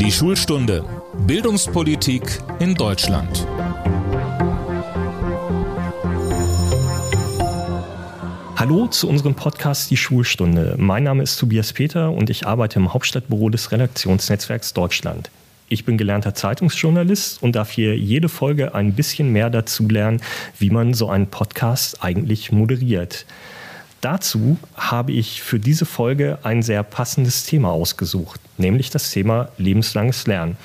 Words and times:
Die 0.00 0.12
Schulstunde 0.12 0.84
Bildungspolitik 1.26 2.22
in 2.60 2.76
Deutschland. 2.76 3.44
Hallo 8.54 8.86
zu 8.86 9.08
unserem 9.08 9.34
Podcast 9.34 9.90
Die 9.90 9.96
Schulstunde. 9.96 10.76
Mein 10.78 11.02
Name 11.02 11.24
ist 11.24 11.36
Tobias 11.38 11.72
Peter 11.72 12.12
und 12.12 12.30
ich 12.30 12.46
arbeite 12.46 12.78
im 12.78 12.94
Hauptstadtbüro 12.94 13.50
des 13.50 13.72
Redaktionsnetzwerks 13.72 14.72
Deutschland. 14.72 15.30
Ich 15.68 15.84
bin 15.84 15.98
gelernter 15.98 16.32
Zeitungsjournalist 16.32 17.42
und 17.42 17.56
darf 17.56 17.72
hier 17.72 17.98
jede 17.98 18.28
Folge 18.28 18.76
ein 18.76 18.92
bisschen 18.92 19.32
mehr 19.32 19.50
dazu 19.50 19.88
lernen, 19.88 20.22
wie 20.60 20.70
man 20.70 20.94
so 20.94 21.10
einen 21.10 21.26
Podcast 21.26 22.04
eigentlich 22.04 22.52
moderiert. 22.52 23.26
Dazu 24.00 24.58
habe 24.76 25.12
ich 25.12 25.42
für 25.42 25.58
diese 25.58 25.84
Folge 25.84 26.38
ein 26.44 26.62
sehr 26.62 26.82
passendes 26.84 27.44
Thema 27.44 27.70
ausgesucht, 27.70 28.40
nämlich 28.56 28.90
das 28.90 29.10
Thema 29.10 29.48
lebenslanges 29.58 30.26
Lernen. 30.26 30.56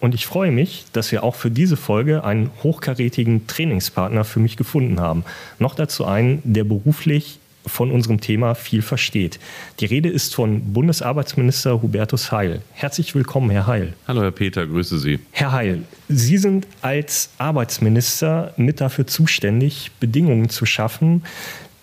Und 0.00 0.14
ich 0.14 0.26
freue 0.26 0.50
mich, 0.50 0.86
dass 0.92 1.12
wir 1.12 1.22
auch 1.22 1.34
für 1.34 1.50
diese 1.50 1.76
Folge 1.76 2.24
einen 2.24 2.50
hochkarätigen 2.62 3.46
Trainingspartner 3.46 4.24
für 4.24 4.40
mich 4.40 4.56
gefunden 4.56 5.00
haben. 5.00 5.24
Noch 5.58 5.74
dazu 5.74 6.06
einen, 6.06 6.40
der 6.44 6.64
beruflich 6.64 7.38
von 7.66 7.92
unserem 7.92 8.20
Thema 8.20 8.54
viel 8.54 8.82
versteht. 8.82 9.38
Die 9.78 9.84
Rede 9.84 10.08
ist 10.08 10.34
von 10.34 10.72
Bundesarbeitsminister 10.72 11.80
Hubertus 11.80 12.32
Heil. 12.32 12.62
Herzlich 12.72 13.14
willkommen, 13.14 13.50
Herr 13.50 13.68
Heil. 13.68 13.92
Hallo, 14.08 14.22
Herr 14.22 14.32
Peter, 14.32 14.66
grüße 14.66 14.98
Sie. 14.98 15.20
Herr 15.30 15.52
Heil, 15.52 15.82
Sie 16.08 16.38
sind 16.38 16.66
als 16.80 17.30
Arbeitsminister 17.38 18.54
mit 18.56 18.80
dafür 18.80 19.06
zuständig, 19.06 19.92
Bedingungen 20.00 20.48
zu 20.48 20.66
schaffen, 20.66 21.22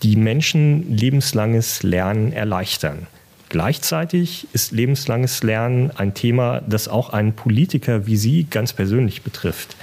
die 0.04 0.16
Menschen 0.16 0.96
lebenslanges 0.96 1.84
Lernen 1.84 2.32
erleichtern. 2.32 3.08
Gleichzeitig 3.50 4.48
ist 4.54 4.72
lebenslanges 4.72 5.42
Lernen 5.42 5.92
ein 5.96 6.14
Thema, 6.14 6.62
das 6.68 6.88
auch 6.88 7.10
einen 7.10 7.34
Politiker 7.34 8.06
wie 8.06 8.16
Sie 8.16 8.46
ganz 8.50 8.74
persönlich 8.74 9.24
betrifft. 9.24 9.76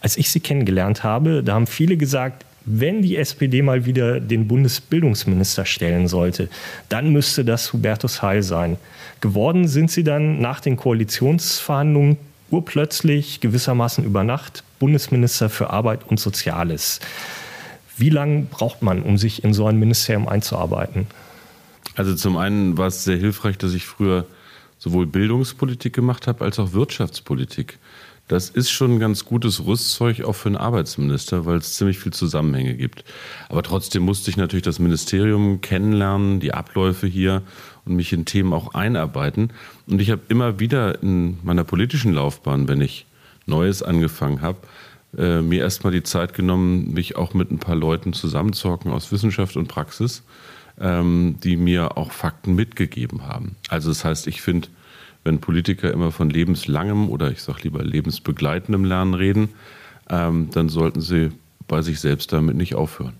Als 0.00 0.16
ich 0.16 0.30
Sie 0.30 0.40
kennengelernt 0.40 1.04
habe, 1.04 1.42
da 1.44 1.54
haben 1.54 1.66
viele 1.66 1.96
gesagt, 1.96 2.44
wenn 2.64 3.02
die 3.02 3.16
SPD 3.16 3.60
mal 3.60 3.86
wieder 3.86 4.20
den 4.20 4.48
Bundesbildungsminister 4.48 5.64
stellen 5.66 6.08
sollte, 6.08 6.48
dann 6.88 7.10
müsste 7.12 7.44
das 7.44 7.72
Hubertus 7.72 8.22
Heil 8.22 8.42
sein. 8.42 8.78
Geworden 9.20 9.68
sind 9.68 9.90
Sie 9.90 10.04
dann 10.04 10.40
nach 10.40 10.60
den 10.60 10.76
Koalitionsverhandlungen 10.76 12.16
urplötzlich, 12.50 13.40
gewissermaßen 13.40 14.04
über 14.04 14.24
Nacht, 14.24 14.62
Bundesminister 14.78 15.48
für 15.48 15.70
Arbeit 15.70 16.00
und 16.06 16.20
Soziales. 16.20 17.00
Wie 17.96 18.10
lange 18.10 18.42
braucht 18.50 18.82
man, 18.82 19.02
um 19.02 19.18
sich 19.18 19.44
in 19.44 19.54
so 19.54 19.66
ein 19.66 19.78
Ministerium 19.78 20.28
einzuarbeiten? 20.28 21.06
Also 21.94 22.14
zum 22.14 22.36
einen 22.36 22.78
war 22.78 22.86
es 22.86 23.04
sehr 23.04 23.16
hilfreich, 23.16 23.58
dass 23.58 23.74
ich 23.74 23.84
früher 23.84 24.26
sowohl 24.78 25.06
Bildungspolitik 25.06 25.92
gemacht 25.92 26.26
habe 26.26 26.44
als 26.44 26.58
auch 26.58 26.72
Wirtschaftspolitik. 26.72 27.78
Das 28.28 28.48
ist 28.48 28.70
schon 28.70 28.92
ein 28.92 28.98
ganz 28.98 29.24
gutes 29.24 29.66
Rüstzeug 29.66 30.22
auch 30.22 30.32
für 30.32 30.48
einen 30.48 30.56
Arbeitsminister, 30.56 31.44
weil 31.44 31.58
es 31.58 31.74
ziemlich 31.74 31.98
viel 31.98 32.12
Zusammenhänge 32.12 32.74
gibt. 32.74 33.04
Aber 33.48 33.62
trotzdem 33.62 34.04
musste 34.04 34.30
ich 34.30 34.36
natürlich 34.36 34.64
das 34.64 34.78
Ministerium 34.78 35.60
kennenlernen, 35.60 36.40
die 36.40 36.54
Abläufe 36.54 37.06
hier 37.06 37.42
und 37.84 37.96
mich 37.96 38.12
in 38.12 38.24
Themen 38.24 38.52
auch 38.52 38.74
einarbeiten. 38.74 39.50
Und 39.86 40.00
ich 40.00 40.10
habe 40.10 40.22
immer 40.28 40.60
wieder 40.60 41.02
in 41.02 41.38
meiner 41.42 41.64
politischen 41.64 42.14
Laufbahn, 42.14 42.68
wenn 42.68 42.80
ich 42.80 43.06
Neues 43.44 43.82
angefangen 43.82 44.40
habe, 44.40 44.58
äh, 45.16 45.42
mir 45.42 45.60
erstmal 45.60 45.92
die 45.92 46.02
Zeit 46.02 46.34
genommen, 46.34 46.92
mich 46.92 47.16
auch 47.16 47.34
mit 47.34 47.50
ein 47.50 47.58
paar 47.58 47.76
Leuten 47.76 48.12
zusammenzuhocken 48.12 48.90
aus 48.90 49.12
Wissenschaft 49.12 49.56
und 49.56 49.68
Praxis, 49.68 50.22
ähm, 50.80 51.36
die 51.42 51.56
mir 51.56 51.96
auch 51.96 52.12
Fakten 52.12 52.54
mitgegeben 52.54 53.26
haben. 53.26 53.56
Also 53.68 53.90
das 53.90 54.04
heißt, 54.04 54.26
ich 54.26 54.40
finde, 54.40 54.68
wenn 55.24 55.40
Politiker 55.40 55.92
immer 55.92 56.10
von 56.10 56.30
lebenslangem 56.30 57.08
oder 57.08 57.30
ich 57.30 57.42
sage 57.42 57.60
lieber 57.62 57.84
lebensbegleitendem 57.84 58.84
Lernen 58.84 59.14
reden, 59.14 59.50
ähm, 60.10 60.48
dann 60.52 60.68
sollten 60.68 61.00
sie 61.00 61.30
bei 61.68 61.82
sich 61.82 62.00
selbst 62.00 62.32
damit 62.32 62.56
nicht 62.56 62.74
aufhören. 62.74 63.14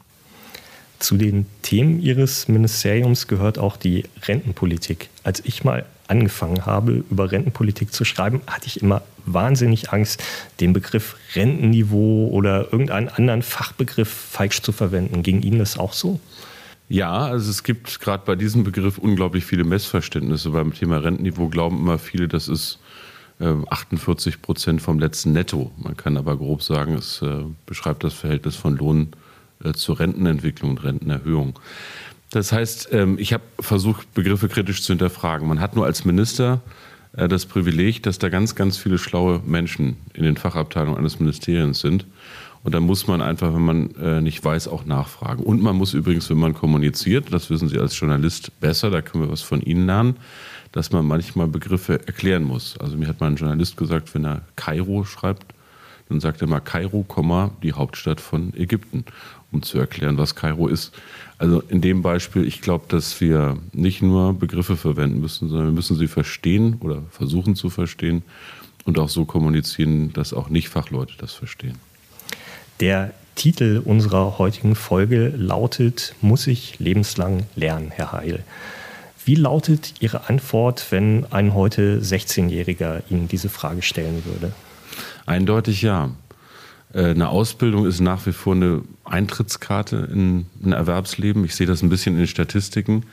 Zu 1.02 1.16
den 1.16 1.46
Themen 1.62 2.00
Ihres 2.00 2.46
Ministeriums 2.46 3.26
gehört 3.26 3.58
auch 3.58 3.76
die 3.76 4.04
Rentenpolitik. 4.22 5.08
Als 5.24 5.44
ich 5.44 5.64
mal 5.64 5.84
angefangen 6.06 6.64
habe, 6.64 7.02
über 7.10 7.32
Rentenpolitik 7.32 7.92
zu 7.92 8.04
schreiben, 8.04 8.40
hatte 8.46 8.68
ich 8.68 8.82
immer 8.82 9.02
wahnsinnig 9.26 9.92
Angst, 9.92 10.22
den 10.60 10.72
Begriff 10.72 11.16
Rentenniveau 11.34 12.28
oder 12.28 12.72
irgendeinen 12.72 13.08
anderen 13.08 13.42
Fachbegriff 13.42 14.08
falsch 14.08 14.62
zu 14.62 14.70
verwenden. 14.70 15.24
Ging 15.24 15.42
Ihnen 15.42 15.58
das 15.58 15.76
auch 15.76 15.92
so? 15.92 16.20
Ja, 16.88 17.12
also 17.12 17.50
es 17.50 17.64
gibt 17.64 17.98
gerade 17.98 18.22
bei 18.24 18.36
diesem 18.36 18.62
Begriff 18.62 18.96
unglaublich 18.96 19.44
viele 19.44 19.64
Messverständnisse. 19.64 20.50
Beim 20.50 20.72
Thema 20.72 20.98
Rentenniveau 20.98 21.48
glauben 21.48 21.78
immer 21.78 21.98
viele, 21.98 22.28
das 22.28 22.46
ist 22.46 22.78
48 23.40 24.34
ähm, 24.34 24.40
Prozent 24.40 24.82
vom 24.82 25.00
letzten 25.00 25.32
Netto. 25.32 25.72
Man 25.78 25.96
kann 25.96 26.16
aber 26.16 26.36
grob 26.36 26.62
sagen, 26.62 26.94
es 26.94 27.20
äh, 27.22 27.40
beschreibt 27.66 28.04
das 28.04 28.14
Verhältnis 28.14 28.54
von 28.54 28.76
Lohn 28.76 29.08
äh, 29.64 29.72
zur 29.72 30.00
Rentenentwicklung 30.00 30.70
und 30.70 30.84
Rentenerhöhung. 30.84 31.58
Das 32.30 32.52
heißt, 32.52 32.88
ähm, 32.92 33.18
ich 33.18 33.32
habe 33.32 33.44
versucht, 33.60 34.14
Begriffe 34.14 34.48
kritisch 34.48 34.82
zu 34.82 34.92
hinterfragen. 34.92 35.46
Man 35.46 35.60
hat 35.60 35.76
nur 35.76 35.84
als 35.84 36.04
Minister 36.04 36.62
äh, 37.14 37.28
das 37.28 37.46
Privileg, 37.46 38.02
dass 38.02 38.18
da 38.18 38.28
ganz, 38.28 38.54
ganz 38.54 38.78
viele 38.78 38.98
schlaue 38.98 39.40
Menschen 39.44 39.96
in 40.14 40.24
den 40.24 40.36
Fachabteilungen 40.36 40.98
eines 40.98 41.20
Ministeriums 41.20 41.80
sind. 41.80 42.06
Und 42.64 42.74
da 42.74 42.80
muss 42.80 43.08
man 43.08 43.20
einfach, 43.20 43.52
wenn 43.52 43.64
man 43.64 43.94
äh, 43.96 44.20
nicht 44.20 44.44
weiß, 44.44 44.68
auch 44.68 44.84
nachfragen. 44.84 45.42
Und 45.42 45.62
man 45.62 45.76
muss 45.76 45.94
übrigens, 45.94 46.30
wenn 46.30 46.38
man 46.38 46.54
kommuniziert, 46.54 47.32
das 47.32 47.50
wissen 47.50 47.68
Sie 47.68 47.78
als 47.78 47.98
Journalist 47.98 48.60
besser, 48.60 48.90
da 48.90 49.02
können 49.02 49.24
wir 49.24 49.30
was 49.30 49.42
von 49.42 49.60
Ihnen 49.60 49.86
lernen, 49.86 50.16
dass 50.70 50.92
man 50.92 51.04
manchmal 51.04 51.48
Begriffe 51.48 52.06
erklären 52.06 52.44
muss. 52.44 52.78
Also 52.78 52.96
mir 52.96 53.08
hat 53.08 53.20
mal 53.20 53.26
ein 53.26 53.36
Journalist 53.36 53.76
gesagt, 53.76 54.14
wenn 54.14 54.24
er 54.24 54.42
Kairo 54.56 55.04
schreibt, 55.04 55.51
dann 56.12 56.20
sagt 56.20 56.42
er 56.42 56.46
mal 56.46 56.60
Kairo, 56.60 57.06
die 57.62 57.72
Hauptstadt 57.72 58.20
von 58.20 58.52
Ägypten, 58.54 59.04
um 59.50 59.62
zu 59.62 59.78
erklären, 59.78 60.18
was 60.18 60.34
Kairo 60.34 60.68
ist. 60.68 60.92
Also 61.38 61.60
in 61.60 61.80
dem 61.80 62.02
Beispiel, 62.02 62.46
ich 62.46 62.60
glaube, 62.60 62.84
dass 62.88 63.20
wir 63.20 63.56
nicht 63.72 64.02
nur 64.02 64.34
Begriffe 64.34 64.76
verwenden 64.76 65.20
müssen, 65.20 65.48
sondern 65.48 65.68
wir 65.68 65.72
müssen 65.72 65.96
sie 65.96 66.08
verstehen 66.08 66.76
oder 66.80 67.02
versuchen 67.10 67.56
zu 67.56 67.70
verstehen 67.70 68.22
und 68.84 68.98
auch 68.98 69.08
so 69.08 69.24
kommunizieren, 69.24 70.12
dass 70.12 70.32
auch 70.32 70.48
Nicht-Fachleute 70.48 71.14
das 71.18 71.32
verstehen. 71.32 71.76
Der 72.80 73.12
Titel 73.34 73.80
unserer 73.84 74.38
heutigen 74.38 74.74
Folge 74.74 75.28
lautet 75.36 76.14
Muss 76.20 76.46
ich 76.46 76.78
lebenslang 76.78 77.44
lernen, 77.56 77.90
Herr 77.90 78.12
Heil? 78.12 78.44
Wie 79.24 79.36
lautet 79.36 79.94
Ihre 80.00 80.28
Antwort, 80.28 80.86
wenn 80.90 81.26
ein 81.30 81.54
heute 81.54 82.00
16-Jähriger 82.00 83.02
Ihnen 83.08 83.28
diese 83.28 83.48
Frage 83.48 83.82
stellen 83.82 84.24
würde? 84.24 84.52
Eindeutig 85.26 85.82
ja. 85.82 86.10
Äh, 86.92 87.10
eine 87.10 87.28
Ausbildung 87.28 87.86
ist 87.86 88.00
nach 88.00 88.26
wie 88.26 88.32
vor 88.32 88.54
eine 88.54 88.82
Eintrittskarte 89.04 90.08
in 90.12 90.46
ein 90.62 90.72
Erwerbsleben. 90.72 91.44
Ich 91.44 91.54
sehe 91.54 91.66
das 91.66 91.82
ein 91.82 91.88
bisschen 91.88 92.14
in 92.14 92.20
den 92.20 92.26
Statistiken. 92.26 93.04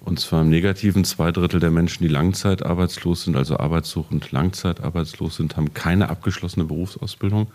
Und 0.00 0.18
zwar 0.18 0.40
im 0.40 0.48
Negativen. 0.48 1.04
Zwei 1.04 1.30
Drittel 1.30 1.60
der 1.60 1.70
Menschen, 1.70 2.02
die 2.02 2.08
langzeitarbeitslos 2.08 3.24
sind, 3.24 3.36
also 3.36 3.58
arbeitssuchend 3.58 4.32
langzeitarbeitslos 4.32 5.36
sind, 5.36 5.56
haben 5.56 5.74
keine 5.74 6.08
abgeschlossene 6.08 6.64
Berufsausbildung. 6.64 7.48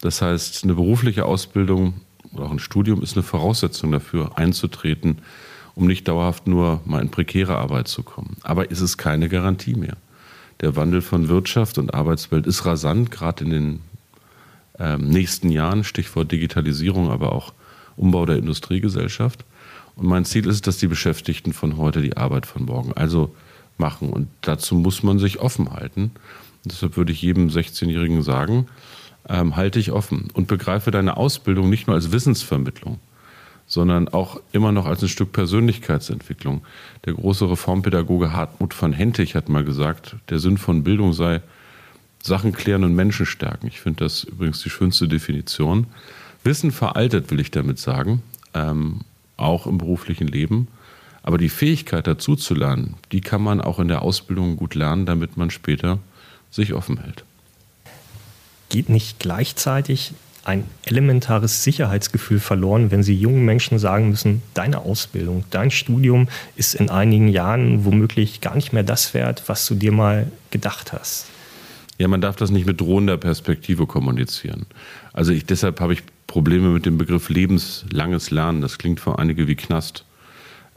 Das 0.00 0.22
heißt, 0.22 0.64
eine 0.64 0.74
berufliche 0.74 1.26
Ausbildung 1.26 1.94
oder 2.32 2.44
auch 2.44 2.50
ein 2.50 2.58
Studium 2.58 3.02
ist 3.02 3.16
eine 3.16 3.22
Voraussetzung 3.22 3.92
dafür, 3.92 4.36
einzutreten, 4.36 5.18
um 5.74 5.86
nicht 5.86 6.08
dauerhaft 6.08 6.46
nur 6.46 6.80
mal 6.84 7.02
in 7.02 7.10
prekäre 7.10 7.56
Arbeit 7.56 7.88
zu 7.88 8.02
kommen. 8.02 8.36
Aber 8.42 8.70
ist 8.70 8.80
es 8.80 8.96
keine 8.96 9.28
Garantie 9.28 9.74
mehr. 9.74 9.96
Der 10.60 10.76
Wandel 10.76 11.02
von 11.02 11.28
Wirtschaft 11.28 11.78
und 11.78 11.94
Arbeitswelt 11.94 12.46
ist 12.46 12.64
rasant, 12.64 13.10
gerade 13.10 13.44
in 13.44 13.50
den 13.50 13.80
ähm, 14.78 15.08
nächsten 15.08 15.50
Jahren, 15.50 15.84
Stichwort 15.84 16.32
Digitalisierung, 16.32 17.10
aber 17.10 17.32
auch 17.32 17.52
Umbau 17.96 18.26
der 18.26 18.36
Industriegesellschaft. 18.36 19.44
Und 19.96 20.06
mein 20.06 20.24
Ziel 20.24 20.46
ist, 20.46 20.66
dass 20.66 20.78
die 20.78 20.88
Beschäftigten 20.88 21.52
von 21.52 21.76
heute 21.76 22.02
die 22.02 22.16
Arbeit 22.16 22.46
von 22.46 22.64
morgen 22.64 22.92
also 22.92 23.34
machen. 23.78 24.10
Und 24.10 24.28
dazu 24.40 24.74
muss 24.74 25.02
man 25.02 25.18
sich 25.18 25.40
offen 25.40 25.72
halten. 25.72 26.12
Und 26.64 26.72
deshalb 26.72 26.96
würde 26.96 27.12
ich 27.12 27.22
jedem 27.22 27.48
16-Jährigen 27.48 28.22
sagen, 28.22 28.66
ähm, 29.28 29.56
halte 29.56 29.78
ich 29.78 29.92
offen 29.92 30.28
und 30.34 30.48
begreife 30.48 30.90
deine 30.90 31.16
Ausbildung 31.16 31.70
nicht 31.70 31.86
nur 31.86 31.96
als 31.96 32.12
Wissensvermittlung, 32.12 32.98
sondern 33.66 34.08
auch 34.08 34.40
immer 34.52 34.72
noch 34.72 34.86
als 34.86 35.02
ein 35.02 35.08
Stück 35.08 35.32
Persönlichkeitsentwicklung. 35.32 36.62
Der 37.04 37.14
große 37.14 37.50
Reformpädagoge 37.50 38.32
Hartmut 38.32 38.74
von 38.74 38.92
Hentig 38.92 39.34
hat 39.34 39.48
mal 39.48 39.64
gesagt, 39.64 40.16
der 40.28 40.38
Sinn 40.38 40.58
von 40.58 40.84
Bildung 40.84 41.12
sei 41.12 41.40
Sachen 42.22 42.52
klären 42.52 42.84
und 42.84 42.94
Menschen 42.94 43.26
stärken. 43.26 43.66
Ich 43.66 43.80
finde 43.80 44.04
das 44.04 44.24
übrigens 44.24 44.62
die 44.62 44.70
schönste 44.70 45.08
Definition. 45.08 45.86
Wissen 46.42 46.72
veraltet, 46.72 47.30
will 47.30 47.40
ich 47.40 47.50
damit 47.50 47.78
sagen, 47.78 48.22
ähm, 48.54 49.00
auch 49.36 49.66
im 49.66 49.78
beruflichen 49.78 50.28
Leben. 50.28 50.68
Aber 51.22 51.38
die 51.38 51.48
Fähigkeit 51.48 52.06
dazu 52.06 52.36
zu 52.36 52.54
lernen, 52.54 52.94
die 53.12 53.20
kann 53.20 53.42
man 53.42 53.60
auch 53.60 53.78
in 53.78 53.88
der 53.88 54.02
Ausbildung 54.02 54.56
gut 54.56 54.74
lernen, 54.74 55.06
damit 55.06 55.36
man 55.36 55.50
später 55.50 55.98
sich 56.50 56.74
offen 56.74 56.98
hält 56.98 57.24
geht 58.74 58.88
nicht 58.88 59.20
gleichzeitig 59.20 60.14
ein 60.44 60.64
elementares 60.84 61.64
Sicherheitsgefühl 61.64 62.38
verloren, 62.38 62.90
wenn 62.90 63.02
sie 63.02 63.14
jungen 63.14 63.44
Menschen 63.44 63.78
sagen 63.78 64.10
müssen, 64.10 64.42
deine 64.52 64.80
Ausbildung, 64.80 65.44
dein 65.50 65.70
Studium 65.70 66.28
ist 66.56 66.74
in 66.74 66.90
einigen 66.90 67.28
Jahren 67.28 67.84
womöglich 67.84 68.40
gar 68.40 68.54
nicht 68.54 68.72
mehr 68.72 68.82
das 68.82 69.14
wert, 69.14 69.44
was 69.46 69.66
du 69.66 69.74
dir 69.74 69.92
mal 69.92 70.30
gedacht 70.50 70.92
hast. 70.92 71.26
Ja, 71.98 72.08
man 72.08 72.20
darf 72.20 72.36
das 72.36 72.50
nicht 72.50 72.66
mit 72.66 72.80
drohender 72.80 73.16
Perspektive 73.16 73.86
kommunizieren. 73.86 74.66
Also 75.12 75.32
ich, 75.32 75.46
deshalb 75.46 75.80
habe 75.80 75.92
ich 75.94 76.02
Probleme 76.26 76.68
mit 76.68 76.86
dem 76.86 76.98
Begriff 76.98 77.28
lebenslanges 77.28 78.30
Lernen. 78.30 78.60
Das 78.60 78.78
klingt 78.78 79.00
für 79.00 79.18
einige 79.18 79.46
wie 79.46 79.54
Knast. 79.54 80.04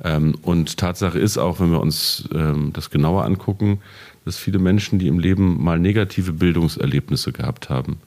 Ähm, 0.03 0.35
und 0.43 0.77
Tatsache 0.77 1.17
ist 1.17 1.37
auch, 1.37 1.59
wenn 1.59 1.71
wir 1.71 1.81
uns 1.81 2.29
ähm, 2.33 2.71
das 2.73 2.91
genauer 2.91 3.25
angucken, 3.25 3.79
dass 4.25 4.37
viele 4.37 4.59
Menschen, 4.59 4.99
die 4.99 5.07
im 5.07 5.19
Leben 5.19 5.63
mal 5.63 5.79
negative 5.79 6.33
Bildungserlebnisse 6.33 7.31
gehabt 7.31 7.69
haben, 7.69 7.97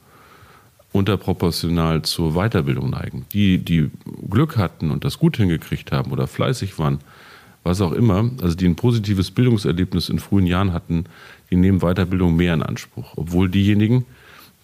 unterproportional 0.92 2.02
zur 2.02 2.34
Weiterbildung 2.34 2.90
neigen. 2.90 3.26
Die, 3.32 3.58
die 3.58 3.90
Glück 4.28 4.56
hatten 4.56 4.90
und 4.90 5.04
das 5.04 5.18
gut 5.18 5.36
hingekriegt 5.36 5.92
haben 5.92 6.10
oder 6.10 6.26
fleißig 6.26 6.78
waren, 6.78 6.98
was 7.62 7.80
auch 7.80 7.92
immer, 7.92 8.30
also 8.42 8.56
die 8.56 8.66
ein 8.66 8.76
positives 8.76 9.30
Bildungserlebnis 9.30 10.08
in 10.08 10.18
frühen 10.18 10.46
Jahren 10.46 10.72
hatten, 10.72 11.04
die 11.50 11.56
nehmen 11.56 11.80
Weiterbildung 11.80 12.34
mehr 12.36 12.54
in 12.54 12.62
Anspruch. 12.62 13.12
Obwohl 13.16 13.48
diejenigen, 13.48 14.06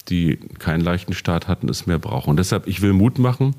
die 0.09 0.39
keinen 0.59 0.81
leichten 0.83 1.13
Start 1.13 1.49
hatten, 1.49 1.69
es 1.69 1.87
mehr 1.87 1.99
brauchen. 1.99 2.31
Und 2.31 2.39
deshalb, 2.39 2.67
ich 2.67 2.81
will 2.81 2.93
Mut 2.93 3.19
machen 3.19 3.55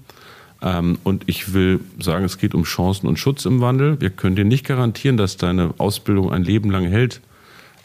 ähm, 0.62 0.98
und 1.04 1.24
ich 1.28 1.54
will 1.54 1.80
sagen, 2.00 2.26
es 2.26 2.38
geht 2.38 2.56
um 2.56 2.64
Chancen 2.64 3.08
und 3.08 3.20
Schutz 3.20 3.46
im 3.46 3.62
Wandel. 3.62 4.02
Wir 4.02 4.10
können 4.10 4.36
dir 4.36 4.46
nicht 4.46 4.66
garantieren, 4.66 5.18
dass 5.18 5.38
deine 5.38 5.74
Ausbildung 5.78 6.32
ein 6.32 6.44
Leben 6.44 6.72
lang 6.72 6.86
hält. 6.86 7.22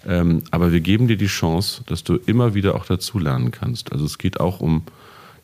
Ähm, 0.07 0.43
aber 0.51 0.73
wir 0.73 0.81
geben 0.81 1.09
dir 1.09 1.17
die 1.17 1.27
Chance, 1.27 1.83
dass 1.87 2.05
du 2.05 2.17
immer 2.27 2.55
wieder 2.55 2.75
auch 2.75 2.87
dazulernen 2.87 3.51
kannst. 3.51 3.93
Also 3.93 4.05
es 4.05 4.19
geht 4.19 4.41
auch 4.41 4.61
um 4.61 4.83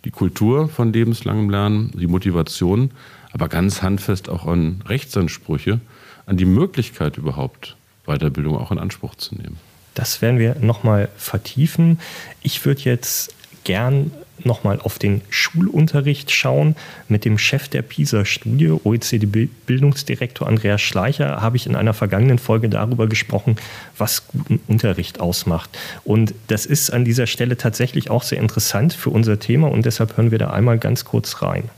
die 0.05 0.11
Kultur 0.11 0.69
von 0.69 0.93
lebenslangem 0.93 1.51
Lernen, 1.51 1.93
die 1.95 2.07
Motivation, 2.07 2.91
aber 3.33 3.49
ganz 3.49 3.83
handfest 3.83 4.29
auch 4.29 4.47
an 4.47 4.83
Rechtsansprüche, 4.87 5.81
an 6.27 6.37
die 6.37 6.45
Möglichkeit 6.45 7.19
überhaupt, 7.19 7.77
Weiterbildung 8.07 8.57
auch 8.57 8.73
in 8.73 8.79
Anspruch 8.79 9.15
zu 9.17 9.35
nehmen. 9.35 9.59
Das 9.95 10.23
werden 10.23 10.39
wir 10.39 10.57
nochmal 10.61 11.09
vertiefen. 11.17 11.99
Ich 12.43 12.65
würde 12.65 12.83
jetzt 12.83 13.35
gern 13.65 14.13
nochmal 14.45 14.81
auf 14.81 14.99
den 14.99 15.23
Schulunterricht 15.31 16.31
schauen. 16.31 16.77
Mit 17.09 17.25
dem 17.25 17.39
Chef 17.39 17.69
der 17.69 17.83
PISA-Studie, 17.83 18.71
OECD-Bildungsdirektor 18.85 20.47
Andreas 20.47 20.81
Schleicher, 20.81 21.41
habe 21.41 21.57
ich 21.57 21.67
in 21.67 21.77
einer 21.77 21.95
vergangenen 21.95 22.39
Folge 22.39 22.69
darüber 22.69 23.07
gesprochen, 23.07 23.57
was 23.97 24.27
guten 24.29 24.61
Unterricht 24.67 25.21
ausmacht. 25.21 25.77
Und 26.05 26.35
das 26.49 26.67
ist 26.67 26.91
an 26.91 27.05
dieser 27.05 27.27
Stelle 27.27 27.57
tatsächlich 27.57 28.11
auch 28.11 28.23
sehr 28.23 28.39
interessant 28.39 28.93
für 28.93 29.11
unser 29.11 29.39
Thema 29.39 29.69
und 29.69 29.85
deshalb 29.87 30.17
hören 30.17 30.31
wir 30.31 30.39
da 30.39 30.51
einmal 30.51 30.79
ganz 30.79 31.05
kurz 31.05 31.43
rein. 31.43 31.71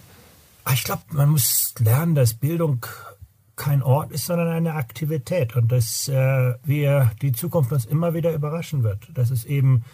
Ich 0.72 0.84
glaube, 0.84 1.02
man 1.10 1.30
muss 1.30 1.74
lernen, 1.78 2.14
dass 2.14 2.34
Bildung 2.34 2.86
kein 3.56 3.82
Ort 3.82 4.10
ist, 4.10 4.26
sondern 4.26 4.48
eine 4.48 4.74
Aktivität 4.74 5.54
und 5.54 5.70
dass 5.70 6.08
äh, 6.08 6.54
wir 6.64 7.12
die 7.20 7.32
Zukunft 7.32 7.72
uns 7.72 7.84
immer 7.84 8.14
wieder 8.14 8.32
überraschen 8.32 8.82
wird. 8.82 9.08
Dass 9.12 9.30
es 9.30 9.44
eben 9.44 9.84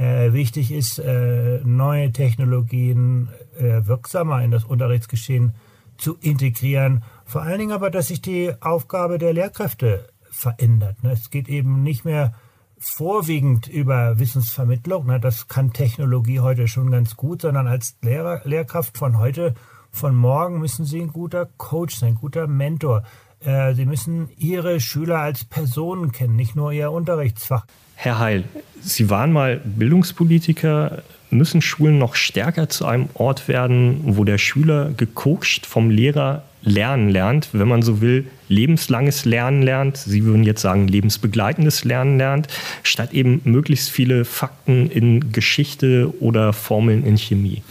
äh, 0.00 0.32
wichtig 0.32 0.72
ist, 0.72 0.98
äh, 0.98 1.60
neue 1.62 2.10
Technologien 2.10 3.28
äh, 3.58 3.86
wirksamer 3.86 4.42
in 4.42 4.50
das 4.50 4.64
Unterrichtsgeschehen 4.64 5.54
zu 5.98 6.16
integrieren. 6.22 7.04
Vor 7.26 7.42
allen 7.42 7.58
Dingen 7.58 7.72
aber, 7.72 7.90
dass 7.90 8.08
sich 8.08 8.22
die 8.22 8.50
Aufgabe 8.62 9.18
der 9.18 9.34
Lehrkräfte 9.34 10.08
verändert. 10.30 11.02
Ne? 11.02 11.12
Es 11.12 11.28
geht 11.28 11.50
eben 11.50 11.82
nicht 11.82 12.06
mehr 12.06 12.32
vorwiegend 12.78 13.68
über 13.68 14.18
Wissensvermittlung. 14.18 15.04
Ne? 15.04 15.20
Das 15.20 15.48
kann 15.48 15.74
Technologie 15.74 16.40
heute 16.40 16.66
schon 16.66 16.90
ganz 16.90 17.16
gut, 17.16 17.42
sondern 17.42 17.66
als 17.66 17.98
Lehrer, 18.00 18.40
Lehrkraft 18.44 18.96
von 18.96 19.18
heute 19.18 19.54
von 19.90 20.14
morgen 20.14 20.60
müssen 20.60 20.86
Sie 20.86 21.02
ein 21.02 21.12
guter 21.12 21.46
Coach 21.58 21.96
sein, 21.96 22.14
ein 22.14 22.14
guter 22.14 22.46
Mentor. 22.46 23.02
Äh, 23.44 23.74
Sie 23.74 23.86
müssen 23.86 24.28
Ihre 24.38 24.80
Schüler 24.80 25.18
als 25.18 25.44
Personen 25.44 26.12
kennen, 26.12 26.36
nicht 26.36 26.56
nur 26.56 26.72
Ihr 26.72 26.90
Unterrichtsfach. 26.90 27.66
Herr 27.94 28.18
Heil, 28.18 28.44
Sie 28.80 29.10
waren 29.10 29.32
mal 29.32 29.60
Bildungspolitiker. 29.64 31.02
Müssen 31.30 31.62
Schulen 31.62 31.98
noch 31.98 32.16
stärker 32.16 32.68
zu 32.68 32.86
einem 32.86 33.08
Ort 33.14 33.46
werden, 33.46 34.00
wo 34.16 34.24
der 34.24 34.38
Schüler 34.38 34.90
gecoacht 34.96 35.64
vom 35.64 35.90
Lehrer 35.90 36.42
lernen 36.62 37.08
lernt, 37.08 37.50
wenn 37.52 37.68
man 37.68 37.82
so 37.82 38.00
will, 38.00 38.26
lebenslanges 38.48 39.24
Lernen 39.24 39.62
lernt. 39.62 39.96
Sie 39.96 40.24
würden 40.24 40.44
jetzt 40.44 40.60
sagen, 40.60 40.88
lebensbegleitendes 40.88 41.84
Lernen 41.84 42.18
lernt, 42.18 42.48
statt 42.82 43.12
eben 43.12 43.40
möglichst 43.44 43.90
viele 43.90 44.24
Fakten 44.24 44.90
in 44.90 45.32
Geschichte 45.32 46.12
oder 46.20 46.52
Formeln 46.52 47.04
in 47.04 47.16
Chemie. 47.16 47.62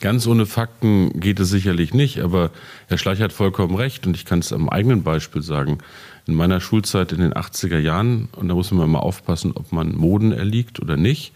Ganz 0.00 0.28
ohne 0.28 0.46
Fakten 0.46 1.18
geht 1.18 1.40
es 1.40 1.48
sicherlich 1.48 1.92
nicht, 1.92 2.20
aber 2.20 2.52
Herr 2.86 2.98
Schleich 2.98 3.20
hat 3.20 3.32
vollkommen 3.32 3.74
recht 3.74 4.06
und 4.06 4.14
ich 4.14 4.24
kann 4.24 4.38
es 4.38 4.52
am 4.52 4.68
eigenen 4.68 5.02
Beispiel 5.02 5.42
sagen. 5.42 5.78
In 6.26 6.34
meiner 6.34 6.60
Schulzeit 6.60 7.10
in 7.10 7.20
den 7.20 7.32
80er 7.32 7.78
Jahren, 7.78 8.28
und 8.36 8.48
da 8.48 8.54
muss 8.54 8.70
man 8.70 8.88
mal 8.88 9.00
aufpassen, 9.00 9.52
ob 9.54 9.72
man 9.72 9.96
Moden 9.96 10.30
erliegt 10.30 10.78
oder 10.80 10.96
nicht, 10.96 11.32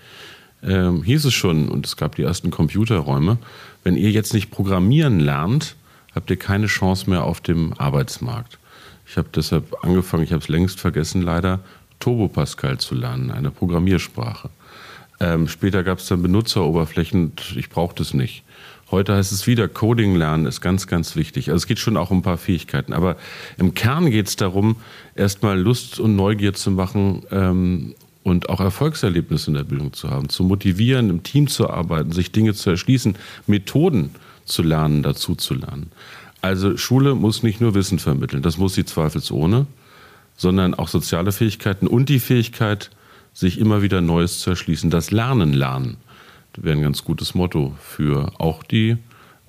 ähm, 0.62 1.02
hieß 1.02 1.24
es 1.24 1.34
schon, 1.34 1.68
und 1.68 1.86
es 1.86 1.96
gab 1.96 2.14
die 2.14 2.22
ersten 2.22 2.50
Computerräume, 2.50 3.38
wenn 3.82 3.96
ihr 3.96 4.10
jetzt 4.12 4.32
nicht 4.32 4.52
programmieren 4.52 5.18
lernt, 5.18 5.74
habt 6.14 6.30
ihr 6.30 6.36
keine 6.36 6.66
Chance 6.66 7.10
mehr 7.10 7.24
auf 7.24 7.40
dem 7.40 7.72
Arbeitsmarkt. 7.78 8.58
Ich 9.06 9.16
habe 9.16 9.28
deshalb 9.34 9.74
angefangen, 9.82 10.22
ich 10.22 10.32
habe 10.32 10.42
es 10.42 10.48
längst 10.48 10.78
vergessen 10.78 11.22
leider, 11.22 11.60
Turbo 11.98 12.28
Pascal 12.28 12.78
zu 12.78 12.94
lernen, 12.94 13.32
eine 13.32 13.50
Programmiersprache. 13.50 14.50
Ähm, 15.22 15.46
später 15.46 15.84
gab 15.84 15.98
es 15.98 16.08
dann 16.08 16.20
Benutzeroberflächen, 16.20 17.32
ich 17.54 17.70
brauchte 17.70 18.02
es 18.02 18.12
nicht. 18.12 18.42
Heute 18.90 19.14
heißt 19.14 19.30
es 19.30 19.46
wieder, 19.46 19.68
Coding 19.68 20.16
lernen 20.16 20.46
ist 20.46 20.60
ganz, 20.60 20.88
ganz 20.88 21.14
wichtig. 21.14 21.48
Also 21.48 21.58
es 21.58 21.66
geht 21.68 21.78
schon 21.78 21.96
auch 21.96 22.10
um 22.10 22.18
ein 22.18 22.22
paar 22.22 22.38
Fähigkeiten. 22.38 22.92
Aber 22.92 23.16
im 23.56 23.72
Kern 23.72 24.10
geht 24.10 24.26
es 24.26 24.36
darum, 24.36 24.76
erstmal 25.14 25.58
Lust 25.58 26.00
und 26.00 26.16
Neugier 26.16 26.54
zu 26.54 26.72
machen 26.72 27.22
ähm, 27.30 27.94
und 28.24 28.48
auch 28.48 28.60
Erfolgserlebnisse 28.60 29.52
in 29.52 29.54
der 29.54 29.62
Bildung 29.62 29.92
zu 29.92 30.10
haben, 30.10 30.28
zu 30.28 30.42
motivieren, 30.42 31.08
im 31.08 31.22
Team 31.22 31.46
zu 31.46 31.70
arbeiten, 31.70 32.10
sich 32.10 32.32
Dinge 32.32 32.52
zu 32.52 32.70
erschließen, 32.70 33.16
Methoden 33.46 34.10
zu 34.44 34.62
lernen, 34.62 35.04
dazu 35.04 35.36
zu 35.36 35.54
lernen. 35.54 35.92
Also 36.40 36.76
Schule 36.76 37.14
muss 37.14 37.44
nicht 37.44 37.60
nur 37.60 37.74
Wissen 37.74 38.00
vermitteln, 38.00 38.42
das 38.42 38.58
muss 38.58 38.74
sie 38.74 38.84
zweifelsohne, 38.84 39.66
sondern 40.36 40.74
auch 40.74 40.88
soziale 40.88 41.30
Fähigkeiten 41.30 41.86
und 41.86 42.08
die 42.08 42.18
Fähigkeit, 42.18 42.90
sich 43.34 43.58
immer 43.58 43.82
wieder 43.82 44.00
Neues 44.00 44.40
zu 44.40 44.50
erschließen, 44.50 44.90
das 44.90 45.10
Lernen 45.10 45.52
lernen 45.52 45.96
wäre 46.56 46.76
ein 46.76 46.82
ganz 46.82 47.04
gutes 47.04 47.34
Motto 47.34 47.74
für 47.80 48.32
auch 48.38 48.62
die 48.62 48.96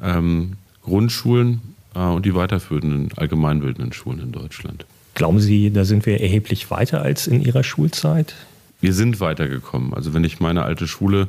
ähm, 0.02 0.54
Grundschulen 0.84 1.62
äh, 1.96 2.00
und 2.00 2.26
die 2.26 2.36
weiterführenden 2.36 3.10
allgemeinbildenden 3.16 3.94
Schulen 3.94 4.20
in 4.20 4.32
Deutschland. 4.32 4.86
Glauben 5.16 5.40
Sie, 5.40 5.72
da 5.72 5.86
sind 5.86 6.06
wir 6.06 6.22
erheblich 6.22 6.72
weiter 6.72 7.02
als 7.02 7.28
in 7.28 7.42
Ihrer 7.42 7.64
Schulzeit? 7.64 8.36
Wir 8.82 8.94
sind 8.94 9.20
weitergekommen. 9.20 9.94
Also 9.94 10.14
wenn 10.14 10.24
ich 10.24 10.40
meine 10.40 10.64
alte 10.64 10.88
Schule, 10.88 11.28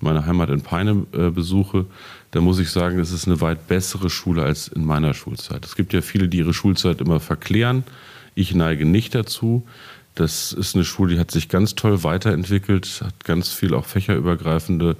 meine 0.00 0.26
Heimat 0.26 0.50
in 0.50 0.60
Peine 0.60 1.06
äh, 1.12 1.30
besuche, 1.30 1.86
dann 2.30 2.44
muss 2.44 2.58
ich 2.58 2.70
sagen, 2.70 2.98
es 2.98 3.12
ist 3.12 3.26
eine 3.26 3.40
weit 3.40 3.66
bessere 3.68 4.10
Schule 4.10 4.42
als 4.42 4.68
in 4.68 4.84
meiner 4.84 5.14
Schulzeit. 5.14 5.64
Es 5.64 5.76
gibt 5.76 5.92
ja 5.92 6.00
viele, 6.00 6.28
die 6.28 6.38
ihre 6.38 6.54
Schulzeit 6.54 7.00
immer 7.00 7.20
verklären. 7.20 7.84
Ich 8.34 8.54
neige 8.54 8.84
nicht 8.84 9.14
dazu. 9.14 9.66
Das 10.14 10.52
ist 10.52 10.74
eine 10.74 10.84
Schule, 10.84 11.14
die 11.14 11.20
hat 11.20 11.30
sich 11.30 11.48
ganz 11.48 11.74
toll 11.74 12.04
weiterentwickelt, 12.04 13.02
hat 13.04 13.24
ganz 13.24 13.48
viel 13.50 13.74
auch 13.74 13.84
fächerübergreifende 13.84 14.96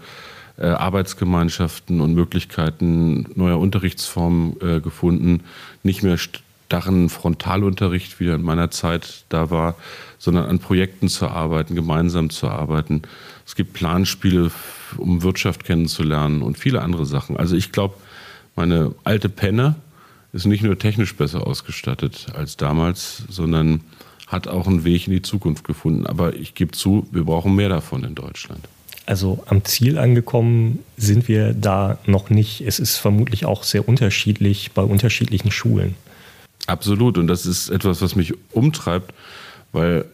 äh, 0.58 0.66
Arbeitsgemeinschaften 0.66 2.00
und 2.00 2.14
Möglichkeiten 2.14 3.26
neuer 3.34 3.58
Unterrichtsformen 3.58 4.56
äh, 4.60 4.80
gefunden. 4.80 5.44
Nicht 5.82 6.02
mehr 6.02 6.18
starren 6.18 7.08
Frontalunterricht, 7.08 8.18
wie 8.18 8.28
er 8.28 8.36
in 8.36 8.42
meiner 8.42 8.70
Zeit 8.70 9.24
da 9.28 9.50
war, 9.50 9.76
sondern 10.18 10.46
an 10.46 10.58
Projekten 10.58 11.08
zu 11.08 11.28
arbeiten, 11.28 11.74
gemeinsam 11.74 12.30
zu 12.30 12.48
arbeiten. 12.48 13.02
Es 13.46 13.54
gibt 13.54 13.72
Planspiele, 13.72 14.50
um 14.96 15.22
Wirtschaft 15.22 15.64
kennenzulernen 15.64 16.42
und 16.42 16.58
viele 16.58 16.82
andere 16.82 17.06
Sachen. 17.06 17.36
Also 17.36 17.56
ich 17.56 17.72
glaube, 17.72 17.94
meine 18.56 18.94
alte 19.04 19.28
Penne 19.28 19.76
ist 20.32 20.46
nicht 20.46 20.62
nur 20.64 20.78
technisch 20.78 21.14
besser 21.14 21.46
ausgestattet 21.46 22.26
als 22.34 22.56
damals, 22.56 23.24
sondern 23.28 23.80
hat 24.34 24.48
auch 24.48 24.66
einen 24.66 24.84
Weg 24.84 25.06
in 25.06 25.12
die 25.12 25.22
Zukunft 25.22 25.64
gefunden. 25.64 26.06
Aber 26.06 26.34
ich 26.34 26.54
gebe 26.54 26.72
zu, 26.72 27.06
wir 27.12 27.24
brauchen 27.24 27.54
mehr 27.54 27.68
davon 27.68 28.04
in 28.04 28.14
Deutschland. 28.14 28.68
Also 29.06 29.42
am 29.46 29.64
Ziel 29.64 29.98
angekommen 29.98 30.80
sind 30.96 31.28
wir 31.28 31.52
da 31.54 31.98
noch 32.06 32.30
nicht. 32.30 32.62
Es 32.62 32.78
ist 32.78 32.96
vermutlich 32.96 33.44
auch 33.44 33.62
sehr 33.62 33.86
unterschiedlich 33.88 34.72
bei 34.72 34.82
unterschiedlichen 34.82 35.50
Schulen. 35.50 35.94
Absolut. 36.66 37.18
Und 37.18 37.26
das 37.26 37.46
ist 37.46 37.68
etwas, 37.68 38.00
was 38.02 38.16
mich 38.16 38.34
umtreibt, 38.52 39.12
weil 39.72 40.06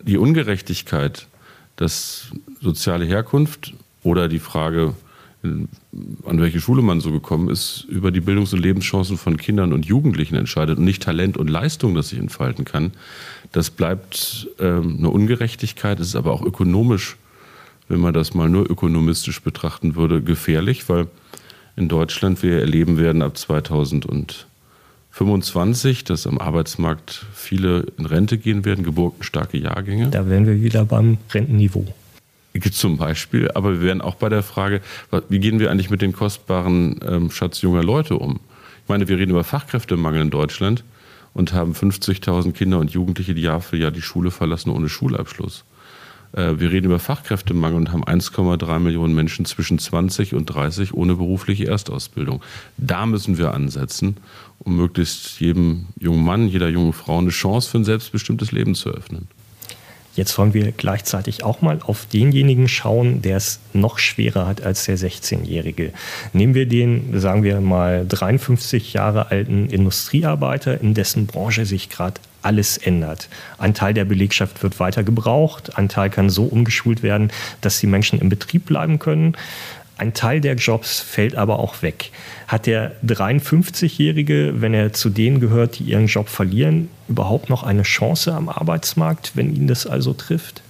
die 0.00 0.16
Ungerechtigkeit, 0.16 1.26
dass 1.74 2.28
soziale 2.60 3.04
Herkunft 3.04 3.74
oder 4.02 4.28
die 4.28 4.38
Frage, 4.38 4.94
an 5.42 6.40
welche 6.40 6.60
Schule 6.60 6.82
man 6.82 7.00
so 7.00 7.10
gekommen 7.10 7.48
ist, 7.48 7.84
über 7.88 8.10
die 8.10 8.20
Bildungs- 8.20 8.52
und 8.52 8.60
Lebenschancen 8.60 9.16
von 9.16 9.36
Kindern 9.36 9.72
und 9.72 9.86
Jugendlichen 9.86 10.36
entscheidet 10.36 10.78
und 10.78 10.84
nicht 10.84 11.02
Talent 11.02 11.36
und 11.36 11.48
Leistung, 11.48 11.94
das 11.94 12.08
sich 12.08 12.18
entfalten 12.18 12.64
kann. 12.64 12.92
Das 13.56 13.70
bleibt 13.70 14.48
ähm, 14.58 14.96
eine 14.98 15.08
Ungerechtigkeit, 15.08 15.98
es 15.98 16.08
ist 16.08 16.16
aber 16.16 16.32
auch 16.32 16.42
ökonomisch 16.42 17.16
wenn 17.88 18.00
man 18.00 18.12
das 18.14 18.34
mal 18.34 18.48
nur 18.48 18.68
ökonomistisch 18.70 19.42
betrachten 19.42 19.96
würde, 19.96 20.22
gefährlich, 20.22 20.88
weil 20.88 21.08
in 21.76 21.88
Deutschland 21.88 22.40
wir 22.42 22.60
erleben 22.60 22.98
werden 22.98 23.22
ab 23.22 23.38
2025, 23.38 26.04
dass 26.04 26.26
am 26.26 26.38
Arbeitsmarkt 26.38 27.26
viele 27.32 27.86
in 27.98 28.06
Rente 28.06 28.38
gehen 28.38 28.64
werden, 28.64 28.82
geburtenstarke 28.84 29.58
Jahrgänge. 29.58 30.08
Da 30.08 30.28
wären 30.28 30.46
wir 30.46 30.60
wieder 30.60 30.84
beim 30.84 31.18
Rentenniveau. 31.32 31.86
Zum 32.72 32.96
Beispiel, 32.96 33.50
aber 33.52 33.74
wir 33.74 33.82
wären 33.82 34.00
auch 34.00 34.14
bei 34.14 34.30
der 34.30 34.42
Frage, 34.42 34.80
wie 35.28 35.38
gehen 35.38 35.60
wir 35.60 35.70
eigentlich 35.70 35.90
mit 35.90 36.00
den 36.00 36.14
kostbaren 36.14 36.98
ähm, 37.06 37.30
Schatz 37.30 37.60
junger 37.60 37.84
Leute 37.84 38.16
um? 38.16 38.40
Ich 38.82 38.88
meine, 38.88 39.06
wir 39.08 39.18
reden 39.18 39.32
über 39.32 39.44
Fachkräftemangel 39.44 40.22
in 40.22 40.30
Deutschland 40.30 40.82
und 41.36 41.52
haben 41.52 41.72
50.000 41.72 42.52
Kinder 42.52 42.78
und 42.78 42.92
Jugendliche, 42.92 43.34
die 43.34 43.42
Jahr 43.42 43.60
für 43.60 43.76
Jahr 43.76 43.90
die 43.90 44.00
Schule 44.00 44.30
verlassen 44.30 44.70
ohne 44.70 44.88
Schulabschluss. 44.88 45.64
Äh, 46.32 46.54
wir 46.58 46.72
reden 46.72 46.86
über 46.86 46.98
Fachkräftemangel 46.98 47.76
und 47.76 47.92
haben 47.92 48.04
1,3 48.04 48.78
Millionen 48.78 49.14
Menschen 49.14 49.44
zwischen 49.44 49.78
20 49.78 50.32
und 50.32 50.46
30 50.46 50.94
ohne 50.94 51.14
berufliche 51.14 51.66
Erstausbildung. 51.66 52.42
Da 52.78 53.04
müssen 53.04 53.36
wir 53.36 53.52
ansetzen, 53.52 54.16
um 54.60 54.76
möglichst 54.76 55.38
jedem 55.38 55.88
jungen 55.98 56.24
Mann, 56.24 56.48
jeder 56.48 56.70
jungen 56.70 56.94
Frau 56.94 57.18
eine 57.18 57.28
Chance 57.28 57.70
für 57.70 57.78
ein 57.78 57.84
selbstbestimmtes 57.84 58.52
Leben 58.52 58.74
zu 58.74 58.88
öffnen. 58.88 59.28
Jetzt 60.16 60.36
wollen 60.38 60.54
wir 60.54 60.72
gleichzeitig 60.72 61.44
auch 61.44 61.60
mal 61.60 61.78
auf 61.84 62.06
denjenigen 62.06 62.68
schauen, 62.68 63.20
der 63.20 63.36
es 63.36 63.60
noch 63.74 63.98
schwerer 63.98 64.46
hat 64.46 64.62
als 64.62 64.86
der 64.86 64.96
16-Jährige. 64.98 65.92
Nehmen 66.32 66.54
wir 66.54 66.66
den, 66.66 67.20
sagen 67.20 67.42
wir 67.42 67.60
mal, 67.60 68.06
53 68.08 68.94
Jahre 68.94 69.30
alten 69.30 69.68
Industriearbeiter, 69.68 70.80
in 70.80 70.94
dessen 70.94 71.26
Branche 71.26 71.66
sich 71.66 71.90
gerade 71.90 72.20
alles 72.40 72.78
ändert. 72.78 73.28
Ein 73.58 73.74
Teil 73.74 73.92
der 73.92 74.04
Belegschaft 74.04 74.62
wird 74.62 74.80
weiter 74.80 75.02
gebraucht, 75.02 75.76
ein 75.76 75.88
Teil 75.88 76.08
kann 76.10 76.30
so 76.30 76.44
umgeschult 76.44 77.02
werden, 77.02 77.30
dass 77.60 77.80
die 77.80 77.86
Menschen 77.86 78.20
im 78.20 78.28
Betrieb 78.28 78.66
bleiben 78.66 78.98
können. 78.98 79.36
Ein 79.98 80.12
Teil 80.12 80.42
der 80.42 80.56
Jobs 80.56 81.00
fällt 81.00 81.36
aber 81.36 81.58
auch 81.58 81.80
weg. 81.80 82.10
Hat 82.48 82.66
der 82.66 82.94
53-Jährige, 83.02 84.60
wenn 84.60 84.74
er 84.74 84.92
zu 84.92 85.08
denen 85.08 85.40
gehört, 85.40 85.78
die 85.78 85.84
ihren 85.84 86.06
Job 86.06 86.28
verlieren, 86.28 86.90
überhaupt 87.08 87.48
noch 87.48 87.62
eine 87.62 87.82
Chance 87.82 88.34
am 88.34 88.50
Arbeitsmarkt, 88.50 89.32
wenn 89.36 89.54
ihn 89.54 89.66
das 89.66 89.86
also 89.86 90.12
trifft? 90.12 90.62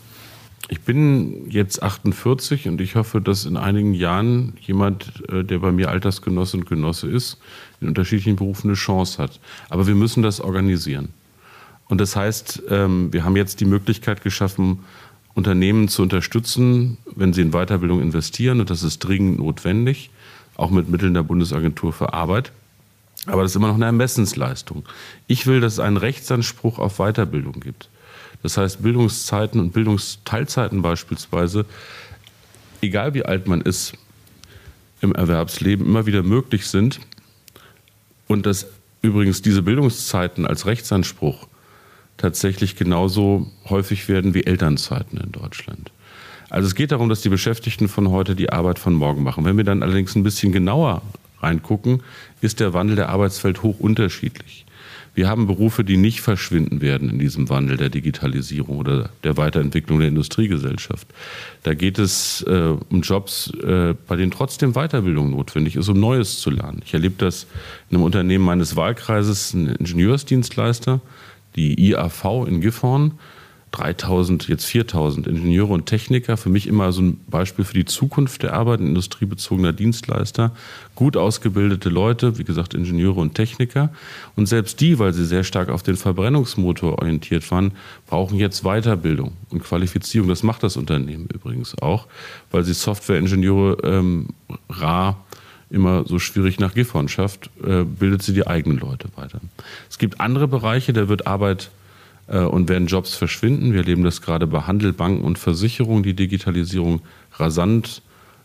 Ich 0.68 0.80
bin 0.80 1.48
jetzt 1.50 1.82
48 1.82 2.68
und 2.68 2.80
ich 2.80 2.94
hoffe, 2.96 3.20
dass 3.20 3.46
in 3.46 3.56
einigen 3.56 3.94
Jahren 3.94 4.54
jemand, 4.60 5.22
äh, 5.28 5.44
der 5.44 5.58
bei 5.58 5.70
mir 5.70 5.90
Altersgenosse 5.90 6.56
und 6.56 6.66
Genosse 6.66 7.08
ist, 7.08 7.38
in 7.80 7.88
unterschiedlichen 7.88 8.36
Berufen 8.36 8.68
eine 8.68 8.76
Chance 8.76 9.22
hat. 9.22 9.40
Aber 9.68 9.86
wir 9.86 9.94
müssen 9.94 10.22
das 10.22 10.40
organisieren. 10.40 11.10
Und 11.88 12.00
das 12.00 12.16
heißt, 12.16 12.64
ähm, 12.68 13.12
wir 13.12 13.24
haben 13.24 13.36
jetzt 13.36 13.60
die 13.60 13.64
Möglichkeit 13.64 14.22
geschaffen, 14.22 14.80
Unternehmen 15.36 15.86
zu 15.88 16.02
unterstützen, 16.02 16.96
wenn 17.14 17.34
sie 17.34 17.42
in 17.42 17.50
Weiterbildung 17.50 18.00
investieren. 18.00 18.58
Und 18.58 18.70
das 18.70 18.82
ist 18.82 19.00
dringend 19.00 19.38
notwendig, 19.38 20.10
auch 20.56 20.70
mit 20.70 20.88
Mitteln 20.88 21.12
der 21.12 21.22
Bundesagentur 21.22 21.92
für 21.92 22.14
Arbeit. 22.14 22.52
Aber 23.26 23.42
das 23.42 23.52
ist 23.52 23.56
immer 23.56 23.68
noch 23.68 23.74
eine 23.74 23.84
Ermessensleistung. 23.84 24.84
Ich 25.26 25.46
will, 25.46 25.60
dass 25.60 25.74
es 25.74 25.78
einen 25.78 25.98
Rechtsanspruch 25.98 26.78
auf 26.78 26.96
Weiterbildung 26.96 27.60
gibt. 27.60 27.90
Das 28.42 28.56
heißt, 28.56 28.82
Bildungszeiten 28.82 29.60
und 29.60 29.72
Bildungsteilzeiten 29.72 30.80
beispielsweise, 30.80 31.66
egal 32.80 33.12
wie 33.12 33.24
alt 33.24 33.46
man 33.46 33.60
ist, 33.60 33.92
im 35.02 35.14
Erwerbsleben 35.14 35.84
immer 35.84 36.06
wieder 36.06 36.22
möglich 36.22 36.66
sind. 36.66 37.00
Und 38.26 38.46
dass 38.46 38.66
übrigens 39.02 39.42
diese 39.42 39.60
Bildungszeiten 39.60 40.46
als 40.46 40.64
Rechtsanspruch 40.64 41.46
tatsächlich 42.16 42.76
genauso 42.76 43.50
häufig 43.68 44.08
werden 44.08 44.34
wie 44.34 44.44
Elternzeiten 44.44 45.18
in 45.18 45.32
Deutschland. 45.32 45.90
Also 46.48 46.68
es 46.68 46.74
geht 46.74 46.92
darum, 46.92 47.08
dass 47.08 47.22
die 47.22 47.28
Beschäftigten 47.28 47.88
von 47.88 48.10
heute 48.10 48.36
die 48.36 48.50
Arbeit 48.50 48.78
von 48.78 48.94
morgen 48.94 49.22
machen. 49.22 49.44
Wenn 49.44 49.56
wir 49.56 49.64
dann 49.64 49.82
allerdings 49.82 50.14
ein 50.14 50.22
bisschen 50.22 50.52
genauer 50.52 51.02
reingucken, 51.40 52.02
ist 52.40 52.60
der 52.60 52.72
Wandel 52.72 52.96
der 52.96 53.08
Arbeitswelt 53.08 53.62
hoch 53.62 53.80
unterschiedlich. 53.80 54.64
Wir 55.16 55.28
haben 55.28 55.46
Berufe, 55.46 55.82
die 55.82 55.96
nicht 55.96 56.20
verschwinden 56.20 56.82
werden 56.82 57.08
in 57.08 57.18
diesem 57.18 57.48
Wandel 57.48 57.78
der 57.78 57.88
Digitalisierung 57.88 58.76
oder 58.76 59.08
der 59.24 59.38
Weiterentwicklung 59.38 59.98
der 59.98 60.08
Industriegesellschaft. 60.08 61.08
Da 61.62 61.72
geht 61.72 61.98
es 61.98 62.42
äh, 62.42 62.74
um 62.90 63.00
Jobs, 63.00 63.50
äh, 63.64 63.94
bei 64.06 64.16
denen 64.16 64.30
trotzdem 64.30 64.74
Weiterbildung 64.74 65.30
notwendig 65.30 65.76
ist, 65.76 65.88
um 65.88 65.98
Neues 65.98 66.40
zu 66.40 66.50
lernen. 66.50 66.82
Ich 66.84 66.92
erlebe 66.92 67.14
das 67.16 67.46
in 67.88 67.96
einem 67.96 68.04
Unternehmen 68.04 68.44
meines 68.44 68.76
Wahlkreises, 68.76 69.54
ein 69.54 69.68
Ingenieursdienstleister, 69.68 71.00
die 71.56 71.90
IAV 71.90 72.46
in 72.46 72.60
Gifhorn. 72.60 73.12
3000, 73.72 74.48
jetzt 74.48 74.64
4000 74.64 75.26
Ingenieure 75.26 75.72
und 75.72 75.86
Techniker. 75.86 76.36
Für 76.36 76.48
mich 76.48 76.66
immer 76.66 76.92
so 76.92 77.02
ein 77.02 77.20
Beispiel 77.28 77.64
für 77.64 77.74
die 77.74 77.84
Zukunft 77.84 78.42
der 78.42 78.54
Arbeit, 78.54 78.80
ein 78.80 78.88
industriebezogener 78.88 79.72
Dienstleister. 79.74 80.52
Gut 80.94 81.16
ausgebildete 81.16 81.90
Leute, 81.90 82.38
wie 82.38 82.44
gesagt, 82.44 82.72
Ingenieure 82.72 83.20
und 83.20 83.34
Techniker. 83.34 83.90
Und 84.34 84.46
selbst 84.46 84.80
die, 84.80 84.98
weil 84.98 85.12
sie 85.12 85.26
sehr 85.26 85.44
stark 85.44 85.68
auf 85.68 85.82
den 85.82 85.96
Verbrennungsmotor 85.96 86.98
orientiert 86.98 87.50
waren, 87.50 87.72
brauchen 88.06 88.38
jetzt 88.38 88.62
Weiterbildung 88.62 89.32
und 89.50 89.62
Qualifizierung. 89.62 90.28
Das 90.28 90.42
macht 90.42 90.62
das 90.62 90.78
Unternehmen 90.78 91.28
übrigens 91.32 91.76
auch, 91.82 92.06
weil 92.50 92.64
sie 92.64 92.72
Softwareingenieure 92.72 93.76
ähm, 93.82 94.28
rar 94.70 95.25
immer 95.70 96.04
so 96.06 96.18
schwierig 96.18 96.60
nach 96.60 96.74
Gifhorn 96.74 97.08
schafft, 97.08 97.50
äh, 97.64 97.84
bildet 97.84 98.22
sie 98.22 98.32
die 98.32 98.46
eigenen 98.46 98.78
Leute 98.78 99.08
weiter. 99.16 99.40
Es 99.90 99.98
gibt 99.98 100.20
andere 100.20 100.48
Bereiche, 100.48 100.92
da 100.92 101.08
wird 101.08 101.26
Arbeit 101.26 101.70
äh, 102.28 102.38
und 102.38 102.68
werden 102.68 102.86
Jobs 102.86 103.14
verschwinden. 103.14 103.72
Wir 103.72 103.80
erleben 103.80 104.04
das 104.04 104.22
gerade 104.22 104.46
bei 104.46 104.62
Handel, 104.62 104.92
Banken 104.92 105.24
und 105.24 105.38
Versicherungen, 105.38 106.02
die 106.02 106.14
Digitalisierung 106.14 107.00
rasant 107.34 108.02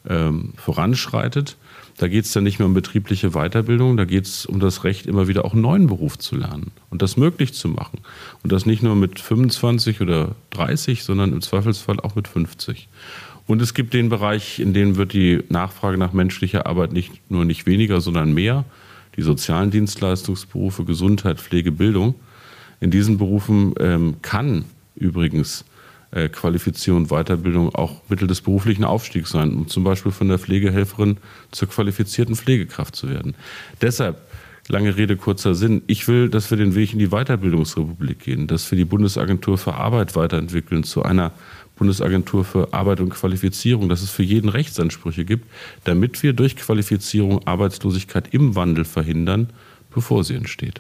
ähm, 0.08 0.54
voranschreitet. 0.56 1.58
Da 1.98 2.08
geht 2.08 2.26
es 2.26 2.32
dann 2.32 2.44
nicht 2.44 2.58
mehr 2.58 2.66
um 2.66 2.74
betriebliche 2.74 3.32
Weiterbildung, 3.32 3.98
da 3.98 4.06
geht 4.06 4.26
es 4.26 4.46
um 4.48 4.60
das 4.60 4.84
Recht, 4.84 5.06
immer 5.06 5.28
wieder 5.28 5.46
auch 5.46 5.54
einen 5.54 5.62
neuen 5.62 5.88
Beruf 5.88 6.18
zu 6.18 6.36
lernen 6.36 6.72
und 6.90 7.04
das 7.04 7.18
möglich 7.18 7.54
zu 7.54 7.68
machen. 7.68 8.00
Und 8.42 8.52
das 8.52 8.66
nicht 8.66 8.82
nur 8.82 8.96
mit 8.96 9.20
25 9.20 10.02
oder 10.02 10.34
30, 10.52 11.04
sondern 11.04 11.32
im 11.32 11.42
Zweifelsfall 11.42 12.00
auch 12.00 12.16
mit 12.16 12.28
50. 12.28 12.88
Und 13.52 13.62
es 13.62 13.74
gibt 13.74 13.94
den 13.94 14.08
Bereich, 14.08 14.60
in 14.60 14.74
dem 14.74 14.96
wird 14.96 15.12
die 15.12 15.44
Nachfrage 15.50 15.98
nach 15.98 16.14
menschlicher 16.14 16.68
Arbeit 16.68 16.94
nicht 16.94 17.30
nur 17.30 17.44
nicht 17.44 17.66
weniger, 17.66 18.00
sondern 18.00 18.34
mehr. 18.34 18.64
Die 19.18 19.24
sozialen 19.24 19.72
Dienstleistungsberufe, 19.72 20.86
Gesundheit, 20.86 21.42
Pflege, 21.42 21.74
Bildung. 21.74 22.16
In 22.80 22.92
diesen 22.92 23.18
Berufen 23.18 23.74
ähm, 23.78 24.16
kann 24.22 24.64
übrigens 24.96 25.66
äh, 26.12 26.30
Qualifizierung 26.30 27.02
und 27.02 27.10
Weiterbildung 27.10 27.76
auch 27.76 28.04
Mittel 28.08 28.26
des 28.26 28.40
beruflichen 28.40 28.86
Aufstiegs 28.86 29.32
sein, 29.32 29.54
um 29.54 29.68
zum 29.68 29.84
Beispiel 29.84 30.14
von 30.14 30.30
der 30.30 30.40
Pflegehelferin 30.40 31.18
zur 31.52 31.68
qualifizierten 31.68 32.38
Pflegekraft 32.38 32.96
zu 32.96 33.10
werden. 33.10 33.36
Deshalb, 33.82 34.22
lange 34.70 34.96
Rede, 34.96 35.18
kurzer 35.18 35.56
Sinn, 35.56 35.82
ich 35.88 36.08
will, 36.08 36.30
dass 36.30 36.52
wir 36.52 36.58
den 36.58 36.74
Weg 36.74 36.94
in 36.94 37.00
die 37.00 37.10
Weiterbildungsrepublik 37.10 38.20
gehen, 38.20 38.48
dass 38.48 38.72
wir 38.72 38.78
die 38.78 38.86
Bundesagentur 38.86 39.58
für 39.58 39.74
Arbeit 39.74 40.16
weiterentwickeln 40.16 40.86
zu 40.86 41.04
einer 41.04 41.34
Bundesagentur 41.76 42.46
für 42.46 42.74
Arbeit 42.74 43.00
und 43.00 43.10
Qualifizierung, 43.10 43.90
dass 43.90 44.02
es 44.02 44.10
für 44.10 44.24
jeden 44.24 44.50
Rechtsansprüche 44.50 45.26
gibt, 45.26 45.46
damit 45.84 46.22
wir 46.24 46.34
durch 46.34 46.56
Qualifizierung 46.56 47.46
Arbeitslosigkeit 47.48 48.34
im 48.34 48.56
Wandel 48.56 48.86
verhindern, 48.86 49.50
bevor 49.94 50.24
sie 50.24 50.36
entsteht. 50.36 50.80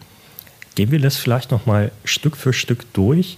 Gehen 0.75 0.91
wir 0.91 0.99
das 0.99 1.17
vielleicht 1.17 1.51
noch 1.51 1.65
mal 1.65 1.91
Stück 2.05 2.37
für 2.37 2.53
Stück 2.53 2.85
durch. 2.93 3.37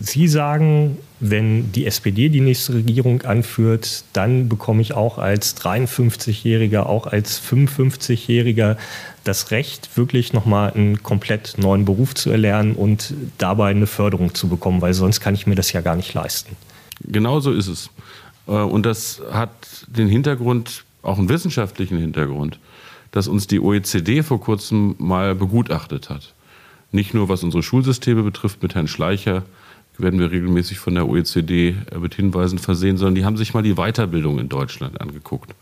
Sie 0.00 0.28
sagen, 0.28 0.98
wenn 1.18 1.72
die 1.72 1.86
SPD 1.86 2.28
die 2.28 2.40
nächste 2.40 2.74
Regierung 2.74 3.22
anführt, 3.22 4.04
dann 4.12 4.48
bekomme 4.48 4.82
ich 4.82 4.92
auch 4.92 5.18
als 5.18 5.56
53-Jähriger, 5.56 6.82
auch 6.82 7.06
als 7.06 7.42
55-Jähriger 7.42 8.76
das 9.24 9.50
Recht, 9.50 9.96
wirklich 9.96 10.32
nochmal 10.32 10.72
einen 10.72 11.02
komplett 11.02 11.56
neuen 11.58 11.84
Beruf 11.84 12.14
zu 12.14 12.30
erlernen 12.30 12.74
und 12.74 13.14
dabei 13.38 13.70
eine 13.70 13.86
Förderung 13.86 14.34
zu 14.34 14.48
bekommen, 14.48 14.80
weil 14.80 14.94
sonst 14.94 15.20
kann 15.20 15.34
ich 15.34 15.46
mir 15.46 15.56
das 15.56 15.72
ja 15.72 15.80
gar 15.80 15.96
nicht 15.96 16.14
leisten. 16.14 16.56
Genau 17.00 17.40
so 17.40 17.52
ist 17.52 17.68
es. 17.68 17.90
Äh, 18.46 18.52
und 18.52 18.84
das 18.84 19.22
hat 19.30 19.50
den 19.86 20.08
Hintergrund, 20.08 20.84
auch 21.02 21.18
einen 21.18 21.28
wissenschaftlichen 21.28 21.98
Hintergrund, 21.98 22.58
dass 23.10 23.28
uns 23.28 23.46
die 23.46 23.60
OECD 23.60 24.22
vor 24.22 24.40
kurzem 24.40 24.94
mal 24.98 25.34
begutachtet 25.34 26.10
hat. 26.10 26.34
Nicht 26.90 27.14
nur 27.14 27.28
was 27.28 27.42
unsere 27.42 27.62
Schulsysteme 27.62 28.22
betrifft, 28.22 28.62
mit 28.62 28.74
Herrn 28.74 28.88
Schleicher 28.88 29.44
werden 29.98 30.20
wir 30.20 30.30
regelmäßig 30.30 30.78
von 30.78 30.94
der 30.94 31.08
OECD 31.08 31.74
äh, 31.90 31.98
mit 31.98 32.14
Hinweisen 32.14 32.58
versehen, 32.58 32.96
sondern 32.96 33.14
die 33.16 33.24
haben 33.24 33.36
sich 33.36 33.54
mal 33.54 33.62
die 33.62 33.74
Weiterbildung 33.74 34.38
in 34.38 34.48
Deutschland 34.48 35.00
angeguckt. 35.00 35.54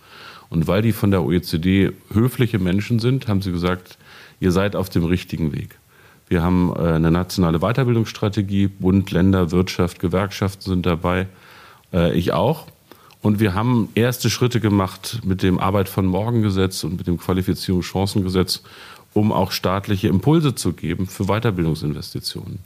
Und 0.49 0.69
weil 0.69 0.83
die 0.83 0.93
von 0.93 1.11
der 1.11 1.25
OECD 1.25 1.93
höfliche 2.13 2.59
Menschen 2.59 3.01
sind, 3.01 3.27
haben 3.27 3.43
sie 3.43 3.51
gesagt, 3.51 3.99
ihr 4.39 4.53
seid 4.53 4.77
auf 4.77 4.89
dem 4.89 5.05
richtigen 5.05 5.53
Weg. 5.53 5.79
Wir 6.29 6.43
haben 6.43 6.73
äh, 6.77 6.81
eine 6.81 7.11
nationale 7.11 7.61
Weiterbildungsstrategie, 7.61 8.69
Bund, 8.69 9.11
Länder, 9.11 9.51
Wirtschaft, 9.53 10.01
Gewerkschaften 10.01 10.63
sind 10.63 10.87
dabei, 10.87 11.29
äh, 11.93 12.13
ich 12.17 12.33
auch. 12.33 12.67
Und 13.23 13.41
wir 13.41 13.55
haben 13.55 13.89
erste 13.95 14.31
Schritte 14.31 14.61
gemacht 14.61 15.21
mit 15.25 15.43
dem 15.43 15.59
Arbeit 15.59 15.89
von 15.89 16.07
Morgen 16.07 16.43
Gesetz 16.43 16.85
und 16.85 16.97
mit 16.97 17.07
dem 17.07 17.19
Qualifizierungschancengesetz, 17.19 18.63
um 19.15 19.33
auch 19.33 19.51
staatliche 19.51 20.09
Impulse 20.09 20.55
zu 20.55 20.73
geben 20.73 21.07
für 21.07 21.25
Weiterbildungsinvestitionen. 21.25 22.59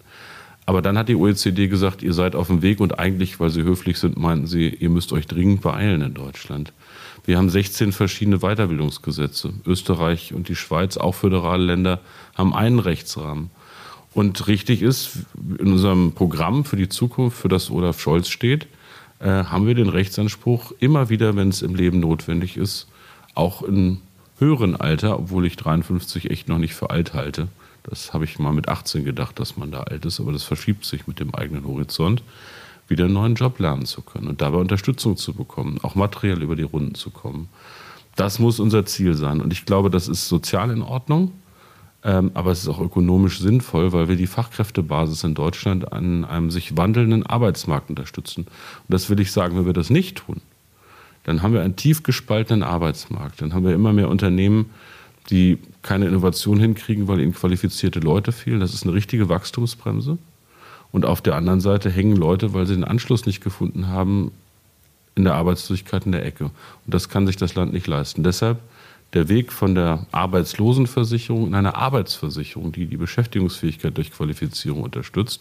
Aber 0.67 0.83
dann 0.83 0.99
hat 0.99 1.09
die 1.09 1.17
OECD 1.17 1.69
gesagt, 1.69 2.03
ihr 2.03 2.13
seid 2.13 2.35
auf 2.35 2.49
dem 2.49 2.63
Weg 2.63 2.81
und 2.81 2.99
eigentlich, 2.99 3.41
weil 3.41 3.51
sie 3.51 3.63
höflich 3.63 3.99
sind, 3.99 4.17
meinten 4.17 4.47
sie, 4.47 4.69
ihr 4.69 4.91
müsst 4.91 5.13
euch 5.13 5.27
dringend 5.27 5.63
beeilen 5.63 6.03
in 6.03 6.15
Deutschland. 6.15 6.73
Wir 7.25 7.39
haben 7.39 7.51
16 7.51 7.93
verschiedene 7.93 8.39
Weiterbildungsgesetze. 8.39 9.53
Österreich 9.67 10.35
und 10.35 10.49
die 10.49 10.57
Schweiz, 10.57 10.97
auch 10.97 11.15
föderale 11.15 11.65
Länder, 11.65 12.01
haben 12.35 12.55
einen 12.55 12.79
Rechtsrahmen. 12.79 13.51
Und 14.13 14.49
richtig 14.49 14.83
ist, 14.83 15.11
in 15.59 15.73
unserem 15.73 16.13
Programm 16.13 16.65
für 16.65 16.77
die 16.77 16.89
Zukunft, 16.89 17.39
für 17.39 17.49
das 17.49 17.71
Olaf 17.71 18.01
Scholz 18.01 18.29
steht, 18.29 18.67
äh, 19.21 19.45
haben 19.45 19.67
wir 19.67 19.75
den 19.75 19.89
Rechtsanspruch, 19.89 20.73
immer 20.81 21.09
wieder, 21.11 21.37
wenn 21.37 21.49
es 21.49 21.63
im 21.63 21.75
Leben 21.75 22.01
notwendig 22.01 22.57
ist, 22.57 22.89
auch 23.35 23.63
im 23.63 23.99
höheren 24.39 24.75
Alter, 24.75 25.19
obwohl 25.19 25.47
ich 25.47 25.57
53 25.57 26.31
echt 26.31 26.49
noch 26.49 26.59
nicht 26.59 26.75
für 26.75 26.91
alt 26.91 27.15
halte. 27.15 27.49
Das 27.83 28.13
habe 28.13 28.25
ich 28.25 28.39
mal 28.39 28.53
mit 28.53 28.69
18 28.69 29.05
gedacht, 29.05 29.39
dass 29.39 29.57
man 29.57 29.71
da 29.71 29.83
alt 29.83 30.05
ist, 30.05 30.21
aber 30.21 30.33
das 30.33 30.43
verschiebt 30.43 30.85
sich 30.85 31.07
mit 31.07 31.21
dem 31.21 31.35
eigenen 31.35 31.65
Horizont, 31.65 32.23
wieder 32.91 33.05
einen 33.05 33.15
neuen 33.15 33.35
Job 33.37 33.59
lernen 33.59 33.87
zu 33.87 34.03
können 34.03 34.27
und 34.27 34.43
dabei 34.43 34.59
Unterstützung 34.59 35.17
zu 35.17 35.33
bekommen, 35.33 35.79
auch 35.83 35.95
materiell 35.95 36.43
über 36.43 36.57
die 36.57 36.65
Runden 36.65 36.95
zu 36.95 37.11
kommen. 37.11 37.49
Das 38.17 38.39
muss 38.39 38.61
unser 38.61 38.85
Ziel 38.85 39.15
sein. 39.15 39.41
Und 39.41 39.53
ich 39.53 39.65
glaube, 39.65 39.89
das 39.89 40.09
ist 40.09 40.29
sozial 40.29 40.71
in 40.71 40.83
Ordnung. 40.83 41.33
Ähm, 42.03 42.31
aber 42.35 42.51
es 42.51 42.63
ist 42.63 42.69
auch 42.69 42.81
ökonomisch 42.81 43.41
sinnvoll, 43.41 43.93
weil 43.93 44.09
wir 44.09 44.17
die 44.17 44.27
Fachkräftebasis 44.27 45.23
in 45.23 45.35
Deutschland 45.35 45.93
an 45.93 46.25
einem 46.25 46.51
sich 46.51 46.77
wandelnden 46.77 47.27
Arbeitsmarkt 47.27 47.91
unterstützen. 47.91 48.47
Und 48.47 48.89
das 48.89 49.11
will 49.11 49.21
ich 49.21 49.33
sagen, 49.33 49.57
wenn 49.57 49.67
wir 49.67 49.75
das 49.75 49.91
nicht 49.91 50.17
tun, 50.17 50.41
dann 51.25 51.43
haben 51.43 51.53
wir 51.53 51.61
einen 51.61 51.77
tief 51.77 52.03
gespaltenen 52.03 52.63
Arbeitsmarkt. 52.63 53.43
Dann 53.43 53.53
haben 53.53 53.65
wir 53.65 53.75
immer 53.75 53.93
mehr 53.93 54.09
Unternehmen, 54.09 54.71
die 55.29 55.59
keine 55.83 56.07
Innovation 56.07 56.59
hinkriegen, 56.59 57.07
weil 57.07 57.21
ihnen 57.21 57.35
qualifizierte 57.35 58.01
Leute 58.01 58.33
fehlen. 58.33 58.61
Das 58.61 58.73
ist 58.73 58.85
eine 58.85 58.95
richtige 58.95 59.29
Wachstumsbremse. 59.29 60.17
Und 60.93 61.05
auf 61.05 61.21
der 61.21 61.37
anderen 61.37 61.61
Seite 61.61 61.91
hängen 61.91 62.17
Leute, 62.17 62.53
weil 62.53 62.67
sie 62.67 62.75
den 62.75 62.85
Anschluss 62.85 63.27
nicht 63.27 63.43
gefunden 63.43 63.89
haben, 63.89 64.33
in 65.15 65.25
der 65.25 65.35
Arbeitslosigkeit 65.35 66.07
in 66.07 66.13
der 66.13 66.25
Ecke. 66.25 66.45
Und 66.45 66.53
das 66.87 67.09
kann 67.09 67.27
sich 67.27 67.37
das 67.37 67.55
Land 67.55 67.73
nicht 67.73 67.87
leisten. 67.87 68.23
Deshalb 68.23 68.59
der 69.13 69.29
Weg 69.29 69.53
von 69.53 69.75
der 69.75 70.07
Arbeitslosenversicherung 70.13 71.49
in 71.49 71.55
eine 71.55 71.75
Arbeitsversicherung, 71.75 72.73
die 72.73 72.87
die 72.87 72.97
Beschäftigungsfähigkeit 72.97 73.97
durch 73.97 74.13
Qualifizierung 74.13 74.83
unterstützt, 74.83 75.41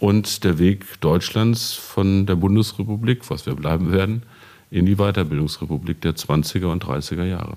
und 0.00 0.42
der 0.42 0.58
Weg 0.58 1.00
Deutschlands 1.00 1.74
von 1.74 2.26
der 2.26 2.34
Bundesrepublik, 2.34 3.30
was 3.30 3.46
wir 3.46 3.54
bleiben 3.54 3.92
werden, 3.92 4.24
in 4.72 4.84
die 4.84 4.96
Weiterbildungsrepublik 4.96 6.00
der 6.00 6.16
20er 6.16 6.66
und 6.66 6.84
30er 6.84 7.22
Jahre. 7.22 7.56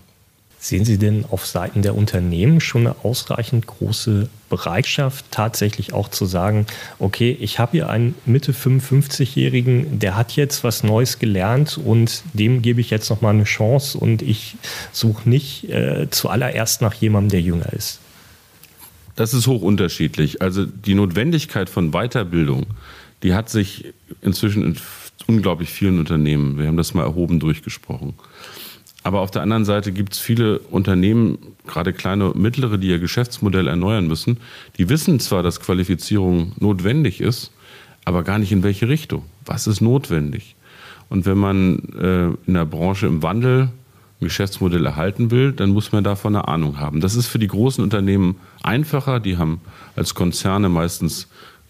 Sehen 0.66 0.84
Sie 0.84 0.98
denn 0.98 1.26
auf 1.30 1.46
Seiten 1.46 1.84
der 1.84 1.94
Unternehmen 1.94 2.60
schon 2.60 2.88
eine 2.88 2.96
ausreichend 3.04 3.68
große 3.68 4.30
Bereitschaft, 4.50 5.26
tatsächlich 5.30 5.94
auch 5.94 6.10
zu 6.10 6.26
sagen, 6.26 6.66
okay, 6.98 7.38
ich 7.40 7.60
habe 7.60 7.74
hier 7.74 7.88
einen 7.88 8.16
Mitte 8.26 8.52
55-Jährigen, 8.52 10.00
der 10.00 10.18
hat 10.18 10.36
jetzt 10.36 10.64
was 10.64 10.82
Neues 10.82 11.20
gelernt 11.20 11.78
und 11.78 12.24
dem 12.34 12.64
gebe 12.64 12.82
ich 12.82 12.90
jetzt 12.90 13.12
nochmal 13.12 13.36
eine 13.36 13.44
Chance 13.44 13.96
und 14.00 14.24
ich 14.24 14.56
suche 14.92 15.30
nicht 15.30 15.70
äh, 15.70 16.08
zuallererst 16.10 16.82
nach 16.82 16.96
jemandem, 16.96 17.30
der 17.30 17.42
jünger 17.42 17.72
ist? 17.72 18.00
Das 19.16 19.36
ist 19.36 19.46
hoch 19.46 19.62
unterschiedlich. 19.62 20.42
Also 20.42 20.66
die 20.66 20.96
Notwendigkeit 20.96 21.70
von 21.70 21.92
Weiterbildung, 21.92 22.66
die 23.22 23.36
hat 23.36 23.52
sich 23.52 23.94
inzwischen 24.24 24.64
in 24.64 24.78
unglaublich 25.28 25.70
vielen 25.70 26.00
Unternehmen, 26.00 26.58
wir 26.58 26.66
haben 26.66 26.78
das 26.78 26.96
mal 26.96 27.04
erhoben 27.04 27.40
durchgesprochen. 27.40 28.16
Aber 29.06 29.22
auf 29.22 29.30
der 29.30 29.44
anderen 29.44 29.66
Seite 29.66 29.92
gibt 29.92 30.14
es 30.14 30.20
viele 30.20 30.58
Unternehmen, 30.58 31.38
gerade 31.68 31.94
kleine 31.94 32.32
und 32.32 32.42
mittlere, 32.42 32.80
die 32.80 32.88
ihr 32.88 32.98
Geschäftsmodell 32.98 33.68
erneuern 33.68 34.08
müssen. 34.08 34.38
Die 34.80 34.90
wissen 34.90 35.20
zwar, 35.20 35.44
dass 35.44 35.60
Qualifizierung 35.60 36.54
notwendig 36.60 37.22
ist, 37.22 37.52
aber 38.04 38.24
gar 38.24 38.40
nicht 38.40 38.52
in 38.52 38.64
welche 38.64 38.90
Richtung. 38.90 39.22
Was 39.46 39.68
ist 39.68 39.80
notwendig? 39.80 40.56
Und 41.08 41.28
wenn 41.28 41.38
man 41.38 41.78
äh, 42.02 42.30
in 42.48 42.56
der 42.56 42.66
Branche 42.66 43.06
im 43.06 43.22
Wandel 43.22 43.70
ein 44.22 44.26
Geschäftsmodell 44.26 44.84
erhalten 44.84 45.30
will, 45.30 45.52
dann 45.52 45.70
muss 45.70 45.92
man 45.92 46.04
davon 46.04 46.36
eine 46.36 46.48
Ahnung 46.48 46.80
haben. 46.80 47.00
Das 47.00 47.14
ist 47.14 47.28
für 47.28 47.38
die 47.38 47.48
großen 47.48 47.84
Unternehmen 47.84 48.38
einfacher. 48.64 49.20
Die 49.20 49.38
haben 49.38 49.62
als 49.96 50.16
Konzerne 50.16 50.68
meistens 50.68 51.28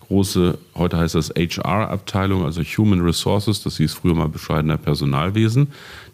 große, 0.08 0.58
heute 0.76 0.98
heißt 0.98 1.16
das 1.16 1.30
HR-Abteilung, 1.30 2.46
also 2.46 2.62
Human 2.62 3.02
Resources, 3.02 3.64
das 3.64 3.78
hieß 3.78 3.94
früher 3.94 4.16
mal 4.16 4.30
bescheidener 4.30 4.78
Personalwesen, 4.78 5.68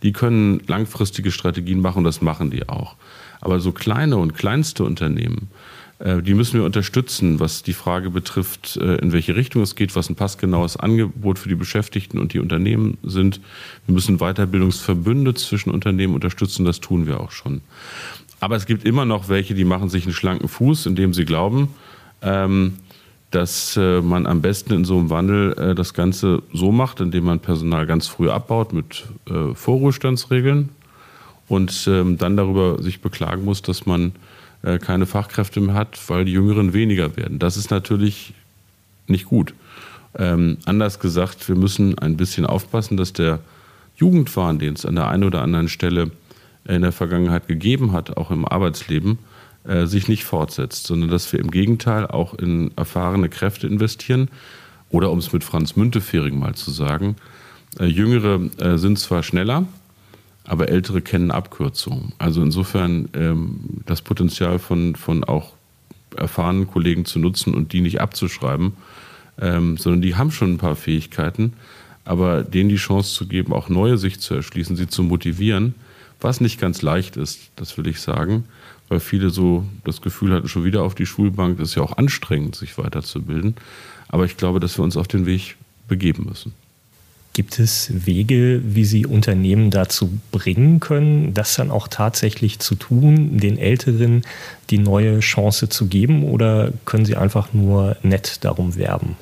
die 0.03 0.12
können 0.12 0.62
langfristige 0.67 1.32
Strategien 1.32 1.82
machen 1.82 2.04
das 2.04 2.21
machen 2.21 2.51
die 2.51 2.67
auch. 2.69 2.95
Aber 3.41 3.60
so 3.60 3.71
kleine 3.71 4.17
und 4.17 4.36
kleinste 4.36 4.84
Unternehmen, 4.84 5.49
äh, 5.99 6.21
die 6.21 6.34
müssen 6.34 6.56
wir 6.56 6.65
unterstützen, 6.65 7.39
was 7.39 7.63
die 7.63 7.73
Frage 7.73 8.10
betrifft, 8.10 8.77
äh, 8.77 8.95
in 8.95 9.12
welche 9.12 9.36
Richtung 9.36 9.62
es 9.62 9.75
geht, 9.75 9.95
was 9.95 10.10
ein 10.10 10.15
passgenaues 10.15 10.77
Angebot 10.77 11.39
für 11.39 11.49
die 11.49 11.56
Beschäftigten 11.56 12.17
und 12.17 12.34
die 12.34 12.39
Unternehmen 12.39 12.97
sind. 13.04 13.39
Wir 13.86 13.93
müssen 13.93 14.17
Weiterbildungsverbünde 14.17 15.34
zwischen 15.36 15.71
Unternehmen 15.71 16.15
unterstützen, 16.15 16.65
das 16.65 16.80
tun 16.80 17.06
wir 17.06 17.19
auch 17.19 17.32
schon. 17.32 17.62
Aber 18.39 18.56
es 18.56 18.65
gibt 18.65 18.86
immer 18.86 19.06
noch 19.06 19.30
welche, 19.30 19.54
die 19.54 19.65
machen 19.65 19.89
sich 19.89 20.06
einen 20.06 20.15
schlanken 20.15 20.47
Fuß, 20.47 20.88
indem 20.88 21.13
sie 21.13 21.25
glauben, 21.25 21.69
ähm, 22.23 22.73
dass 23.32 23.78
äh, 23.78 24.02
man 24.02 24.28
am 24.28 24.41
besten 24.41 24.74
in 24.74 24.86
so 24.86 24.98
einem 24.98 25.10
Wandel 25.10 25.54
äh, 25.54 25.76
das 25.76 25.94
Ganze 25.94 26.44
so 26.54 26.72
macht, 26.72 27.00
indem 27.00 27.24
man 27.24 27.39
Personal 27.39 27.88
ganz 27.88 28.08
früh 28.08 28.30
abbaut 28.30 28.74
mit 28.74 29.06
äh, 29.30 29.56
Vorruhestandsregeln 29.56 30.70
und 31.48 31.88
ähm, 31.88 32.17
dann 32.17 32.38
darüber 32.38 32.82
sich 32.84 33.02
beklagen 33.02 33.46
muss, 33.46 33.62
dass 33.62 33.86
man 33.86 34.12
äh, 34.63 34.80
keine 34.80 35.06
Fachkräfte 35.06 35.62
mehr 35.62 35.76
hat, 35.76 35.98
weil 36.10 36.26
die 36.26 36.34
Jüngeren 36.34 36.74
weniger 36.74 37.15
werden. 37.15 37.39
Das 37.39 37.56
ist 37.56 37.72
natürlich 37.72 38.34
nicht 39.08 39.26
gut. 39.26 39.54
Ähm, 40.17 40.58
anders 40.65 41.00
gesagt, 41.00 41.48
wir 41.48 41.56
müssen 41.56 41.98
ein 41.98 42.17
bisschen 42.17 42.46
aufpassen, 42.46 42.98
dass 42.98 43.13
der 43.13 43.39
Jugendwahn, 43.96 44.60
den 44.60 44.74
es 44.74 44.86
an 44.86 44.96
der 44.96 45.08
einen 45.08 45.24
oder 45.24 45.41
anderen 45.41 45.70
Stelle 45.70 46.12
in 46.65 46.82
der 46.82 46.91
Vergangenheit 46.91 47.48
gegeben 47.48 47.94
hat, 47.94 48.17
auch 48.17 48.30
im 48.30 48.46
Arbeitsleben, 48.46 49.20
äh, 49.63 49.86
sich 49.86 50.08
nicht 50.08 50.24
fortsetzt, 50.24 50.88
sondern 50.88 51.12
dass 51.12 51.32
wir 51.32 51.39
im 51.39 51.52
Gegenteil 51.52 52.08
auch 52.08 52.34
in 52.34 52.71
erfahrene 52.76 53.30
Kräfte 53.30 53.67
investieren. 53.67 54.30
Oder 54.89 55.12
um 55.12 55.19
es 55.19 55.32
mit 55.32 55.43
Franz 55.43 55.76
Müntefering 55.76 56.39
mal 56.39 56.56
zu 56.56 56.71
sagen, 56.71 57.15
äh, 57.80 57.86
Jüngere 57.86 58.41
äh, 58.58 58.78
sind 58.78 58.97
zwar 58.97 59.21
schneller, 59.21 59.65
aber 60.45 60.69
Ältere 60.69 61.02
kennen 61.04 61.30
Abkürzungen. 61.30 62.13
Also 62.17 62.41
insofern 62.41 63.10
ähm, 63.13 63.84
das 63.86 64.02
Potenzial 64.02 64.58
von, 64.58 64.95
von 64.95 65.24
auch 65.24 65.54
erfahrenen 66.17 66.65
Kollegen 66.65 67.06
zu 67.06 67.19
nutzen 67.19 67.54
und 67.54 67.71
die 67.71 67.82
nicht 67.82 68.02
abzuschreiben, 68.02 68.74
ähm, 69.39 69.78
sondern 69.78 70.02
die 70.02 70.15
haben 70.15 70.32
schon 70.32 70.54
ein 70.54 70.58
paar 70.58 70.76
Fähigkeiten, 70.76 71.54
aber 72.04 72.41
denen 72.41 72.69
die 72.69 72.78
Chance 72.78 73.13
zu 73.13 73.28
geben, 73.28 73.54
auch 73.54 73.69
neue 73.69 74.00
sich 74.00 74.19
zu 74.19 74.34
erschließen, 74.34 74.76
sie 74.76 74.88
zu 74.88 75.04
motivieren, 75.04 75.76
was 76.19 76.41
nicht 76.41 76.60
ganz 76.60 76.82
leicht 76.82 77.15
ist, 77.15 77.52
das 77.56 77.78
will 77.78 77.86
ich 77.86 78.02
sagen 78.02 78.45
weil 78.91 78.99
viele 78.99 79.30
so 79.30 79.63
das 79.86 80.01
Gefühl 80.01 80.34
hatten, 80.34 80.49
schon 80.49 80.65
wieder 80.65 80.84
auf 80.84 80.95
die 80.95 81.06
Schulbank. 81.06 81.58
Das 81.58 81.69
ist 81.69 81.75
ja 81.75 81.82
auch 81.82 81.95
anstrengend, 81.95 82.58
sich 82.58 82.77
weiterzubilden. 82.77 83.56
Aber 84.10 84.25
ich 84.25 84.36
glaube, 84.36 84.60
dass 84.60 84.77
wir 84.77 84.84
uns 84.84 84.97
auf 84.97 85.08
den 85.08 85.25
Weg 85.25 85.56
begeben 85.88 86.25
müssen. 86.27 86.51
Gibt 87.34 87.58
es 87.58 87.89
Wege, 88.06 88.62
wie 88.65 88.84
Sie 88.84 89.06
Unternehmen 89.06 89.71
dazu 89.71 90.19
bringen 90.34 90.82
können, 90.82 91.34
das 91.34 91.56
dann 91.56 91.71
auch 91.71 91.88
tatsächlich 91.88 92.60
zu 92.60 92.75
tun, 92.75 93.38
den 93.38 93.58
Älteren 93.58 94.23
die 94.69 94.77
neue 94.77 95.21
Chance 95.21 95.69
zu 95.69 95.88
geben? 95.88 96.25
Oder 96.25 96.73
können 96.84 97.06
Sie 97.06 97.15
einfach 97.15 97.54
nur 97.54 97.95
nett 98.04 98.43
darum 98.43 98.75
werben? 98.75 99.15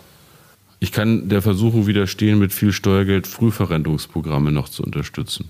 Ich 0.80 0.92
kann 0.92 1.30
der 1.30 1.44
Versuchung 1.44 1.86
widerstehen, 1.86 2.40
mit 2.40 2.54
viel 2.54 2.72
Steuergeld 2.72 3.28
Frühverrentungsprogramme 3.28 4.52
noch 4.52 4.68
zu 4.68 4.82
unterstützen. 4.82 5.48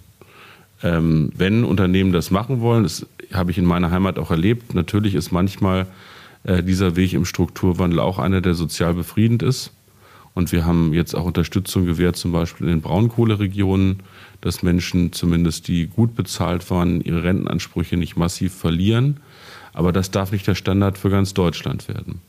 Ähm, 0.81 1.31
wenn 1.35 1.63
Unternehmen 1.63 2.13
das 2.13 2.31
machen 2.31 2.61
wollen, 2.61 2.83
das 2.83 3.05
habe 3.33 3.51
ich 3.51 3.57
in 3.57 3.65
meiner 3.65 3.91
Heimat 3.91 4.17
auch 4.17 4.31
erlebt, 4.31 4.73
natürlich 4.73 5.15
ist 5.15 5.31
manchmal 5.31 5.87
äh, 6.43 6.63
dieser 6.63 6.95
Weg 6.95 7.13
im 7.13 7.25
Strukturwandel 7.25 7.99
auch 7.99 8.17
einer, 8.17 8.41
der 8.41 8.53
sozial 8.53 8.93
befriedend 8.93 9.43
ist. 9.43 9.71
Und 10.33 10.51
wir 10.51 10.65
haben 10.65 10.93
jetzt 10.93 11.15
auch 11.15 11.25
Unterstützung 11.25 11.85
gewährt, 11.85 12.15
zum 12.15 12.31
Beispiel 12.31 12.67
in 12.67 12.73
den 12.75 12.81
Braunkohleregionen, 12.81 14.03
dass 14.41 14.63
Menschen, 14.63 15.11
zumindest 15.11 15.67
die 15.67 15.87
gut 15.87 16.15
bezahlt 16.15 16.69
waren, 16.69 17.01
ihre 17.01 17.23
Rentenansprüche 17.23 17.97
nicht 17.97 18.15
massiv 18.15 18.53
verlieren. 18.53 19.17
Aber 19.73 19.91
das 19.91 20.11
darf 20.11 20.31
nicht 20.31 20.47
der 20.47 20.55
Standard 20.55 20.97
für 20.97 21.09
ganz 21.09 21.33
Deutschland 21.33 21.87
werden. 21.87 22.21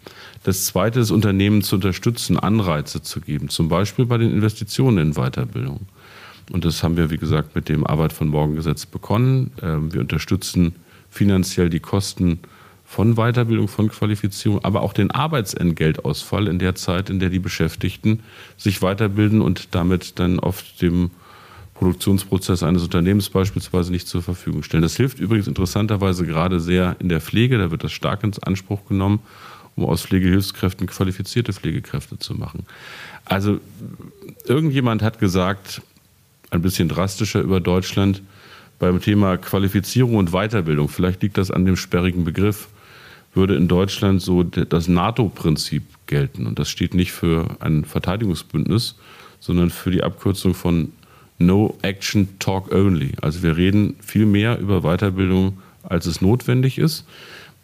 Das 0.43 0.65
Zweite 0.65 1.01
ist, 1.01 1.11
Unternehmen 1.11 1.63
zu 1.63 1.77
unterstützen, 1.77 2.39
Anreize 2.39 3.03
zu 3.03 3.21
geben, 3.21 3.49
zum 3.49 3.69
Beispiel 3.69 4.07
bei 4.07 4.19
den 4.19 4.33
Investitionen 4.33 4.99
in 4.99 5.13
Weiterbildung. 5.15 5.81
Und 6.53 6.65
das 6.65 6.83
haben 6.83 6.97
wir, 6.97 7.11
wie 7.11 7.19
gesagt, 7.19 7.55
mit 7.55 7.69
dem 7.69 7.87
Arbeit 7.87 8.13
von 8.13 8.29
Morgen 8.29 8.57
Gesetz 8.57 8.87
begonnen. 8.87 9.53
Ähm, 9.63 9.93
wir 9.93 10.01
unterstützen 10.01 10.75
finanziell 11.11 11.71
die 11.71 11.81
Kosten 11.81 12.41
von 12.85 13.15
Weiterbildung, 13.15 13.69
von 13.69 13.89
Qualifizierung, 13.89 14.65
aber 14.65 14.83
auch 14.83 14.93
den 14.93 15.13
Arbeitsentgeltausfall 15.13 16.49
in 16.49 16.59
der 16.59 16.75
Zeit, 16.75 17.09
in 17.09 17.21
der 17.21 17.31
die 17.31 17.39
Beschäftigten 17.39 18.21
sich 18.57 18.83
weiterbilden 18.83 19.41
und 19.41 19.75
damit 19.75 20.19
dann 20.19 20.41
oft 20.41 20.83
dem 20.83 21.11
Produktionsprozess 21.75 22.63
eines 22.63 22.83
Unternehmens 22.83 23.31
beispielsweise 23.31 23.93
nicht 23.93 24.09
zur 24.09 24.23
Verfügung 24.23 24.65
stellen. 24.65 24.83
Das 24.83 24.97
hilft 24.97 25.21
übrigens 25.21 25.47
interessanterweise 25.47 26.27
gerade 26.27 26.59
sehr 26.59 26.97
in 26.99 27.09
der 27.09 27.21
Pflege, 27.21 27.59
da 27.59 27.71
wird 27.71 27.85
das 27.85 27.93
stark 27.93 28.25
ins 28.25 28.41
Anspruch 28.41 28.85
genommen 28.87 29.21
um 29.77 29.87
aus 29.87 30.03
Pflegehilfskräften 30.03 30.87
qualifizierte 30.87 31.53
Pflegekräfte 31.53 32.19
zu 32.19 32.35
machen. 32.35 32.67
Also 33.25 33.61
irgendjemand 34.45 35.03
hat 35.03 35.19
gesagt, 35.19 35.83
ein 36.51 36.63
bisschen 36.63 36.89
drastischer 36.89 37.41
über 37.41 37.61
Deutschland, 37.61 38.23
beim 38.79 39.01
Thema 39.01 39.37
Qualifizierung 39.37 40.17
und 40.17 40.31
Weiterbildung, 40.33 40.89
vielleicht 40.89 41.23
liegt 41.23 41.39
das 41.39 41.51
an 41.51 41.67
dem 41.67 41.77
sperrigen 41.77 42.25
Begriff, 42.25 42.69
würde 43.35 43.55
in 43.55 43.69
Deutschland 43.69 44.23
so 44.23 44.43
das 44.43 44.89
NATO-Prinzip 44.89 45.85
gelten. 46.07 46.47
Und 46.47 46.59
das 46.59 46.69
steht 46.69 46.95
nicht 46.95 47.13
für 47.13 47.57
ein 47.61 47.85
Verteidigungsbündnis, 47.85 48.97
sondern 49.39 49.71
für 49.71 49.91
die 49.91 50.03
Abkürzung 50.03 50.55
von 50.55 50.93
No 51.39 51.79
Action 51.83 52.29
Talk 52.39 52.73
Only. 52.73 53.13
Also 53.21 53.43
wir 53.43 53.57
reden 53.57 53.95
viel 54.01 54.27
mehr 54.27 54.59
über 54.59 54.81
Weiterbildung, 54.81 55.59
als 55.83 56.07
es 56.07 56.21
notwendig 56.21 56.79
ist. 56.79 57.05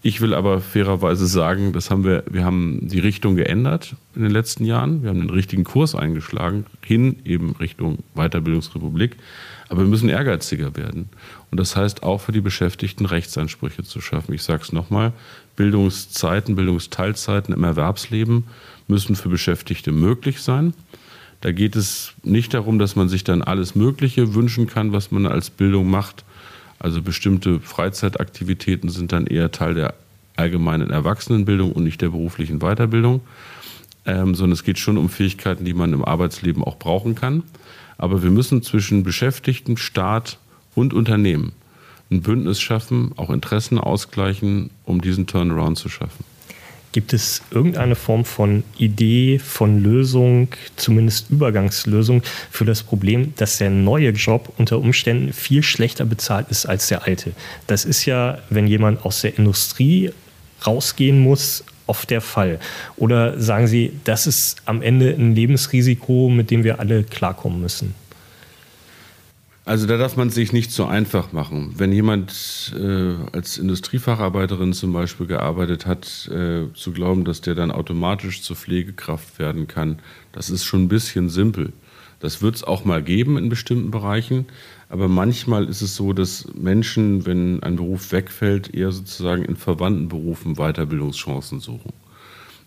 Ich 0.03 0.21
will 0.21 0.35
aber 0.35 0.61
fairerweise 0.61 1.27
sagen, 1.27 1.73
das 1.73 1.91
haben 1.91 2.05
wir, 2.05 2.23
wir 2.31 2.45
haben 2.45 2.87
die 2.87 3.01
Richtung 3.01 3.35
geändert 3.35 3.97
in 4.15 4.23
den 4.23 4.31
letzten 4.31 4.65
Jahren. 4.65 5.03
Wir 5.03 5.11
haben 5.11 5.21
den 5.21 5.31
richtigen 5.31 5.65
Kurs 5.65 5.95
eingeschlagen, 5.95 6.67
hin 6.81 7.17
eben 7.25 7.57
Richtung 7.57 7.99
Weiterbildungsrepublik. 8.15 9.17
Aber 9.69 9.81
wir 9.81 9.89
müssen 9.89 10.09
ehrgeiziger 10.09 10.77
werden. 10.77 11.09
Und 11.51 11.59
das 11.59 11.75
heißt 11.75 12.03
auch 12.05 12.21
für 12.21 12.33
die 12.33 12.41
Beschäftigten 12.41 13.05
Rechtsansprüche 13.05 13.83
zu 13.83 14.01
schaffen. 14.01 14.33
Ich 14.33 14.45
sage 14.45 14.63
es 14.63 14.73
nochmal, 14.73 15.13
Bildungszeiten, 15.57 16.55
Bildungsteilzeiten 16.55 17.53
im 17.53 17.65
Erwerbsleben 17.65 18.45
müssen 18.87 19.17
für 19.17 19.29
Beschäftigte 19.29 19.91
möglich 19.91 20.41
sein. 20.41 20.75
Da 21.41 21.53
geht 21.53 21.75
es 21.75 22.13
nicht 22.23 22.55
darum, 22.55 22.79
dass 22.79 22.97
man 22.97 23.09
sich 23.09 23.25
dann 23.25 23.43
alles 23.43 23.75
Mögliche 23.75 24.35
wünschen 24.35 24.67
kann, 24.67 24.93
was 24.93 25.11
man 25.11 25.27
als 25.27 25.51
Bildung 25.51 25.91
macht, 25.91 26.25
also 26.79 27.03
bestimmte 27.03 27.61
Freizeitaktivitäten 27.61 28.91
sind 28.91 29.13
dann 29.13 29.27
eher 29.27 29.51
Teil 29.51 29.75
der 29.75 29.95
allgemeinen 30.37 30.91
Erwachsenenbildung 30.91 31.73
und 31.73 31.85
nicht 31.85 32.03
der 32.03 32.11
beruflichen 32.11 32.59
Weiterbildung, 32.59 33.21
ähm, 34.05 34.35
sondern 34.35 34.53
es 34.53 34.65
geht 34.65 34.79
schon 34.79 34.99
um 34.99 35.09
Fähigkeiten, 35.09 35.65
die 35.65 35.75
man 35.75 35.93
im 35.93 36.05
Arbeitsleben 36.05 36.63
auch 36.63 36.79
brauchen 36.79 37.15
kann. 37.15 37.43
Aber 37.99 38.23
wir 38.23 38.31
müssen 38.31 38.63
zwischen 38.63 39.03
Beschäftigten, 39.03 39.77
Staat 39.77 40.39
und 40.75 40.93
Unternehmen 40.93 41.53
ein 42.11 42.23
Bündnis 42.23 42.61
schaffen, 42.61 43.13
auch 43.17 43.31
Interessen 43.31 43.79
ausgleichen, 43.79 44.71
um 44.85 45.01
diesen 45.01 45.27
Turnaround 45.27 45.79
zu 45.79 45.89
schaffen. 45.89 46.25
Gibt 46.97 47.13
es 47.13 47.43
irgendeine 47.51 47.95
Form 47.95 48.25
von 48.25 48.65
Idee, 48.79 49.39
von 49.39 49.83
Lösung, 49.83 50.49
zumindest 50.77 51.29
Übergangslösung 51.29 52.23
für 52.51 52.65
das 52.65 52.83
Problem, 52.83 53.35
dass 53.37 53.59
der 53.59 53.69
neue 53.69 54.13
Job 54.13 54.51
unter 54.57 54.79
Umständen 54.79 55.35
viel 55.35 55.63
schlechter 55.63 56.07
bezahlt 56.07 56.47
ist 56.49 56.65
als 56.65 56.89
der 56.89 57.03
alte? 57.03 57.33
Das 57.67 57.85
ist 57.85 58.07
ja, 58.07 58.39
wenn 58.49 58.67
jemand 58.67 59.05
aus 59.05 59.21
der 59.21 59.37
Industrie 59.37 60.11
rausgehen 60.67 61.21
muss, 61.21 61.65
oft 61.87 62.09
der 62.09 62.23
Fall. 62.23 62.61
Oder 62.97 63.39
sagen 63.39 63.67
Sie, 63.67 63.93
das 64.05 64.27
ist 64.27 64.57
am 64.65 64.81
Ende 64.81 65.11
ein 65.11 65.35
Lebensrisiko, 65.35 66.31
mit 66.31 66.51
dem 66.51 66.65
wir 66.65 66.81
alle 66.81 67.05
klarkommen 67.05 67.61
müssen? 67.61 67.95
Also 69.67 69.89
da 69.89 69.97
darf 69.97 70.17
man 70.17 70.31
sich 70.31 70.53
nicht 70.53 70.71
so 70.71 70.87
einfach 70.87 71.33
machen. 71.33 71.75
Wenn 71.77 71.91
jemand 71.91 72.73
äh, 72.79 73.15
als 73.33 73.59
Industriefacharbeiterin 73.59 74.73
zum 74.73 74.93
Beispiel 74.93 75.27
gearbeitet 75.27 75.87
hat, 75.87 76.31
äh, 76.33 76.73
zu 76.73 76.93
glauben, 76.93 77.25
dass 77.25 77.41
der 77.41 77.57
dann 77.57 77.73
automatisch 77.73 78.43
zur 78.43 78.55
Pflegekraft 78.55 79.41
werden 79.41 79.67
kann, 79.67 79.99
das 80.31 80.51
ist 80.51 80.65
schon 80.65 80.85
ein 80.85 80.89
bisschen 80.89 81.29
simpel. 81.29 81.73
Das 82.21 82.43
wird 82.43 82.55
es 82.55 82.63
auch 82.63 82.85
mal 82.85 83.03
geben 83.03 83.37
in 83.37 83.49
bestimmten 83.49 83.91
Bereichen, 83.91 84.47
aber 84.89 85.09
manchmal 85.09 85.65
ist 85.65 85.83
es 85.83 85.97
so, 85.97 86.13
dass 86.13 86.47
Menschen, 86.55 87.27
wenn 87.27 87.61
ein 87.65 87.75
Beruf 87.75 88.13
wegfällt, 88.13 88.73
eher 88.73 88.93
sozusagen 88.93 89.45
in 89.45 89.57
verwandten 89.57 90.07
Berufen 90.07 90.55
Weiterbildungschancen 90.55 91.59
suchen. 91.59 91.93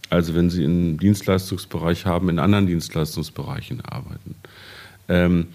Also 0.10 0.36
wenn 0.36 0.50
sie 0.50 0.66
im 0.66 1.00
Dienstleistungsbereich 1.00 2.06
haben, 2.06 2.28
in 2.28 2.40
anderen 2.40 2.68
Dienstleistungsbereichen 2.68 3.80
arbeiten. 3.86 4.36
Ähm, 5.08 5.48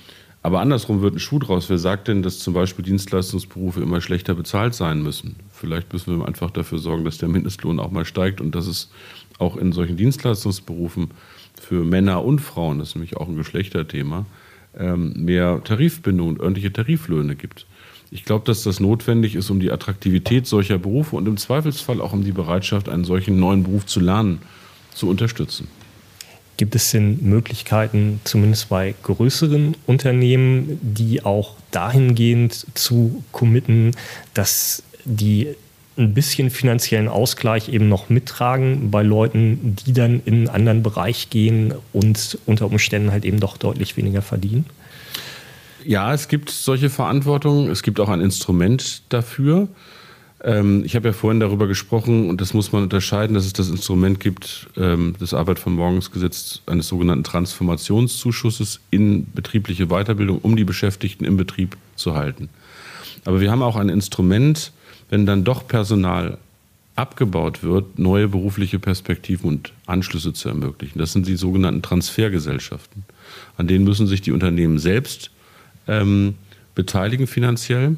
aber 0.45 0.61
andersrum 0.61 1.01
wird 1.01 1.15
ein 1.15 1.21
Schuh 1.21 1.39
draus. 1.39 1.71
Wer 1.71 1.79
sagt 1.79 2.07
denn, 2.07 2.23
dass 2.23 2.39
zum 2.39 2.53
Beispiel 2.53 2.85
Dienstleistungsberufe 2.85 3.81
immer 3.81 4.03
schlechter 4.03 4.35
bezahlt 4.35 4.75
sein 4.75 5.03
müssen? 5.03 5.37
Vielleicht 5.51 5.91
müssen 5.95 6.19
wir 6.19 6.29
einfach 6.29 6.51
dafür 6.51 6.79
sorgen, 6.79 7.07
dass 7.07 7.17
der 7.17 7.31
Mindestlohn 7.31 7.81
auch 7.81 7.91
mal 7.91 8.05
steigt 8.05 8.43
und 8.43 8.55
dass 8.55 8.67
es 8.67 8.91
auch 9.39 9.57
in 9.57 9.73
solchen 9.73 9.97
Dienstleistungsberufen 9.97 11.13
für 11.59 11.83
Männer 11.83 12.23
und 12.23 12.41
Frauen, 12.41 12.79
das 12.79 12.91
ist 12.91 12.95
nämlich 12.97 13.17
auch 13.17 13.27
ein 13.27 13.37
Geschlechterthema, 13.37 14.27
ähm, 14.77 15.15
mehr 15.17 15.65
Tarifbindung 15.65 16.29
und 16.29 16.41
örtliche 16.41 16.71
Tariflöhne 16.71 17.37
gibt. 17.37 17.65
Ich 18.11 18.27
glaube, 18.27 18.45
dass 18.45 18.65
das 18.65 18.81
notwendig 18.81 19.37
ist, 19.37 19.49
um 19.49 19.61
die 19.61 19.73
Attraktivität 19.73 20.47
solcher 20.47 20.77
Berufe 20.77 21.17
und 21.17 21.27
im 21.27 21.39
Zweifelsfall 21.39 22.03
auch 22.03 22.13
um 22.13 22.23
die 22.23 22.33
Bereitschaft, 22.33 22.91
einen 22.91 23.05
solchen 23.05 23.41
neuen 23.41 23.63
Beruf 23.63 23.87
zu 23.87 23.99
lernen, 23.99 24.41
zu 24.93 25.09
unterstützen. 25.09 25.69
Gibt 26.57 26.75
es 26.75 26.91
denn 26.91 27.19
Möglichkeiten, 27.23 28.21
zumindest 28.25 28.69
bei 28.69 28.95
größeren 29.03 29.77
Unternehmen, 29.87 30.79
die 30.83 31.25
auch 31.25 31.57
dahingehend 31.71 32.67
zu 32.75 33.25
committen, 33.33 33.93
dass 34.35 34.83
die 35.05 35.49
ein 35.97 36.15
bisschen 36.15 36.51
finanziellen 36.51 37.09
Ausgleich 37.09 37.69
eben 37.69 37.89
noch 37.89 38.09
mittragen 38.09 38.91
bei 38.91 39.03
Leuten, 39.03 39.77
die 39.87 39.93
dann 39.93 40.23
in 40.25 40.35
einen 40.35 40.49
anderen 40.49 40.83
Bereich 40.83 41.31
gehen 41.31 41.75
und 41.93 42.39
unter 42.47 42.67
Umständen 42.67 43.13
halt 43.13 43.25
eben 43.25 43.41
doch 43.41 43.57
deutlich 43.57 43.97
weniger 43.97 44.23
verdienen? 44.23 44.67
Ja, 45.85 46.15
es 46.15 46.29
gibt 46.29 46.51
solche 46.51 46.91
Verantwortung. 46.91 47.71
Es 47.71 47.83
gibt 47.83 48.01
auch 48.01 48.09
ein 48.09 48.21
Instrument 48.21 49.03
dafür. 49.11 49.69
Ähm, 50.45 50.85
ich 50.85 50.95
habe 50.95 51.09
ja 51.09 51.13
vorhin 51.15 51.41
darüber 51.41 51.67
gesprochen 51.67 52.29
und 52.29 52.41
das 52.41 52.53
muss 52.53 52.71
man 52.71 52.83
unterscheiden, 52.83 53.35
dass 53.35 53.47
es 53.47 53.55
das 53.55 53.71
Instrument 53.71 54.21
gibt, 54.21 54.69
ähm, 54.77 55.15
das 55.19 55.33
Arbeit 55.33 55.59
von 55.59 55.73
Morgensgesetz 55.73 56.61
eines 56.67 56.87
sogenannten 56.87 57.25
Transformationszuschusses 57.25 58.81
in 58.91 59.27
betriebliche 59.33 59.87
Weiterbildung, 59.87 60.39
um 60.39 60.55
die 60.55 60.65
Beschäftigten 60.65 61.25
im 61.25 61.39
Betrieb 61.39 61.77
zu 61.97 62.15
halten. 62.15 62.51
Aber 63.25 63.41
wir 63.41 63.51
haben 63.51 63.63
auch 63.63 63.77
ein 63.77 63.89
Instrument, 63.89 64.73
wenn 65.09 65.25
dann 65.25 65.45
doch 65.45 65.67
Personal 65.67 66.37
abgebaut 66.95 67.63
wird, 67.63 67.99
neue 67.99 68.29
berufliche 68.29 68.79
Perspektiven 68.79 69.49
und 69.49 69.73
Anschlüsse 69.87 70.35
zu 70.35 70.49
ermöglichen. 70.49 70.99
Das 70.99 71.13
sind 71.13 71.27
die 71.27 71.37
sogenannten 71.37 71.83
Transfergesellschaften. 71.83 73.05
An 73.57 73.67
denen 73.67 73.85
müssen 73.85 74.07
sich 74.07 74.21
die 74.21 74.31
Unternehmen 74.31 74.79
selbst 74.79 75.31
ähm, 75.89 76.35
beteiligen 76.75 77.27
finanziell. 77.27 77.97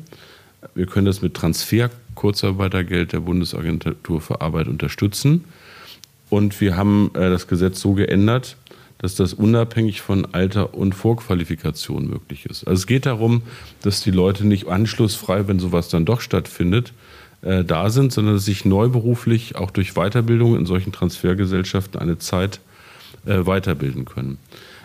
Wir 0.74 0.86
können 0.86 1.06
das 1.06 1.20
mit 1.20 1.34
Transfer 1.34 1.90
Kurzarbeitergeld 2.16 3.12
der 3.12 3.20
Bundesagentur 3.20 4.20
für 4.20 4.40
Arbeit 4.40 4.66
unterstützen. 4.66 5.44
Und 6.28 6.60
wir 6.60 6.76
haben 6.76 7.12
äh, 7.14 7.30
das 7.30 7.46
Gesetz 7.46 7.80
so 7.80 7.92
geändert, 7.92 8.56
dass 8.98 9.14
das 9.14 9.34
unabhängig 9.34 10.00
von 10.00 10.26
Alter 10.32 10.74
und 10.74 10.94
Vorqualifikation 10.94 12.08
möglich 12.08 12.46
ist. 12.46 12.66
Also 12.66 12.80
es 12.80 12.86
geht 12.86 13.06
darum, 13.06 13.42
dass 13.82 14.02
die 14.02 14.10
Leute 14.10 14.46
nicht 14.46 14.66
anschlussfrei, 14.66 15.46
wenn 15.46 15.58
sowas 15.58 15.88
dann 15.88 16.04
doch 16.04 16.20
stattfindet, 16.20 16.92
äh, 17.42 17.62
da 17.62 17.90
sind, 17.90 18.12
sondern 18.12 18.34
dass 18.34 18.46
sich 18.46 18.64
neuberuflich 18.64 19.56
auch 19.56 19.70
durch 19.70 19.94
Weiterbildung 19.94 20.56
in 20.56 20.66
solchen 20.66 20.92
Transfergesellschaften 20.92 22.00
eine 22.00 22.18
Zeit 22.18 22.60
äh, 23.26 23.46
weiterbilden 23.46 24.04
können. 24.06 24.38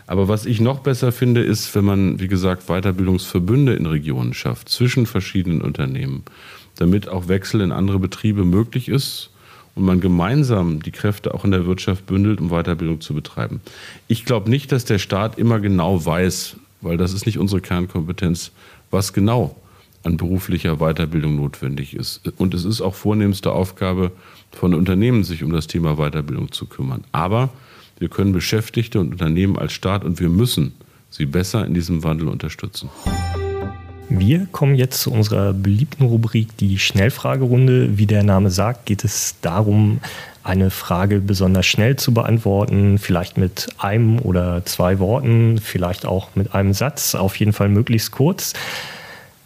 Aber 0.07 0.27
was 0.27 0.45
ich 0.45 0.59
noch 0.59 0.79
besser 0.79 1.13
finde, 1.13 1.41
ist, 1.41 1.73
wenn 1.73 1.85
man, 1.85 2.19
wie 2.19 2.27
gesagt, 2.27 2.67
Weiterbildungsverbünde 2.67 3.73
in 3.75 3.85
Regionen 3.85 4.33
schafft, 4.33 4.67
zwischen 4.67 5.05
verschiedenen 5.05 5.61
Unternehmen 5.61 6.23
damit 6.81 7.07
auch 7.07 7.27
Wechsel 7.27 7.61
in 7.61 7.71
andere 7.71 7.99
Betriebe 7.99 8.43
möglich 8.43 8.89
ist 8.89 9.29
und 9.75 9.85
man 9.85 10.01
gemeinsam 10.01 10.81
die 10.81 10.91
Kräfte 10.91 11.33
auch 11.33 11.45
in 11.45 11.51
der 11.51 11.65
Wirtschaft 11.65 12.07
bündelt, 12.07 12.41
um 12.41 12.49
Weiterbildung 12.49 13.01
zu 13.01 13.13
betreiben. 13.13 13.61
Ich 14.07 14.25
glaube 14.25 14.49
nicht, 14.49 14.71
dass 14.71 14.83
der 14.83 14.99
Staat 14.99 15.37
immer 15.37 15.59
genau 15.59 16.03
weiß, 16.03 16.57
weil 16.81 16.97
das 16.97 17.13
ist 17.13 17.25
nicht 17.25 17.37
unsere 17.37 17.61
Kernkompetenz, 17.61 18.51
was 18.89 19.13
genau 19.13 19.55
an 20.03 20.17
beruflicher 20.17 20.77
Weiterbildung 20.77 21.35
notwendig 21.35 21.95
ist. 21.95 22.21
Und 22.37 22.55
es 22.55 22.65
ist 22.65 22.81
auch 22.81 22.95
vornehmste 22.95 23.51
Aufgabe 23.51 24.11
von 24.51 24.73
Unternehmen, 24.73 25.23
sich 25.23 25.43
um 25.43 25.51
das 25.51 25.67
Thema 25.67 25.97
Weiterbildung 25.97 26.51
zu 26.51 26.65
kümmern. 26.65 27.03
Aber 27.11 27.49
wir 27.99 28.09
können 28.09 28.31
Beschäftigte 28.31 28.99
und 28.99 29.11
Unternehmen 29.11 29.59
als 29.59 29.73
Staat 29.73 30.03
und 30.03 30.19
wir 30.19 30.29
müssen 30.29 30.73
sie 31.11 31.27
besser 31.27 31.63
in 31.65 31.75
diesem 31.75 32.03
Wandel 32.03 32.29
unterstützen. 32.29 32.89
Wir 34.13 34.45
kommen 34.51 34.75
jetzt 34.75 34.99
zu 34.99 35.09
unserer 35.09 35.53
beliebten 35.53 36.03
Rubrik, 36.03 36.57
die 36.57 36.77
Schnellfragerunde. 36.79 37.97
Wie 37.97 38.05
der 38.05 38.23
Name 38.23 38.51
sagt, 38.51 38.85
geht 38.85 39.05
es 39.05 39.37
darum, 39.39 40.01
eine 40.43 40.69
Frage 40.69 41.21
besonders 41.21 41.65
schnell 41.65 41.95
zu 41.95 42.13
beantworten, 42.13 42.97
vielleicht 42.97 43.37
mit 43.37 43.69
einem 43.77 44.19
oder 44.19 44.65
zwei 44.65 44.99
Worten, 44.99 45.59
vielleicht 45.63 46.05
auch 46.05 46.35
mit 46.35 46.53
einem 46.53 46.73
Satz, 46.73 47.15
auf 47.15 47.37
jeden 47.37 47.53
Fall 47.53 47.69
möglichst 47.69 48.11
kurz. 48.11 48.51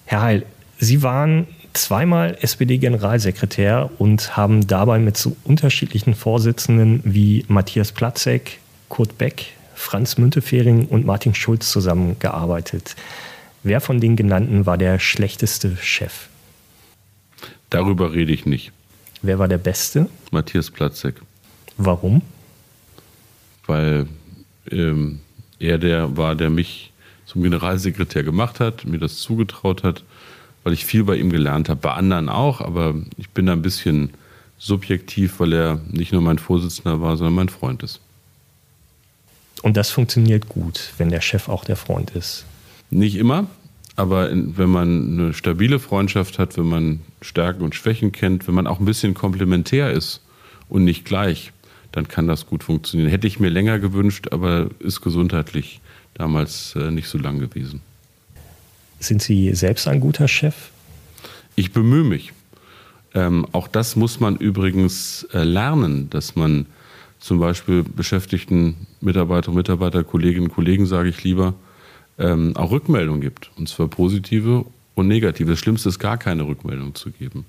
Herr 0.05 0.23
Heil, 0.23 0.45
Sie 0.79 1.03
waren 1.03 1.45
zweimal 1.73 2.35
SPD-Generalsekretär 2.41 3.91
und 3.99 4.35
haben 4.35 4.65
dabei 4.65 4.97
mit 4.97 5.15
so 5.15 5.37
unterschiedlichen 5.43 6.15
Vorsitzenden 6.15 7.01
wie 7.03 7.45
Matthias 7.47 7.91
Platzek, 7.91 8.57
Kurt 8.89 9.19
Beck, 9.19 9.45
Franz 9.75 10.17
Müntefering 10.17 10.87
und 10.87 11.05
Martin 11.05 11.35
Schulz 11.35 11.69
zusammengearbeitet. 11.69 12.95
Wer 13.65 13.81
von 13.81 13.99
den 13.99 14.15
genannten 14.15 14.67
war 14.67 14.77
der 14.77 14.99
schlechteste 14.99 15.75
Chef? 15.77 16.27
Darüber 17.71 18.13
rede 18.13 18.31
ich 18.31 18.45
nicht. 18.45 18.71
Wer 19.23 19.39
war 19.39 19.47
der 19.47 19.57
Beste? 19.57 20.07
Matthias 20.29 20.69
Platzek. 20.69 21.15
Warum? 21.75 22.21
Weil 23.65 24.05
ähm, 24.69 25.19
er 25.57 25.79
der 25.79 26.15
war, 26.15 26.35
der 26.35 26.51
mich 26.51 26.93
zum 27.25 27.41
Generalsekretär 27.41 28.21
gemacht 28.21 28.59
hat, 28.59 28.85
mir 28.85 28.99
das 28.99 29.17
zugetraut 29.17 29.81
hat, 29.81 30.03
weil 30.63 30.73
ich 30.73 30.85
viel 30.85 31.03
bei 31.03 31.15
ihm 31.15 31.31
gelernt 31.31 31.67
habe. 31.67 31.79
Bei 31.79 31.93
anderen 31.93 32.29
auch, 32.29 32.61
aber 32.61 32.93
ich 33.17 33.31
bin 33.31 33.47
da 33.47 33.53
ein 33.53 33.63
bisschen 33.63 34.11
subjektiv, 34.59 35.39
weil 35.39 35.53
er 35.53 35.81
nicht 35.89 36.11
nur 36.11 36.21
mein 36.21 36.37
Vorsitzender 36.37 37.01
war, 37.01 37.17
sondern 37.17 37.33
mein 37.33 37.49
Freund 37.49 37.81
ist. 37.81 37.99
Und 39.63 39.75
das 39.75 39.89
funktioniert 39.89 40.49
gut, 40.49 40.93
wenn 40.99 41.09
der 41.09 41.21
Chef 41.21 41.49
auch 41.49 41.65
der 41.65 41.77
Freund 41.77 42.11
ist. 42.11 42.45
Nicht 42.95 43.17
immer, 43.17 43.47
aber 43.97 44.29
wenn 44.31 44.69
man 44.69 45.19
eine 45.19 45.33
stabile 45.33 45.79
Freundschaft 45.79 46.39
hat, 46.39 46.57
wenn 46.57 46.67
man 46.67 47.01
Stärken 47.21 47.61
und 47.61 47.75
Schwächen 47.75 48.13
kennt, 48.13 48.47
wenn 48.47 48.55
man 48.55 48.67
auch 48.67 48.79
ein 48.79 48.85
bisschen 48.85 49.13
komplementär 49.13 49.91
ist 49.91 50.21
und 50.69 50.85
nicht 50.85 51.03
gleich, 51.03 51.51
dann 51.91 52.07
kann 52.07 52.25
das 52.25 52.45
gut 52.45 52.63
funktionieren. 52.63 53.09
Hätte 53.09 53.27
ich 53.27 53.37
mir 53.37 53.49
länger 53.49 53.79
gewünscht, 53.79 54.29
aber 54.31 54.69
ist 54.79 55.01
gesundheitlich 55.01 55.81
damals 56.13 56.73
äh, 56.77 56.89
nicht 56.89 57.09
so 57.09 57.17
lang 57.17 57.39
gewesen. 57.39 57.81
Sind 59.01 59.21
Sie 59.21 59.53
selbst 59.53 59.89
ein 59.89 59.99
guter 59.99 60.29
Chef? 60.29 60.55
Ich 61.57 61.73
bemühe 61.73 62.05
mich. 62.05 62.31
Ähm, 63.13 63.45
auch 63.51 63.67
das 63.67 63.97
muss 63.97 64.21
man 64.21 64.37
übrigens 64.37 65.27
äh, 65.33 65.43
lernen, 65.43 66.09
dass 66.11 66.37
man 66.37 66.65
zum 67.19 67.39
Beispiel 67.39 67.83
beschäftigten 67.83 68.87
Mitarbeiter, 69.01 69.51
Mitarbeiter, 69.51 70.05
Kolleginnen 70.05 70.47
und 70.47 70.53
Kollegen, 70.53 70.85
sage 70.85 71.09
ich 71.09 71.21
lieber, 71.25 71.55
ähm, 72.17 72.55
auch 72.55 72.71
Rückmeldung 72.71 73.21
gibt. 73.21 73.51
Und 73.57 73.69
zwar 73.69 73.87
positive 73.87 74.65
und 74.95 75.07
negative. 75.07 75.51
Das 75.51 75.59
Schlimmste 75.59 75.89
ist, 75.89 75.99
gar 75.99 76.17
keine 76.17 76.47
Rückmeldung 76.47 76.95
zu 76.95 77.11
geben. 77.11 77.45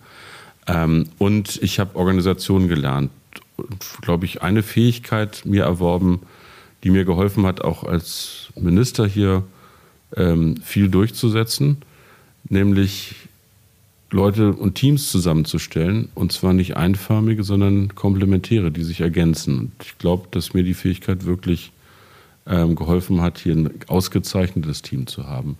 Ähm, 0.66 1.08
und 1.18 1.62
ich 1.62 1.78
habe 1.78 1.96
Organisationen 1.96 2.68
gelernt 2.68 3.10
glaube 4.00 4.26
ich, 4.26 4.42
eine 4.42 4.62
Fähigkeit 4.62 5.42
mir 5.44 5.64
erworben, 5.64 6.20
die 6.84 6.90
mir 6.90 7.04
geholfen 7.04 7.46
hat, 7.46 7.62
auch 7.62 7.84
als 7.84 8.48
Minister 8.54 9.06
hier 9.06 9.44
ähm, 10.16 10.56
viel 10.58 10.88
durchzusetzen, 10.88 11.78
nämlich 12.48 13.14
Leute 14.10 14.52
und 14.52 14.76
Teams 14.76 15.10
zusammenzustellen 15.10 16.10
und 16.14 16.32
zwar 16.32 16.52
nicht 16.52 16.76
einförmige, 16.76 17.42
sondern 17.42 17.94
komplementäre, 17.94 18.70
die 18.70 18.84
sich 18.84 19.00
ergänzen. 19.00 19.58
Und 19.58 19.72
ich 19.82 19.98
glaube, 19.98 20.28
dass 20.30 20.54
mir 20.54 20.62
die 20.62 20.74
Fähigkeit 20.74 21.24
wirklich 21.24 21.72
ähm, 22.46 22.76
geholfen 22.76 23.20
hat, 23.20 23.38
hier 23.38 23.54
ein 23.54 23.70
ausgezeichnetes 23.88 24.82
Team 24.82 25.06
zu 25.06 25.26
haben. 25.26 25.58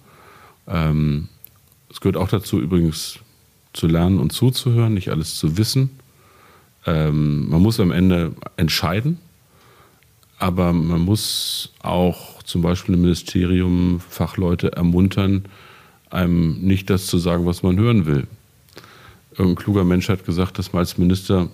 Ähm, 0.68 1.28
es 1.90 2.00
gehört 2.00 2.16
auch 2.16 2.28
dazu 2.28 2.60
übrigens 2.60 3.20
zu 3.72 3.86
lernen 3.86 4.18
und 4.18 4.32
zuzuhören, 4.32 4.94
nicht 4.94 5.10
alles 5.10 5.36
zu 5.36 5.56
wissen. 5.58 5.90
Ähm, 6.86 7.48
man 7.48 7.62
muss 7.62 7.80
am 7.80 7.90
Ende 7.90 8.32
entscheiden, 8.56 9.18
aber 10.38 10.72
man 10.72 11.00
muss 11.00 11.72
auch 11.82 12.42
zum 12.42 12.62
Beispiel 12.62 12.94
im 12.94 13.02
Ministerium 13.02 14.00
Fachleute 14.08 14.72
ermuntern, 14.72 15.46
einem 16.10 16.60
nicht 16.60 16.88
das 16.88 17.06
zu 17.06 17.18
sagen, 17.18 17.46
was 17.46 17.62
man 17.62 17.78
hören 17.78 18.06
will. 18.06 18.26
Irgendein 19.32 19.62
kluger 19.62 19.84
Mensch 19.84 20.08
hat 20.08 20.24
gesagt, 20.24 20.58
dass 20.58 20.72
man 20.72 20.80
als 20.80 20.98
Minister 20.98 21.48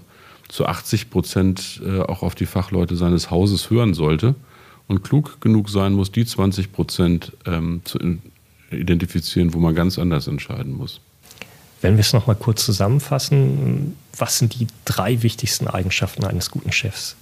zu 0.49 0.67
80 0.67 1.11
Prozent 1.11 1.81
äh, 1.85 2.01
auch 2.01 2.23
auf 2.23 2.35
die 2.35 2.47
Fachleute 2.47 2.97
seines 2.97 3.31
Hauses 3.31 3.71
hören 3.71 3.95
sollte 3.95 4.35
und 4.89 5.03
klug 5.03 5.41
genug 5.41 5.69
sein 5.69 5.93
muss, 5.93 6.13
die 6.13 6.25
20 6.25 6.73
Prozent 6.73 7.33
ähm, 7.47 7.83
zu 7.85 7.99
identifizieren, 8.71 9.55
wo 9.55 9.59
man 9.59 9.75
ganz 9.75 9.99
anders 9.99 10.27
entscheiden 10.27 10.73
muss. 10.73 11.01
Wenn 11.81 11.95
wir 11.95 12.01
es 12.01 12.13
nochmal 12.13 12.37
kurz 12.37 12.65
zusammenfassen, 12.65 13.97
was 14.17 14.39
sind 14.39 14.59
die 14.59 14.69
drei 14.85 15.23
wichtigsten 15.23 15.67
Eigenschaften 15.67 16.25
eines 16.25 16.51
guten 16.51 16.73
Chefs? 16.73 17.17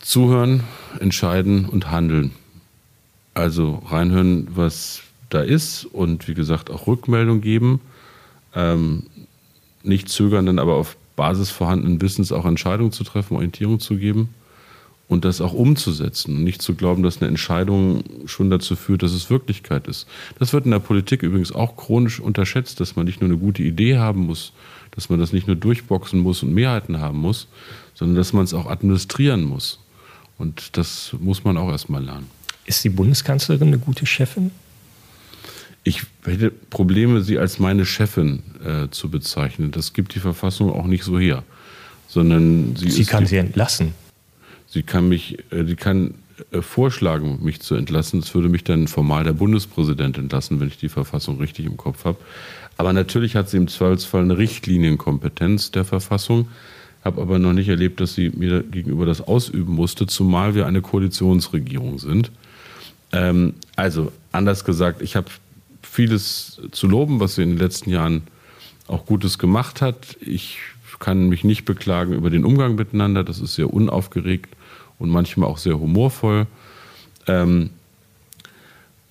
Zuhören, 0.00 0.64
entscheiden 0.98 1.66
und 1.66 1.90
handeln. 1.90 2.32
Also 3.34 3.82
reinhören, 3.86 4.48
was 4.50 5.02
da 5.28 5.40
ist 5.40 5.84
und 5.84 6.26
wie 6.26 6.34
gesagt 6.34 6.70
auch 6.70 6.86
Rückmeldung 6.88 7.40
geben. 7.40 7.80
Ähm, 8.54 9.06
nicht 9.84 10.08
zögern, 10.08 10.46
dann 10.46 10.58
aber 10.58 10.74
auf 10.74 10.96
Basis 11.14 11.50
vorhandenen 11.50 12.00
Wissens 12.00 12.32
auch 12.32 12.46
Entscheidungen 12.46 12.90
zu 12.90 13.04
treffen, 13.04 13.34
Orientierung 13.34 13.78
zu 13.78 13.96
geben 13.96 14.30
und 15.10 15.24
das 15.24 15.40
auch 15.40 15.52
umzusetzen 15.52 16.36
und 16.36 16.44
nicht 16.44 16.62
zu 16.62 16.76
glauben, 16.76 17.02
dass 17.02 17.20
eine 17.20 17.26
Entscheidung 17.26 18.04
schon 18.26 18.48
dazu 18.48 18.76
führt, 18.76 19.02
dass 19.02 19.10
es 19.10 19.28
Wirklichkeit 19.28 19.88
ist. 19.88 20.06
Das 20.38 20.52
wird 20.52 20.66
in 20.66 20.70
der 20.70 20.78
Politik 20.78 21.24
übrigens 21.24 21.50
auch 21.50 21.76
chronisch 21.76 22.20
unterschätzt, 22.20 22.78
dass 22.78 22.94
man 22.94 23.06
nicht 23.06 23.20
nur 23.20 23.28
eine 23.28 23.36
gute 23.36 23.64
Idee 23.64 23.98
haben 23.98 24.20
muss, 24.26 24.52
dass 24.92 25.08
man 25.08 25.18
das 25.18 25.32
nicht 25.32 25.48
nur 25.48 25.56
durchboxen 25.56 26.20
muss 26.20 26.44
und 26.44 26.54
Mehrheiten 26.54 27.00
haben 27.00 27.18
muss, 27.18 27.48
sondern 27.94 28.16
dass 28.16 28.32
man 28.32 28.44
es 28.44 28.54
auch 28.54 28.66
administrieren 28.66 29.42
muss. 29.42 29.80
Und 30.38 30.76
das 30.76 31.12
muss 31.18 31.42
man 31.42 31.56
auch 31.56 31.70
erstmal 31.70 32.04
lernen. 32.04 32.28
Ist 32.66 32.84
die 32.84 32.88
Bundeskanzlerin 32.88 33.66
eine 33.66 33.78
gute 33.78 34.06
Chefin? 34.06 34.52
Ich 35.82 36.02
hätte 36.24 36.52
Probleme, 36.52 37.22
sie 37.22 37.36
als 37.36 37.58
meine 37.58 37.84
Chefin 37.84 38.44
äh, 38.64 38.88
zu 38.92 39.10
bezeichnen. 39.10 39.72
Das 39.72 39.92
gibt 39.92 40.14
die 40.14 40.20
Verfassung 40.20 40.72
auch 40.72 40.86
nicht 40.86 41.02
so 41.02 41.18
her. 41.18 41.42
Sondern 42.06 42.76
sie, 42.76 42.90
sie 42.90 43.04
kann 43.04 43.26
sie 43.26 43.38
entlassen. 43.38 43.92
Sie 44.70 44.84
kann 44.84 45.08
mich, 45.08 45.38
äh, 45.50 45.64
sie 45.64 45.74
kann 45.74 46.14
äh, 46.52 46.62
vorschlagen, 46.62 47.40
mich 47.42 47.60
zu 47.60 47.74
entlassen. 47.74 48.20
Es 48.20 48.34
würde 48.34 48.48
mich 48.48 48.62
dann 48.62 48.86
formal 48.86 49.24
der 49.24 49.32
Bundespräsident 49.32 50.16
entlassen, 50.16 50.60
wenn 50.60 50.68
ich 50.68 50.78
die 50.78 50.88
Verfassung 50.88 51.38
richtig 51.38 51.66
im 51.66 51.76
Kopf 51.76 52.04
habe. 52.04 52.18
Aber 52.76 52.92
natürlich 52.92 53.34
hat 53.34 53.50
sie 53.50 53.56
im 53.56 53.66
Zweifelsfall 53.66 54.22
eine 54.22 54.38
Richtlinienkompetenz 54.38 55.72
der 55.72 55.84
Verfassung. 55.84 56.48
Habe 57.04 57.20
aber 57.20 57.38
noch 57.40 57.52
nicht 57.52 57.68
erlebt, 57.68 58.00
dass 58.00 58.14
sie 58.14 58.30
mir 58.30 58.62
gegenüber 58.62 59.06
das 59.06 59.20
ausüben 59.20 59.74
musste, 59.74 60.06
zumal 60.06 60.54
wir 60.54 60.66
eine 60.66 60.82
Koalitionsregierung 60.82 61.98
sind. 61.98 62.30
Ähm, 63.10 63.54
also 63.74 64.12
anders 64.30 64.64
gesagt, 64.64 65.02
ich 65.02 65.16
habe 65.16 65.26
vieles 65.82 66.60
zu 66.70 66.86
loben, 66.86 67.18
was 67.18 67.34
sie 67.34 67.42
in 67.42 67.50
den 67.50 67.58
letzten 67.58 67.90
Jahren 67.90 68.22
auch 68.86 69.04
Gutes 69.04 69.38
gemacht 69.38 69.82
hat. 69.82 70.16
Ich 70.20 70.58
kann 71.00 71.28
mich 71.28 71.42
nicht 71.42 71.64
beklagen 71.64 72.12
über 72.12 72.30
den 72.30 72.44
Umgang 72.44 72.76
miteinander. 72.76 73.24
Das 73.24 73.40
ist 73.40 73.56
sehr 73.56 73.72
unaufgeregt 73.72 74.54
und 75.00 75.10
manchmal 75.10 75.48
auch 75.48 75.58
sehr 75.58 75.80
humorvoll. 75.80 76.46
Ähm, 77.26 77.70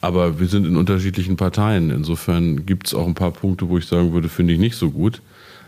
aber 0.02 0.40
wir 0.40 0.48
sind 0.48 0.66
in 0.66 0.78
unterschiedlichen 0.78 1.36
Parteien. 1.36 1.90
Insofern 1.90 2.66
gibt 2.66 2.88
es 2.88 2.94
auch 2.94 3.06
ein 3.06 3.16
paar 3.16 3.32
Punkte, 3.32 3.68
wo 3.68 3.78
ich 3.78 3.86
sagen 3.86 4.14
würde, 4.14 4.30
finde 4.30 4.54
ich 4.54 4.60
nicht 4.60 4.76
so 4.76 4.92
gut. 4.92 5.22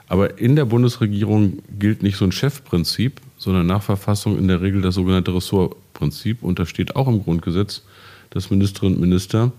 Aber 0.07 0.39
in 0.39 0.55
der 0.55 0.65
Bundesregierung 0.65 1.59
gilt 1.77 2.03
nicht 2.03 2.17
so 2.17 2.25
ein 2.25 2.31
Chefprinzip, 2.31 3.19
sondern 3.37 3.65
nach 3.65 3.81
Verfassung 3.81 4.37
in 4.37 4.47
der 4.47 4.61
Regel 4.61 4.81
das 4.81 4.95
sogenannte 4.95 5.33
Ressortprinzip. 5.33 6.43
Und 6.43 6.59
da 6.59 6.65
steht 6.65 6.95
auch 6.95 7.07
im 7.07 7.23
Grundgesetz, 7.23 7.83
dass 8.29 8.49
Ministerinnen 8.49 8.95
und 8.95 9.01
Minister 9.01 9.51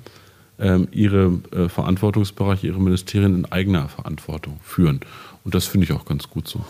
ähm, 0.58 0.88
ihre 0.92 1.40
äh, 1.52 1.68
Verantwortungsbereiche, 1.68 2.66
ihre 2.66 2.80
Ministerien 2.80 3.34
in 3.34 3.44
eigener 3.46 3.88
Verantwortung 3.88 4.60
führen. 4.62 5.00
Und 5.44 5.54
das 5.54 5.66
finde 5.66 5.84
ich 5.84 5.92
auch 5.92 6.04
ganz 6.04 6.28
gut 6.28 6.48
so. 6.48 6.64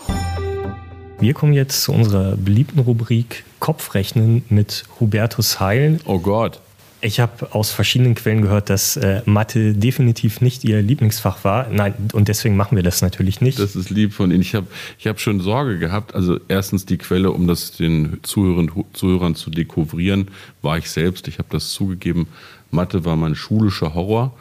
Wir 1.22 1.35
kommen 1.35 1.52
jetzt 1.52 1.85
zu 1.85 1.92
unserer 1.92 2.37
beliebten 2.37 2.80
Rubrik 2.80 3.44
Kopfrechnen 3.61 4.42
mit 4.48 4.87
Hubertus 4.98 5.61
Heil. 5.61 6.00
Oh 6.04 6.18
Gott. 6.18 6.61
Ich 7.00 7.20
habe 7.20 7.54
aus 7.54 7.70
verschiedenen 7.70 8.16
Quellen 8.16 8.42
gehört, 8.42 8.68
dass 8.68 8.96
äh, 8.96 9.22
Mathe 9.24 9.72
definitiv 9.72 10.40
nicht 10.40 10.64
Ihr 10.64 10.82
Lieblingsfach 10.82 11.44
war. 11.44 11.68
Nein, 11.70 11.94
und 12.12 12.26
deswegen 12.26 12.56
machen 12.56 12.74
wir 12.74 12.82
das 12.82 13.02
natürlich 13.02 13.40
nicht. 13.40 13.61
Das 13.61 13.76
ist 13.76 13.90
lieb 13.90 14.12
von 14.12 14.32
Ihnen. 14.32 14.40
Ich 14.40 14.56
habe 14.56 14.66
ich 14.98 15.06
hab 15.06 15.20
schon 15.20 15.38
Sorge 15.38 15.78
gehabt. 15.78 16.12
Also 16.12 16.40
erstens 16.48 16.87
die 16.87 16.98
Quelle, 16.98 17.30
um 17.30 17.46
das 17.46 17.70
den 17.70 18.18
Zuhörern, 18.24 18.68
Zuhörern 18.92 19.37
zu 19.37 19.50
dekouvrieren, 19.50 20.26
war 20.61 20.76
ich 20.76 20.90
selbst. 20.90 21.28
Ich 21.28 21.38
habe 21.38 21.48
das 21.52 21.70
zugegeben. 21.70 22.26
Mathe 22.72 23.04
war 23.04 23.14
mein 23.14 23.37
schulischer 23.37 23.94
Horror 23.94 24.32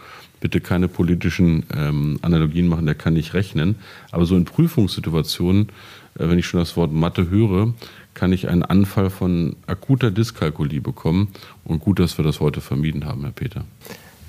bitte 0.42 0.60
keine 0.60 0.90
politischen 0.90 1.64
ähm, 1.74 2.20
Analogien 2.22 2.68
machen, 2.68 2.88
der 2.88 2.96
kann 2.96 3.14
nicht 3.14 3.34
rechnen. 3.34 3.76
Aber 4.10 4.26
so 4.26 4.36
in 4.36 4.44
Prüfungssituationen, 4.44 5.70
wenn 6.16 6.40
ich 6.40 6.46
schon 6.46 6.60
das 6.60 6.76
Wort 6.78 6.92
Mathe 6.92 7.30
höre, 7.30 7.74
kann 8.14 8.34
ich 8.34 8.50
einen 8.50 8.64
Anfall 8.64 9.10
von 9.10 9.56
akuter 9.68 10.12
Dyskalkulie 10.12 10.82
bekommen. 10.82 11.30
Und 11.64 11.80
gut, 11.80 12.00
dass 12.00 12.18
wir 12.18 12.26
das 12.26 12.40
heute 12.40 12.62
vermieden 12.62 13.06
haben, 13.06 13.22
Herr 13.22 13.32
Peter. 13.32 13.64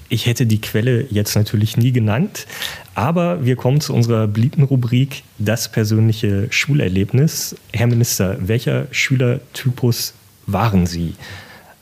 Ich 0.08 0.26
hätte 0.26 0.44
die 0.44 0.60
Quelle 0.60 1.06
jetzt 1.10 1.34
natürlich 1.36 1.78
nie 1.78 1.90
genannt, 1.90 2.46
aber 2.94 3.46
wir 3.46 3.56
kommen 3.56 3.80
zu 3.80 3.94
unserer 3.94 4.26
beliebten 4.26 4.62
Rubrik 4.62 5.22
Das 5.38 5.72
persönliche 5.72 6.48
Schulerlebnis. 6.50 7.56
Herr 7.72 7.86
Minister, 7.86 8.36
welcher 8.46 8.88
Schülertypus 8.90 10.12
waren 10.46 10.86
Sie? 10.86 11.14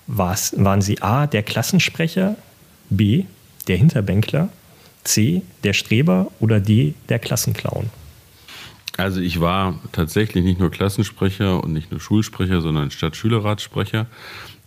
War's, 0.07 0.55
waren 0.57 0.81
Sie 0.81 1.03
A, 1.03 1.27
der 1.27 1.43
Klassensprecher, 1.43 2.37
B, 2.89 3.25
der 3.67 3.79
Hinterbänkler, 3.79 4.49
C, 5.03 5.43
der 5.65 5.73
Streber 5.73 6.31
oder 6.39 6.61
D, 6.61 6.95
der 7.09 7.19
Klassenclown? 7.19 7.91
Also 9.01 9.21
ich 9.23 9.41
war 9.41 9.79
tatsächlich 9.93 10.45
nicht 10.45 10.61
nur 10.61 10.71
Klassensprecher 10.71 11.65
und 11.65 11.73
nicht 11.73 11.91
nur 11.91 12.01
Schulsprecher, 12.01 12.61
sondern 12.61 12.91
Stadtschülerratssprecher. 12.91 14.07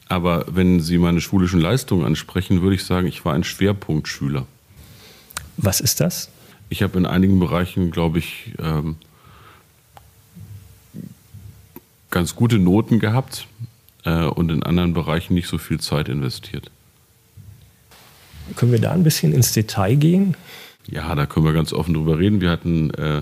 Aber 0.10 0.46
wenn 0.50 0.80
Sie 0.80 0.98
meine 0.98 1.22
schulischen 1.22 1.62
Leistungen 1.62 2.04
ansprechen, 2.04 2.64
würde 2.64 2.76
ich 2.76 2.84
sagen, 2.84 3.06
ich 3.06 3.24
war 3.26 3.34
ein 3.36 3.44
Schwerpunktschüler. 3.44 4.48
Was 5.58 5.82
ist 5.82 6.00
das? 6.00 6.30
Ich 6.70 6.82
habe 6.82 6.98
in 6.98 7.06
einigen 7.06 7.40
Bereichen, 7.40 7.92
glaube 7.92 8.18
ich, 8.18 8.54
ähm, 8.58 8.96
ganz 12.10 12.36
gute 12.36 12.58
Noten 12.58 13.00
gehabt 13.00 13.46
äh, 14.04 14.26
und 14.26 14.52
in 14.52 14.64
anderen 14.64 14.96
Bereichen 14.96 15.36
nicht 15.36 15.48
so 15.48 15.60
viel 15.60 15.80
Zeit 15.80 16.10
investiert. 16.10 16.72
Können 18.56 18.72
wir 18.72 18.82
da 18.82 18.94
ein 18.94 19.04
bisschen 19.04 19.32
ins 19.32 19.52
Detail 19.52 19.96
gehen? 19.96 20.36
Ja, 20.88 21.14
da 21.14 21.28
können 21.28 21.46
wir 21.46 21.54
ganz 21.54 21.72
offen 21.72 21.94
drüber 21.94 22.18
reden. 22.18 22.42
Wir 22.42 22.50
hatten 22.50 22.90
äh, 22.96 23.22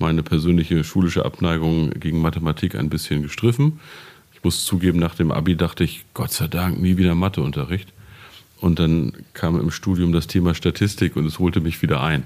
meine 0.00 0.22
persönliche 0.22 0.82
schulische 0.82 1.24
Abneigung 1.24 1.90
gegen 1.90 2.20
Mathematik 2.20 2.74
ein 2.74 2.88
bisschen 2.88 3.22
gestriffen. 3.22 3.80
Ich 4.32 4.42
muss 4.42 4.64
zugeben, 4.64 4.98
nach 4.98 5.14
dem 5.14 5.30
Abi 5.30 5.56
dachte 5.56 5.84
ich, 5.84 6.04
Gott 6.14 6.32
sei 6.32 6.48
Dank, 6.48 6.80
nie 6.80 6.96
wieder 6.96 7.14
Matheunterricht. 7.14 7.92
Und 8.60 8.78
dann 8.78 9.12
kam 9.34 9.60
im 9.60 9.70
Studium 9.70 10.12
das 10.12 10.26
Thema 10.26 10.54
Statistik 10.54 11.16
und 11.16 11.26
es 11.26 11.38
holte 11.38 11.60
mich 11.60 11.82
wieder 11.82 12.02
ein. 12.02 12.24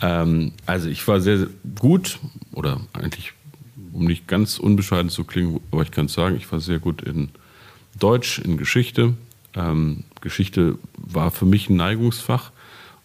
Ähm, 0.00 0.52
also 0.66 0.88
ich 0.88 1.06
war 1.08 1.20
sehr 1.20 1.48
gut 1.78 2.18
oder 2.52 2.80
eigentlich, 2.92 3.32
um 3.92 4.04
nicht 4.04 4.26
ganz 4.26 4.58
unbescheiden 4.58 5.10
zu 5.10 5.24
klingen, 5.24 5.60
aber 5.70 5.82
ich 5.82 5.90
kann 5.90 6.06
es 6.06 6.14
sagen, 6.14 6.36
ich 6.36 6.50
war 6.50 6.60
sehr 6.60 6.78
gut 6.78 7.02
in 7.02 7.30
Deutsch, 7.98 8.38
in 8.38 8.56
Geschichte. 8.56 9.14
Ähm, 9.54 10.04
Geschichte 10.20 10.78
war 10.96 11.30
für 11.30 11.46
mich 11.46 11.68
ein 11.68 11.76
Neigungsfach. 11.76 12.52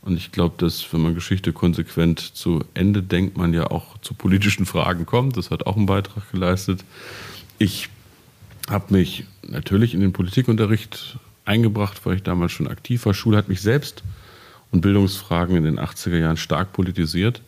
Und 0.08 0.16
ich 0.16 0.32
glaube, 0.32 0.56
dass 0.58 0.94
wenn 0.94 1.02
man 1.02 1.16
Geschichte 1.16 1.52
konsequent 1.52 2.22
zu 2.22 2.64
Ende 2.74 3.04
denkt, 3.04 3.36
man 3.36 3.54
ja 3.54 3.70
auch 3.70 3.98
zu 3.98 4.14
politischen 4.14 4.66
Fragen 4.66 5.06
kommt. 5.06 5.36
Das 5.36 5.52
hat 5.52 5.68
auch 5.68 5.76
einen 5.76 5.86
Beitrag 5.86 6.32
geleistet. 6.32 6.86
Ich 7.58 7.90
habe 8.70 8.94
mich 8.94 9.26
natürlich 9.46 9.94
in 9.94 10.00
den 10.00 10.14
Politikunterricht 10.14 11.18
eingebracht, 11.44 12.06
weil 12.06 12.16
ich 12.16 12.24
damals 12.24 12.54
schon 12.54 12.70
aktiv 12.70 13.06
war. 13.06 13.14
Schule 13.14 13.36
hat 13.36 13.50
mich 13.50 13.60
selbst 13.60 14.02
und 14.72 14.80
Bildungsfragen 14.80 15.58
in 15.58 15.66
den 15.66 15.78
80er 15.78 16.18
Jahren 16.18 16.38
stark 16.38 16.72
politisiert. 16.72 17.42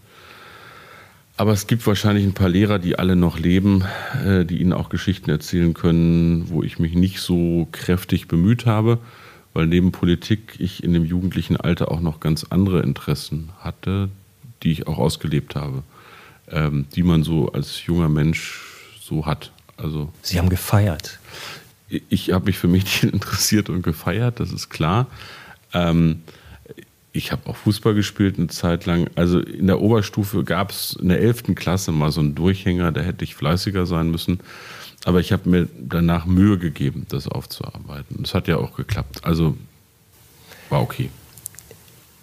Aber 1.38 1.54
es 1.54 1.65
gibt 1.65 1.88
wahrscheinlich 1.88 2.26
ein 2.26 2.34
paar 2.34 2.50
Lehrer, 2.50 2.78
die 2.78 3.00
alle 3.00 3.15
noch 3.15 3.39
leben, 3.39 3.86
äh, 4.26 4.43
die 4.43 4.60
Ihnen 4.60 4.74
auch 4.74 4.89
Geschichten 4.89 5.30
erzählen 5.30 5.74
können, 5.74 6.50
wo 6.50 6.62
ich 6.62 6.78
mich 6.78 6.93
nicht 6.93 7.22
so 7.22 7.69
kräftig 7.72 8.28
bemüht 8.28 8.65
habe, 8.65 9.00
weil 9.54 9.68
neben 9.68 9.92
Politik 9.92 10.56
ich 10.60 10.84
in 10.84 10.94
dem 10.94 11.06
jugendlichen 11.06 11.58
Alter 11.58 11.92
auch 11.92 12.02
noch 12.02 12.20
ganz 12.20 12.46
andere 12.50 12.82
Interessen 12.82 13.50
hatte, 13.60 14.10
die 14.64 14.72
ich 14.72 14.88
auch 14.88 14.98
ausgelebt 14.98 15.56
habe, 15.56 15.84
ähm, 16.50 16.86
die 16.96 17.04
man 17.04 17.24
so 17.24 17.52
als 17.52 17.86
junger 17.86 18.10
Mensch 18.10 18.64
so 19.00 19.26
hat. 19.26 19.52
Also 19.78 20.12
Sie 20.22 20.38
haben 20.38 20.50
gefeiert. 20.50 21.20
Ich 22.10 22.32
habe 22.32 22.46
mich 22.46 22.58
für 22.58 22.68
Mädchen 22.68 23.10
interessiert 23.14 23.70
und 23.70 23.82
gefeiert, 23.82 24.40
das 24.40 24.52
ist 24.52 24.70
klar. 24.70 25.08
Ähm, 25.74 26.22
ich 27.12 27.32
habe 27.32 27.50
auch 27.50 27.56
Fußball 27.56 27.96
gespielt 27.96 28.38
eine 28.38 28.48
Zeit 28.48 28.86
lang. 28.86 29.10
Also 29.16 29.40
in 29.40 29.68
der 29.68 29.82
Oberstufe 29.82 30.44
gab 30.44 30.70
es 30.70 30.96
in 31.02 31.10
der 31.10 31.20
11. 31.20 31.56
Klasse 31.56 31.92
mal 31.92 32.12
so 32.12 32.20
einen 32.20 32.36
Durchhänger, 32.36 32.92
da 32.92 33.02
hätte 33.02 33.24
ich 33.24 33.36
fleißiger 33.36 33.86
sein 33.86 34.12
müssen. 34.12 34.40
Aber 35.10 35.22
ich 35.22 35.32
habe 35.32 35.50
mir 35.50 35.67
danach 35.76 36.28
Mühe 36.28 36.60
gegeben, 36.60 37.08
das 37.10 37.28
aufzuarbeiten. 37.28 38.22
Es 38.24 38.36
hat 38.36 38.48
ja 38.48 38.58
auch 38.58 38.76
geklappt. 38.76 39.22
Also 39.24 39.58
war 40.69 40.84
okay. 40.84 41.10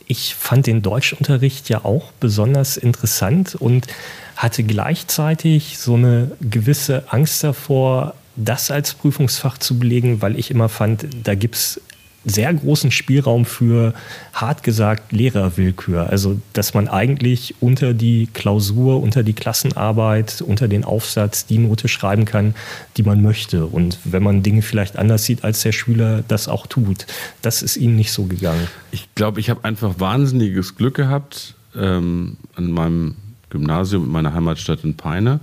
Ich 0.07 0.37
fand 0.37 0.68
den 0.68 0.83
Deutschunterricht 0.83 1.68
ja 1.68 1.85
auch 1.85 2.12
besonders 2.20 2.77
interessant 2.77 3.57
und 3.57 3.88
hatte 4.37 4.62
gleichzeitig 4.62 5.79
so 5.81 5.94
eine 5.94 6.31
gewisse 6.40 7.12
Angst 7.12 7.42
davor, 7.42 8.14
das 8.37 8.70
als 8.70 8.94
Prüfungsfach 8.94 9.59
zu 9.59 9.81
belegen, 9.81 10.22
weil 10.22 10.38
ich 10.38 10.53
immer 10.53 10.68
fand, 10.68 11.09
da 11.25 11.35
gibt 11.35 11.57
es 11.57 11.81
sehr 12.27 12.53
großen 12.53 12.91
Spielraum 12.91 13.45
für, 13.45 13.95
hart 14.35 14.65
gesagt, 14.65 15.12
Lehrerwillkür. 15.12 16.11
Also, 16.11 16.41
dass 16.53 16.75
man 16.75 16.89
eigentlich 16.89 17.55
unter 17.61 17.95
die 17.95 18.29
Klausur, 18.35 19.01
unter 19.01 19.23
die 19.23 19.33
Klassenarbeit, 19.33 20.43
unter 20.43 20.67
den 20.67 20.85
Aufsatz 20.85 21.47
die 21.47 21.59
Note 21.59 21.87
schreiben 21.87 22.25
kann, 22.25 22.57
die 22.97 23.05
man 23.05 23.23
möchte. 23.23 23.67
Und 23.67 23.99
wenn 24.03 24.25
man 24.25 24.43
Dinge 24.43 24.62
vielleicht 24.62 24.99
anders 24.99 25.25
sieht, 25.25 25.45
als 25.45 25.62
der 25.62 25.71
Schüler 25.71 26.25
das 26.27 26.49
auch 26.49 26.67
tut. 26.67 27.07
Das 27.43 27.62
ist 27.62 27.77
Ihnen 27.77 27.95
nicht 27.95 28.11
so 28.11 28.25
gegangen. 28.25 28.67
Ich 28.91 29.09
glaube, 29.15 29.39
ich 29.39 29.49
habe 29.49 29.62
einfach 29.65 30.01
wahnsinniges 30.01 30.75
Glück 30.75 30.97
gehabt 30.97 31.55
ähm, 31.77 32.39
an 32.57 32.73
meinem 32.73 33.15
Gymnasium 33.51 34.05
in 34.05 34.11
meiner 34.11 34.35
Heimatstadt 34.35 34.83
in 34.83 34.97
Peine 34.97 35.39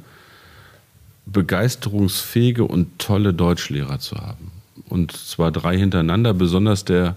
begeisterungsfähige 1.25 2.65
und 2.65 2.99
tolle 2.99 3.33
Deutschlehrer 3.33 3.99
zu 3.99 4.17
haben 4.17 4.52
und 4.89 5.11
zwar 5.11 5.51
drei 5.51 5.77
hintereinander, 5.77 6.33
besonders 6.33 6.85
der, 6.85 7.15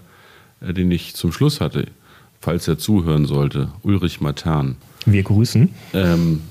äh, 0.60 0.72
den 0.72 0.90
ich 0.90 1.14
zum 1.14 1.32
Schluss 1.32 1.60
hatte, 1.60 1.86
falls 2.40 2.68
er 2.68 2.78
zuhören 2.78 3.26
sollte, 3.26 3.68
Ulrich 3.82 4.20
Matern. 4.20 4.76
Wir 5.04 5.22
grüßen. 5.22 5.70
Ähm, 5.92 6.42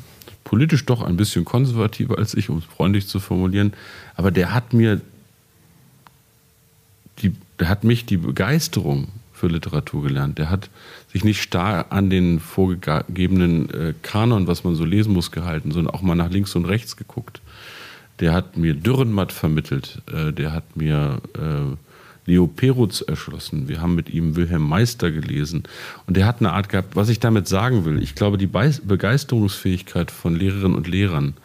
politisch 0.44 0.86
doch 0.86 1.02
ein 1.02 1.18
bisschen 1.18 1.46
konservativer 1.46 2.18
als 2.18 2.34
ich, 2.34 2.50
um 2.50 2.60
es 2.60 2.66
freundlich 2.66 3.08
zu 3.08 3.20
formulieren, 3.20 3.74
aber 4.16 4.32
der 4.32 4.54
hat 4.54 4.74
mir 4.74 5.02
die, 7.20 7.34
der 7.60 7.70
hat 7.70 7.84
mich 7.84 8.06
die 8.06 8.18
Begeisterung 8.18 9.08
für 9.34 9.48
Literatur 9.48 10.04
gelernt. 10.04 10.38
Der 10.38 10.50
hat 10.50 10.70
sich 11.12 11.24
nicht 11.24 11.42
starr 11.42 11.92
an 11.92 12.10
den 12.10 12.40
vorgegebenen 12.40 13.70
äh, 13.70 13.94
Kanon, 14.02 14.48
was 14.48 14.64
man 14.64 14.76
so 14.76 14.86
lesen 14.86 15.14
muss, 15.14 15.32
gehalten, 15.32 15.72
sondern 15.72 15.94
auch 15.94 16.02
mal 16.02 16.16
nach 16.16 16.30
links 16.30 16.56
und 16.56 16.66
rechts 16.66 16.98
geguckt 16.98 17.42
der 18.20 18.34
hat 18.34 18.58
mir 18.58 18.74
Dürrenmatt 18.74 19.32
vermittelt, 19.32 20.02
äh, 20.12 20.32
der 20.32 20.54
hat 20.54 20.76
mir 20.76 21.22
äh, 21.36 21.76
Leo 22.26 22.48
Perutz 22.48 23.02
erschlossen. 23.02 23.68
Wir 23.68 23.82
haben 23.82 23.96
mit 23.96 24.10
ihm 24.10 24.36
Wilhelm 24.36 24.68
Meister 24.68 25.12
gelesen. 25.12 25.64
Und 26.08 26.18
der 26.18 26.26
hat 26.26 26.40
eine 26.40 26.54
Art 26.54 26.70
gehabt, 26.70 26.96
was 26.96 27.10
ich 27.10 27.20
damit 27.20 27.48
sagen 27.48 27.86
will. 27.86 28.02
Ich 28.02 28.16
glaube, 28.16 28.38
die 28.38 28.48
Begeisterungsfähigkeit 28.48 30.10
von 30.10 30.36
Lehrerinnen 30.36 30.76
und 30.76 30.88
Lehrern 30.88 31.36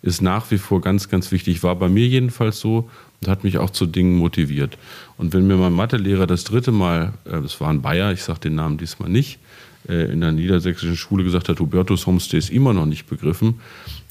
ist 0.00 0.22
nach 0.22 0.50
wie 0.50 0.58
vor 0.58 0.80
ganz, 0.80 1.08
ganz 1.08 1.32
wichtig. 1.32 1.62
War 1.62 1.76
bei 1.76 1.88
mir 1.88 2.06
jedenfalls 2.06 2.60
so 2.60 2.88
und 3.20 3.28
hat 3.28 3.44
mich 3.44 3.58
auch 3.58 3.70
zu 3.70 3.86
Dingen 3.86 4.16
motiviert. 4.16 4.78
Und 5.18 5.34
wenn 5.34 5.46
mir 5.46 5.56
mein 5.56 5.74
Mathelehrer 5.74 6.26
das 6.26 6.44
dritte 6.44 6.72
Mal, 6.72 7.12
äh, 7.24 7.60
war 7.60 7.68
ein 7.68 7.82
Bayer, 7.82 8.12
ich 8.12 8.22
sage 8.22 8.40
den 8.40 8.54
Namen 8.54 8.78
diesmal 8.78 9.10
nicht, 9.10 9.38
in 9.88 10.20
der 10.20 10.32
niedersächsischen 10.32 10.96
Schule 10.96 11.24
gesagt 11.24 11.48
hat, 11.48 11.58
Hubertus 11.58 12.06
Homstay 12.06 12.38
ist 12.38 12.50
immer 12.50 12.72
noch 12.72 12.86
nicht 12.86 13.06
begriffen, 13.06 13.60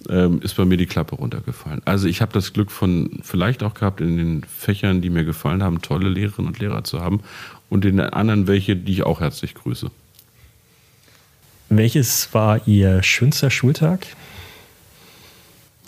ähm, 0.10 0.42
ist 0.42 0.56
bei 0.56 0.66
mir 0.66 0.78
die 0.78 0.86
Klappe 0.86 1.16
runtergefallen. 1.16 1.82
Also 1.86 2.08
ich 2.08 2.22
habe 2.22 2.34
das 2.34 2.54
Glück 2.54 2.72
von 2.72 3.20
vielleicht 3.24 3.64
auch 3.64 3.74
gehabt, 3.74 4.02
in 4.02 4.18
den 4.18 4.44
Fächern, 4.44 5.02
die 5.02 5.10
mir 5.10 5.24
gefallen 5.24 5.64
haben, 5.64 5.82
tolle 5.82 6.10
Lehrerinnen 6.10 6.48
und 6.48 6.60
Lehrer 6.60 6.84
zu 6.84 7.00
haben 7.00 7.22
und 7.70 7.86
in 7.86 7.98
den 7.98 8.08
anderen 8.08 8.48
welche, 8.48 8.76
die 8.76 8.92
ich 8.92 9.04
auch 9.04 9.22
herzlich 9.22 9.54
grüße. 9.54 9.90
Welches 11.70 12.34
war 12.34 12.68
Ihr 12.68 13.02
schönster 13.02 13.50
Schultag? 13.50 14.06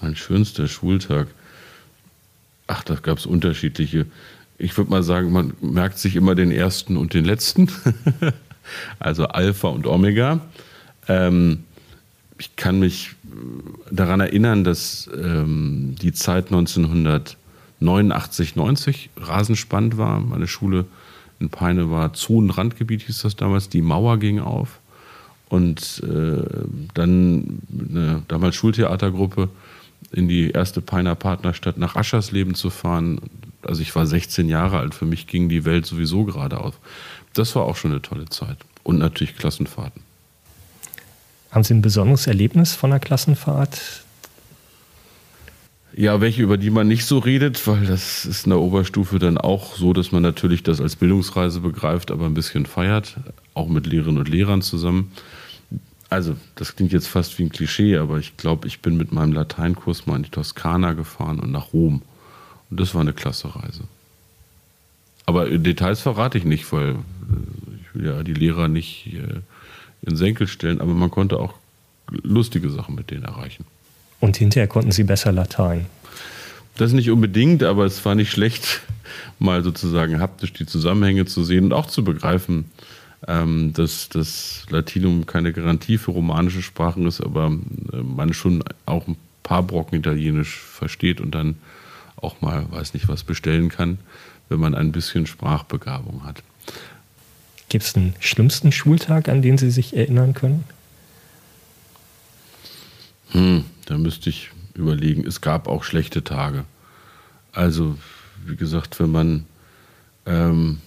Mein 0.02 0.16
schönster 0.16 0.70
Schultag. 0.70 1.28
Ach, 2.68 2.84
da 2.84 2.96
gab 2.96 3.18
es 3.18 3.26
unterschiedliche. 3.26 4.06
Ich 4.58 4.78
würde 4.78 4.92
mal 4.92 5.04
sagen, 5.04 5.34
man 5.34 5.54
merkt 5.60 6.00
sich 6.00 6.16
immer 6.16 6.36
den 6.36 6.52
ersten 6.52 6.96
und 6.96 7.14
den 7.14 7.26
letzten. 7.26 7.70
also 9.00 9.28
Alpha 9.28 9.70
und 9.70 9.88
Omega. 9.88 10.42
Ähm, 11.08 11.64
ich 12.38 12.56
kann 12.56 12.80
mich 12.80 13.16
daran 13.92 14.20
erinnern, 14.20 14.64
dass 14.64 15.10
ähm, 15.16 15.96
die 16.02 16.14
Zeit 16.14 16.48
1989, 16.48 18.56
90 18.56 19.10
rasend 19.18 19.58
spannend 19.58 19.98
war. 19.98 20.20
Meine 20.20 20.48
Schule 20.48 20.86
in 21.40 21.50
Peine 21.50 21.92
war 21.92 22.14
Zonenrandgebiet, 22.14 23.04
hieß 23.04 23.22
das 23.22 23.36
damals. 23.36 23.70
Die 23.70 23.82
Mauer 23.82 24.18
ging 24.18 24.40
auf. 24.40 24.80
Und 25.50 26.02
äh, 26.04 26.44
dann 26.94 27.60
eine 27.70 28.24
damals 28.28 28.56
Schultheatergruppe 28.56 29.50
in 30.12 30.28
die 30.28 30.52
erste 30.52 30.82
Peiner 30.82 31.16
Partnerstadt 31.16 31.78
nach 31.78 31.96
Aschersleben 31.96 32.56
zu 32.56 32.70
fahren. 32.70 33.20
Also 33.62 33.82
ich 33.82 33.96
war 33.96 34.06
16 34.06 34.50
Jahre 34.50 34.80
alt, 34.80 34.96
für 34.96 35.06
mich 35.06 35.28
ging 35.28 35.50
die 35.50 35.66
Welt 35.66 35.86
sowieso 35.86 36.26
gerade 36.26 36.60
auf. 36.60 36.80
Das 37.34 37.56
war 37.56 37.64
auch 37.64 37.76
schon 37.76 37.92
eine 37.92 38.02
tolle 38.02 38.26
Zeit. 38.26 38.58
Und 38.84 39.00
natürlich 39.00 39.36
Klassenfahrten. 39.36 40.02
Haben 41.52 41.64
Sie 41.64 41.74
ein 41.74 41.82
besonderes 41.82 42.28
Erlebnis 42.28 42.74
von 42.74 42.90
der 42.90 43.00
Klassenfahrt? 43.00 44.04
Ja, 45.96 46.20
welche, 46.22 46.42
über 46.42 46.58
die 46.58 46.72
man 46.72 46.88
nicht 46.88 47.06
so 47.06 47.20
redet, 47.20 47.68
weil 47.68 47.86
das 47.86 48.26
ist 48.26 48.46
in 48.46 48.50
der 48.50 48.60
Oberstufe 48.60 49.20
dann 49.20 49.38
auch 49.38 49.76
so, 49.76 49.94
dass 49.94 50.12
man 50.12 50.24
natürlich 50.24 50.64
das 50.64 50.82
als 50.82 50.96
Bildungsreise 50.96 51.60
begreift, 51.60 52.10
aber 52.10 52.26
ein 52.26 52.34
bisschen 52.34 52.66
feiert, 52.66 53.18
auch 53.54 53.68
mit 53.68 53.86
Lehrerinnen 53.86 54.18
und 54.18 54.28
Lehrern 54.28 54.64
zusammen. 54.64 55.12
Also, 56.10 56.36
das 56.56 56.76
klingt 56.76 56.92
jetzt 56.92 57.08
fast 57.08 57.38
wie 57.38 57.44
ein 57.44 57.52
Klischee, 57.52 57.98
aber 57.98 58.18
ich 58.18 58.38
glaube, 58.38 58.68
ich 58.68 58.82
bin 58.82 58.98
mit 58.98 59.12
meinem 59.12 59.34
Lateinkurs 59.34 60.08
mal 60.08 60.16
in 60.16 60.24
die 60.24 60.30
Toskana 60.30 60.94
gefahren 60.94 61.40
und 61.40 61.52
nach 61.52 61.74
Rom. 61.74 62.02
Und 62.72 62.80
das 62.80 62.96
war 62.96 63.02
eine 63.02 63.14
klasse 63.14 63.56
Reise. 63.56 63.84
Aber 65.26 65.50
Details 65.50 66.02
verrate 66.02 66.38
ich 66.38 66.46
nicht, 66.46 66.72
weil 66.72 66.92
äh, 66.92 66.96
ich 67.82 67.96
will 67.96 68.06
ja 68.06 68.24
die 68.24 68.34
Lehrer 68.34 68.68
nicht 68.68 69.08
äh, 69.14 69.42
in 70.02 70.16
Senkel 70.16 70.48
stellen, 70.48 70.82
aber 70.82 70.94
man 70.94 71.12
konnte 71.12 71.40
auch 71.40 71.54
lustige 72.10 72.70
Sachen 72.70 72.96
mit 72.96 73.12
denen 73.12 73.24
erreichen. 73.24 73.66
Und 74.20 74.38
hinterher 74.38 74.68
konnten 74.68 74.92
sie 74.92 75.04
besser 75.04 75.32
Latein. 75.32 75.86
Das 76.78 76.92
nicht 76.92 77.10
unbedingt, 77.10 77.64
aber 77.64 77.86
es 77.86 78.04
war 78.04 78.16
nicht 78.16 78.32
schlecht, 78.32 78.82
mal 79.40 79.64
sozusagen 79.64 80.20
haptisch 80.20 80.54
die 80.54 80.66
Zusammenhänge 80.66 81.26
zu 81.26 81.44
sehen 81.44 81.66
und 81.66 81.74
auch 81.74 81.88
zu 81.88 82.04
begreifen, 82.04 82.66
ähm, 83.28 83.74
dass 83.74 84.10
das 84.10 84.66
Latinum 84.70 85.26
keine 85.26 85.54
Garantie 85.54 85.98
für 85.98 86.12
romanische 86.12 86.62
Sprachen 86.62 87.08
ist, 87.08 87.22
aber 87.22 87.52
äh, 87.94 87.98
man 87.98 88.34
schon 88.34 88.64
auch 88.86 89.08
paar 89.44 89.64
Brocken 89.64 90.00
Italienisch 90.00 90.58
versteht 90.58 91.22
und 91.22 91.36
dann 91.36 91.56
auch 92.16 92.42
mal, 92.42 92.66
weiß 92.72 92.94
nicht, 92.94 93.08
was 93.08 93.24
bestellen 93.24 93.70
kann, 93.70 94.00
wenn 94.54 94.60
man 94.60 94.76
ein 94.76 94.92
bisschen 94.92 95.26
Sprachbegabung 95.26 96.24
hat. 96.24 96.44
Gibt 97.70 97.84
es 97.84 97.96
einen 97.96 98.14
schlimmsten 98.20 98.72
Schultag, 98.72 99.28
an 99.30 99.42
den 99.42 99.58
Sie 99.58 99.72
sich 99.72 99.98
erinnern 99.98 100.36
können? 100.36 100.64
Hm, 103.32 103.66
da 103.88 103.98
müsste 103.98 104.30
ich 104.30 104.52
überlegen. 104.76 105.26
Es 105.26 105.42
gab 105.42 105.68
auch 105.68 105.84
schlechte 105.84 106.24
Tage. 106.24 106.66
Also, 107.52 107.98
wie 108.46 108.56
gesagt, 108.56 109.00
wenn 109.00 109.12
man, 109.12 109.46
ähm, 110.28 110.82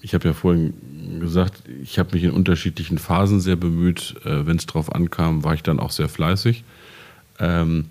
ich 0.00 0.14
habe 0.14 0.26
ja 0.26 0.32
vorhin 0.32 0.72
gesagt, 1.20 1.64
ich 1.82 1.98
habe 1.98 2.14
mich 2.14 2.24
in 2.24 2.30
unterschiedlichen 2.30 2.96
Phasen 2.96 3.42
sehr 3.42 3.56
bemüht. 3.56 4.16
Äh, 4.24 4.46
wenn 4.46 4.56
es 4.56 4.64
drauf 4.64 4.94
ankam, 4.94 5.44
war 5.44 5.52
ich 5.52 5.62
dann 5.62 5.78
auch 5.78 5.90
sehr 5.90 6.08
fleißig. 6.08 6.64
Ähm, 7.40 7.90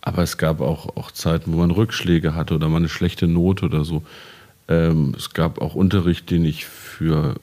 aber 0.00 0.22
es 0.22 0.38
gab 0.38 0.60
auch, 0.60 0.96
auch 0.96 1.10
Zeiten, 1.10 1.52
wo 1.52 1.56
man 1.56 1.72
Rückschläge 1.72 2.36
hatte 2.36 2.54
oder 2.54 2.68
mal 2.68 2.76
eine 2.76 2.88
schlechte 2.88 3.26
Note 3.26 3.64
oder 3.64 3.84
so. 3.84 4.04
Ähm, 4.70 5.14
es 5.16 5.34
gab 5.34 5.60
auch 5.60 5.74
Unterricht, 5.74 6.30
den 6.30 6.44
ich 6.44 6.64
für 6.64 7.34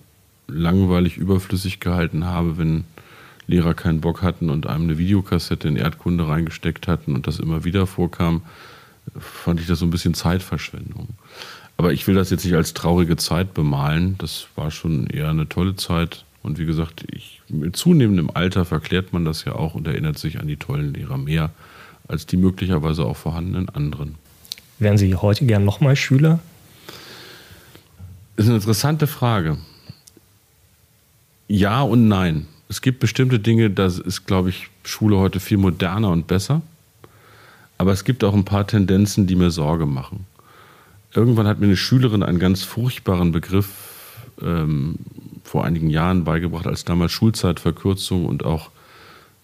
langweilig 0.47 1.17
überflüssig 1.17 1.79
gehalten 1.79 2.25
habe, 2.25 2.57
wenn 2.57 2.85
Lehrer 3.47 3.73
keinen 3.73 4.01
Bock 4.01 4.21
hatten 4.23 4.49
und 4.49 4.65
einem 4.65 4.85
eine 4.85 4.97
Videokassette 4.97 5.67
in 5.67 5.75
Erdkunde 5.75 6.27
reingesteckt 6.27 6.87
hatten 6.87 7.13
und 7.13 7.27
das 7.27 7.39
immer 7.39 7.63
wieder 7.63 7.85
vorkam, 7.85 8.41
fand 9.19 9.59
ich 9.59 9.67
das 9.67 9.79
so 9.79 9.85
ein 9.85 9.91
bisschen 9.91 10.13
Zeitverschwendung. 10.13 11.09
Aber 11.75 11.93
ich 11.93 12.07
will 12.07 12.15
das 12.15 12.29
jetzt 12.29 12.43
nicht 12.43 12.55
als 12.55 12.73
traurige 12.73 13.17
Zeit 13.17 13.53
bemalen. 13.53 14.15
Das 14.17 14.47
war 14.55 14.71
schon 14.71 15.07
eher 15.07 15.29
eine 15.29 15.47
tolle 15.47 15.75
Zeit. 15.75 16.25
Und 16.43 16.57
wie 16.57 16.65
gesagt, 16.65 17.05
ich, 17.11 17.41
mit 17.49 17.75
zunehmendem 17.75 18.31
Alter 18.33 18.65
verklärt 18.65 19.13
man 19.13 19.25
das 19.25 19.45
ja 19.45 19.53
auch 19.53 19.75
und 19.75 19.85
erinnert 19.85 20.17
sich 20.17 20.39
an 20.39 20.47
die 20.47 20.57
tollen 20.57 20.93
Lehrer 20.93 21.17
mehr 21.17 21.51
als 22.07 22.25
die 22.25 22.37
möglicherweise 22.37 23.05
auch 23.05 23.17
vorhandenen 23.17 23.69
anderen. 23.69 24.15
Wären 24.79 24.97
Sie 24.97 25.13
heute 25.15 25.45
gern 25.45 25.65
nochmal 25.65 25.95
Schüler? 25.95 26.39
Das 28.37 28.45
ist 28.45 28.49
eine 28.49 28.57
interessante 28.57 29.07
Frage. 29.07 29.57
Ja 31.47 31.81
und 31.81 32.07
nein. 32.07 32.45
Es 32.69 32.83
gibt 32.83 32.99
bestimmte 32.99 33.39
Dinge, 33.39 33.71
da 33.71 33.87
ist, 33.87 34.27
glaube 34.27 34.49
ich, 34.49 34.69
Schule 34.83 35.17
heute 35.17 35.39
viel 35.39 35.57
moderner 35.57 36.11
und 36.11 36.27
besser. 36.27 36.61
Aber 37.79 37.91
es 37.93 38.03
gibt 38.03 38.23
auch 38.23 38.35
ein 38.35 38.45
paar 38.45 38.67
Tendenzen, 38.67 39.25
die 39.25 39.35
mir 39.35 39.49
Sorge 39.49 39.87
machen. 39.87 40.27
Irgendwann 41.15 41.47
hat 41.47 41.59
mir 41.59 41.65
eine 41.65 41.77
Schülerin 41.77 42.21
einen 42.21 42.37
ganz 42.37 42.61
furchtbaren 42.63 43.31
Begriff 43.31 43.69
ähm, 44.39 44.99
vor 45.43 45.65
einigen 45.65 45.89
Jahren 45.89 46.23
beigebracht, 46.23 46.67
als 46.67 46.85
damals 46.85 47.13
Schulzeitverkürzung 47.13 48.27
und 48.27 48.45
auch 48.45 48.69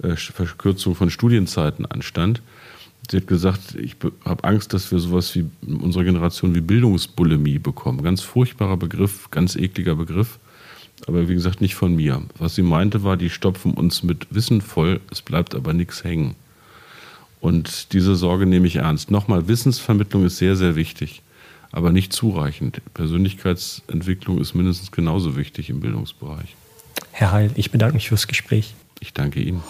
äh, 0.03 0.15
Verkürzung 0.15 0.93
von 0.93 1.09
Studienzeiten 1.09 1.87
anstand. 1.87 2.43
Sie 3.09 3.17
hat 3.17 3.27
gesagt, 3.27 3.75
ich 3.75 3.97
habe 4.25 4.43
Angst, 4.43 4.73
dass 4.73 4.91
wir 4.91 4.99
sowas 4.99 5.35
wie 5.35 5.45
in 5.67 5.77
unserer 5.77 6.03
Generation 6.03 6.55
wie 6.55 6.61
Bildungsbulimie 6.61 7.59
bekommen. 7.59 8.01
Ganz 8.01 8.21
furchtbarer 8.21 8.77
Begriff, 8.77 9.29
ganz 9.29 9.55
ekliger 9.55 9.95
Begriff. 9.95 10.39
Aber 11.07 11.27
wie 11.27 11.33
gesagt, 11.33 11.59
nicht 11.59 11.75
von 11.75 11.95
mir. 11.95 12.21
Was 12.37 12.55
sie 12.55 12.61
meinte, 12.61 13.03
war, 13.03 13.17
die 13.17 13.29
stopfen 13.29 13.73
uns 13.73 14.03
mit 14.03 14.33
Wissen 14.33 14.61
voll, 14.61 15.01
es 15.11 15.21
bleibt 15.21 15.53
aber 15.53 15.73
nichts 15.73 16.03
hängen. 16.03 16.35
Und 17.41 17.91
diese 17.91 18.15
Sorge 18.15 18.45
nehme 18.45 18.67
ich 18.67 18.77
ernst. 18.77 19.11
Nochmal, 19.11 19.49
Wissensvermittlung 19.49 20.25
ist 20.25 20.37
sehr, 20.37 20.55
sehr 20.55 20.77
wichtig, 20.77 21.21
aber 21.73 21.91
nicht 21.91 22.13
zureichend. 22.13 22.81
Persönlichkeitsentwicklung 22.93 24.39
ist 24.39 24.53
mindestens 24.53 24.91
genauso 24.91 25.35
wichtig 25.35 25.69
im 25.69 25.81
Bildungsbereich. 25.81 26.55
Herr 27.11 27.33
Heil, 27.33 27.51
ich 27.55 27.69
bedanke 27.69 27.95
mich 27.95 28.07
fürs 28.07 28.27
Gespräch. 28.27 28.75
Ich 29.01 29.11
danke 29.11 29.41
Ihnen. 29.41 29.61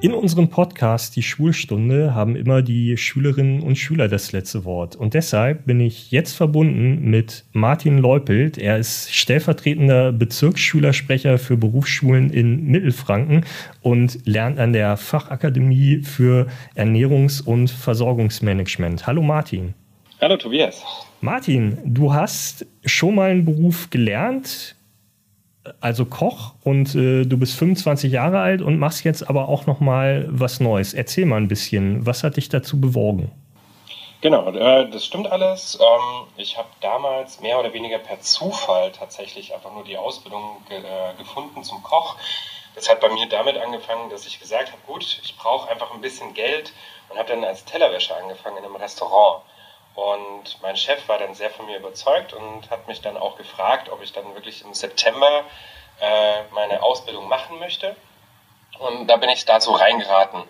In 0.00 0.12
unserem 0.12 0.48
Podcast 0.48 1.16
Die 1.16 1.22
Schulstunde 1.22 2.14
haben 2.14 2.36
immer 2.36 2.60
die 2.60 2.96
Schülerinnen 2.96 3.62
und 3.62 3.76
Schüler 3.76 4.08
das 4.08 4.32
letzte 4.32 4.64
Wort. 4.64 4.96
Und 4.96 5.14
deshalb 5.14 5.64
bin 5.64 5.80
ich 5.80 6.10
jetzt 6.10 6.34
verbunden 6.34 7.08
mit 7.08 7.44
Martin 7.52 7.98
Leupelt. 7.98 8.58
Er 8.58 8.76
ist 8.76 9.14
stellvertretender 9.14 10.12
Bezirksschülersprecher 10.12 11.38
für 11.38 11.56
Berufsschulen 11.56 12.30
in 12.30 12.66
Mittelfranken 12.66 13.46
und 13.80 14.18
lernt 14.26 14.58
an 14.58 14.74
der 14.74 14.96
Fachakademie 14.96 16.02
für 16.02 16.48
Ernährungs- 16.76 17.42
und 17.42 17.70
Versorgungsmanagement. 17.70 19.06
Hallo 19.06 19.22
Martin. 19.22 19.74
Hallo 20.20 20.36
Tobias. 20.36 20.82
Martin, 21.20 21.78
du 21.84 22.12
hast 22.12 22.66
schon 22.84 23.14
mal 23.14 23.30
einen 23.30 23.46
Beruf 23.46 23.88
gelernt, 23.88 24.76
also 25.80 26.04
Koch 26.04 26.54
und 26.62 26.94
äh, 26.94 27.24
du 27.24 27.38
bist 27.38 27.56
25 27.56 28.12
Jahre 28.12 28.40
alt 28.40 28.62
und 28.62 28.78
machst 28.78 29.04
jetzt 29.04 29.28
aber 29.28 29.48
auch 29.48 29.66
noch 29.66 29.80
mal 29.80 30.26
was 30.28 30.60
Neues. 30.60 30.94
Erzähl 30.94 31.26
mal 31.26 31.36
ein 31.36 31.48
bisschen, 31.48 32.04
was 32.06 32.22
hat 32.22 32.36
dich 32.36 32.48
dazu 32.48 32.80
bewogen? 32.80 33.30
Genau, 34.20 34.50
äh, 34.50 34.88
das 34.90 35.04
stimmt 35.04 35.30
alles. 35.30 35.78
Ähm, 35.80 36.26
ich 36.36 36.56
habe 36.56 36.68
damals 36.80 37.40
mehr 37.40 37.58
oder 37.58 37.72
weniger 37.72 37.98
per 37.98 38.20
Zufall 38.20 38.90
tatsächlich 38.92 39.54
einfach 39.54 39.72
nur 39.72 39.84
die 39.84 39.98
Ausbildung 39.98 40.62
äh, 40.70 41.16
gefunden 41.18 41.62
zum 41.62 41.82
Koch. 41.82 42.16
Das 42.74 42.88
hat 42.88 43.00
bei 43.00 43.08
mir 43.10 43.28
damit 43.28 43.56
angefangen, 43.56 44.10
dass 44.10 44.26
ich 44.26 44.40
gesagt 44.40 44.72
habe, 44.72 44.80
gut, 44.86 45.20
ich 45.22 45.36
brauche 45.36 45.70
einfach 45.70 45.92
ein 45.92 46.00
bisschen 46.00 46.34
Geld 46.34 46.72
und 47.08 47.18
habe 47.18 47.28
dann 47.28 47.44
als 47.44 47.64
Tellerwäscher 47.64 48.16
angefangen 48.16 48.56
in 48.56 48.64
einem 48.64 48.76
Restaurant. 48.76 49.42
Und 49.94 50.60
mein 50.60 50.76
Chef 50.76 51.08
war 51.08 51.18
dann 51.18 51.34
sehr 51.34 51.50
von 51.50 51.66
mir 51.66 51.78
überzeugt 51.78 52.32
und 52.32 52.70
hat 52.70 52.88
mich 52.88 53.00
dann 53.00 53.16
auch 53.16 53.36
gefragt, 53.36 53.88
ob 53.90 54.02
ich 54.02 54.12
dann 54.12 54.34
wirklich 54.34 54.64
im 54.64 54.74
September 54.74 55.44
äh, 56.00 56.42
meine 56.52 56.82
Ausbildung 56.82 57.28
machen 57.28 57.58
möchte. 57.58 57.94
Und 58.78 59.06
da 59.06 59.16
bin 59.16 59.30
ich 59.30 59.44
da 59.44 59.60
so 59.60 59.72
reingeraten. 59.72 60.42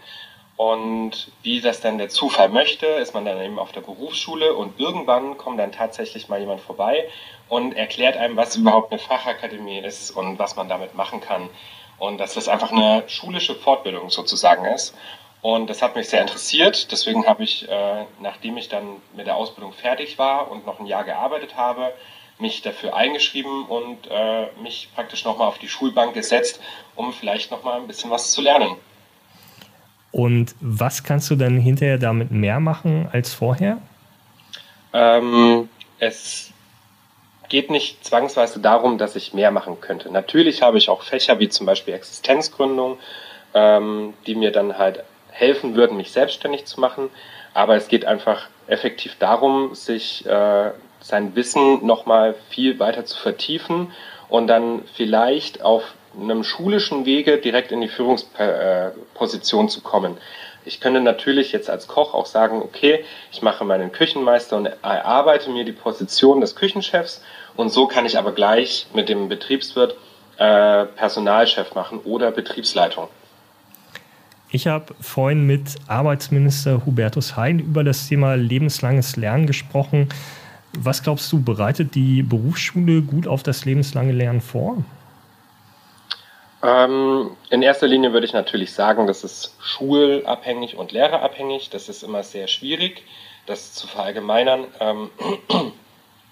Und 0.57 1.33
wie 1.43 1.61
das 1.61 1.81
dann 1.81 1.99
der 1.99 2.09
Zufall 2.09 2.49
möchte, 2.49 2.87
ist 2.87 3.13
man 3.13 3.25
dann 3.25 3.43
eben 3.43 3.59
auf 3.59 3.73
der 3.73 3.81
Berufsschule 3.81 4.55
und 4.55 4.79
irgendwann 4.79 5.37
kommt 5.37 5.59
dann 5.59 5.73
tatsächlich 5.73 6.29
mal 6.29 6.39
jemand 6.39 6.61
vorbei 6.61 7.09
und 7.49 7.77
erklärt 7.77 8.17
einem, 8.17 8.37
was 8.37 8.55
überhaupt 8.57 8.93
eine 8.93 9.01
Fachakademie 9.01 9.81
ist 9.81 10.13
und 10.13 10.39
was 10.39 10.55
man 10.55 10.69
damit 10.69 10.95
machen 10.95 11.21
kann. 11.21 11.51
Und 11.99 12.19
dass 12.19 12.35
das 12.35 12.49
einfach 12.49 12.71
eine 12.71 13.03
schulische 13.09 13.55
Fortbildung 13.55 14.11
sozusagen 14.11 14.65
ist. 14.65 14.95
Und 15.45 15.69
das 15.69 15.83
hat 15.83 15.95
mich 15.95 16.09
sehr 16.09 16.23
interessiert. 16.23 16.91
Deswegen 16.91 17.27
habe 17.27 17.45
ich, 17.45 17.69
äh, 17.69 18.07
nachdem 18.19 18.57
ich 18.57 18.71
dann 18.71 18.97
mit 19.15 19.27
der 19.27 19.37
Ausbildung 19.37 19.75
fertig 19.75 20.19
war 20.19 20.51
und 20.51 20.65
noch 20.65 20.81
ein 20.81 20.87
Jahr 20.87 21.05
gearbeitet 21.05 21.55
habe, 21.55 21.93
mich 22.39 22.63
dafür 22.63 22.97
eingeschrieben 22.97 23.67
und 23.67 24.09
äh, 24.11 24.47
mich 24.63 24.89
praktisch 24.95 25.23
nochmal 25.27 25.49
auf 25.49 25.59
die 25.59 25.69
Schulbank 25.69 26.15
gesetzt, 26.15 26.61
um 26.95 27.13
vielleicht 27.13 27.51
nochmal 27.51 27.79
ein 27.79 27.87
bisschen 27.87 28.11
was 28.11 28.33
zu 28.33 28.41
lernen. 28.41 28.77
Und 30.13 30.55
was 30.63 31.05
kannst 31.05 31.31
du 31.31 31.37
dann 31.37 31.59
hinterher 31.59 31.99
damit 31.99 32.31
mehr 32.31 32.59
machen 32.59 33.11
als 33.13 33.35
vorher? 33.35 33.77
Ähm, 34.95 35.69
es 35.99 36.53
geht 37.51 37.71
nicht 37.71 38.03
zwangsweise 38.03 38.61
darum, 38.61 38.97
dass 38.97 39.15
ich 39.15 39.35
mehr 39.35 39.51
machen 39.51 39.79
könnte. 39.83 40.11
Natürlich 40.11 40.63
habe 40.63 40.79
ich 40.79 40.89
auch 40.89 41.03
Fächer 41.03 41.39
wie 41.39 41.51
zum 41.51 41.67
Beispiel 41.67 41.93
Existenzgründung, 41.93 42.99
ähm, 43.53 44.15
die 44.27 44.37
mir 44.37 44.51
dann 44.51 44.79
halt 44.79 45.05
helfen 45.35 45.75
würden, 45.75 45.97
mich 45.97 46.13
selbstständig 46.13 46.65
zu 46.65 46.81
machen. 46.81 47.11
Aber 47.53 47.77
es 47.77 47.89
geht 47.89 48.05
einfach 48.05 48.49
effektiv 48.67 49.17
darum, 49.19 49.75
sich 49.75 50.25
äh, 50.27 50.71
sein 51.01 51.37
Wissen 51.37 51.85
nochmal 51.85 52.35
viel 52.49 52.79
weiter 52.79 53.05
zu 53.05 53.19
vertiefen 53.19 53.93
und 54.29 54.47
dann 54.47 54.83
vielleicht 54.95 55.63
auf 55.63 55.83
einem 56.19 56.45
schulischen 56.45 57.05
Wege 57.05 57.39
direkt 57.39 57.73
in 57.73 57.81
die 57.81 57.89
Führungsposition 57.89 59.69
zu 59.69 59.81
kommen. 59.83 60.17
Ich 60.65 60.81
könnte 60.81 61.01
natürlich 61.01 61.53
jetzt 61.53 61.69
als 61.69 61.89
Koch 61.89 62.15
auch 62.15 62.27
sagen, 62.27 62.63
okay, 62.63 63.05
ich 63.33 63.43
mache 63.43 63.65
meinen 63.65 63.93
Küchenmeister 63.93 64.57
und 64.57 64.67
erarbeite 64.83 65.51
mir 65.51 65.65
die 65.65 65.73
Position 65.73 66.41
des 66.41 66.57
Küchenchefs 66.57 67.23
und 67.57 67.69
so 67.71 67.87
kann 67.87 68.07
ich 68.07 68.17
aber 68.17 68.33
gleich 68.33 68.87
mit 68.95 69.09
dem 69.09 69.29
Betriebswirt 69.29 69.97
äh, 70.39 70.87
Personalchef 70.87 71.75
machen 71.75 72.01
oder 72.05 72.31
Betriebsleitung. 72.31 73.09
Ich 74.55 74.69
habe 74.69 74.95
vorhin 75.01 75.49
mit 75.49 75.63
Arbeitsminister 75.89 76.87
Hubertus 76.87 77.35
Heil 77.35 77.59
über 77.59 77.83
das 77.83 78.07
Thema 78.07 78.37
lebenslanges 78.37 79.17
Lernen 79.17 79.49
gesprochen. 79.49 80.11
Was 80.79 81.03
glaubst 81.03 81.33
du, 81.33 81.43
bereitet 81.43 81.97
die 81.97 82.23
Berufsschule 82.23 83.03
gut 83.03 83.27
auf 83.27 83.43
das 83.43 83.65
lebenslange 83.65 84.13
Lernen 84.13 84.41
vor? 84.41 84.85
Ähm, 86.63 87.31
in 87.51 87.63
erster 87.63 87.89
Linie 87.89 88.13
würde 88.13 88.27
ich 88.27 88.33
natürlich 88.33 88.73
sagen, 88.73 89.09
das 89.09 89.25
ist 89.25 89.57
schulabhängig 89.61 90.77
und 90.77 90.93
lehrerabhängig. 90.93 91.71
Das 91.71 91.89
ist 91.89 92.05
immer 92.05 92.23
sehr 92.23 92.47
schwierig, 92.47 93.03
das 93.47 93.73
zu 93.73 93.89
verallgemeinern. 93.89 94.67
Ähm, 94.79 95.11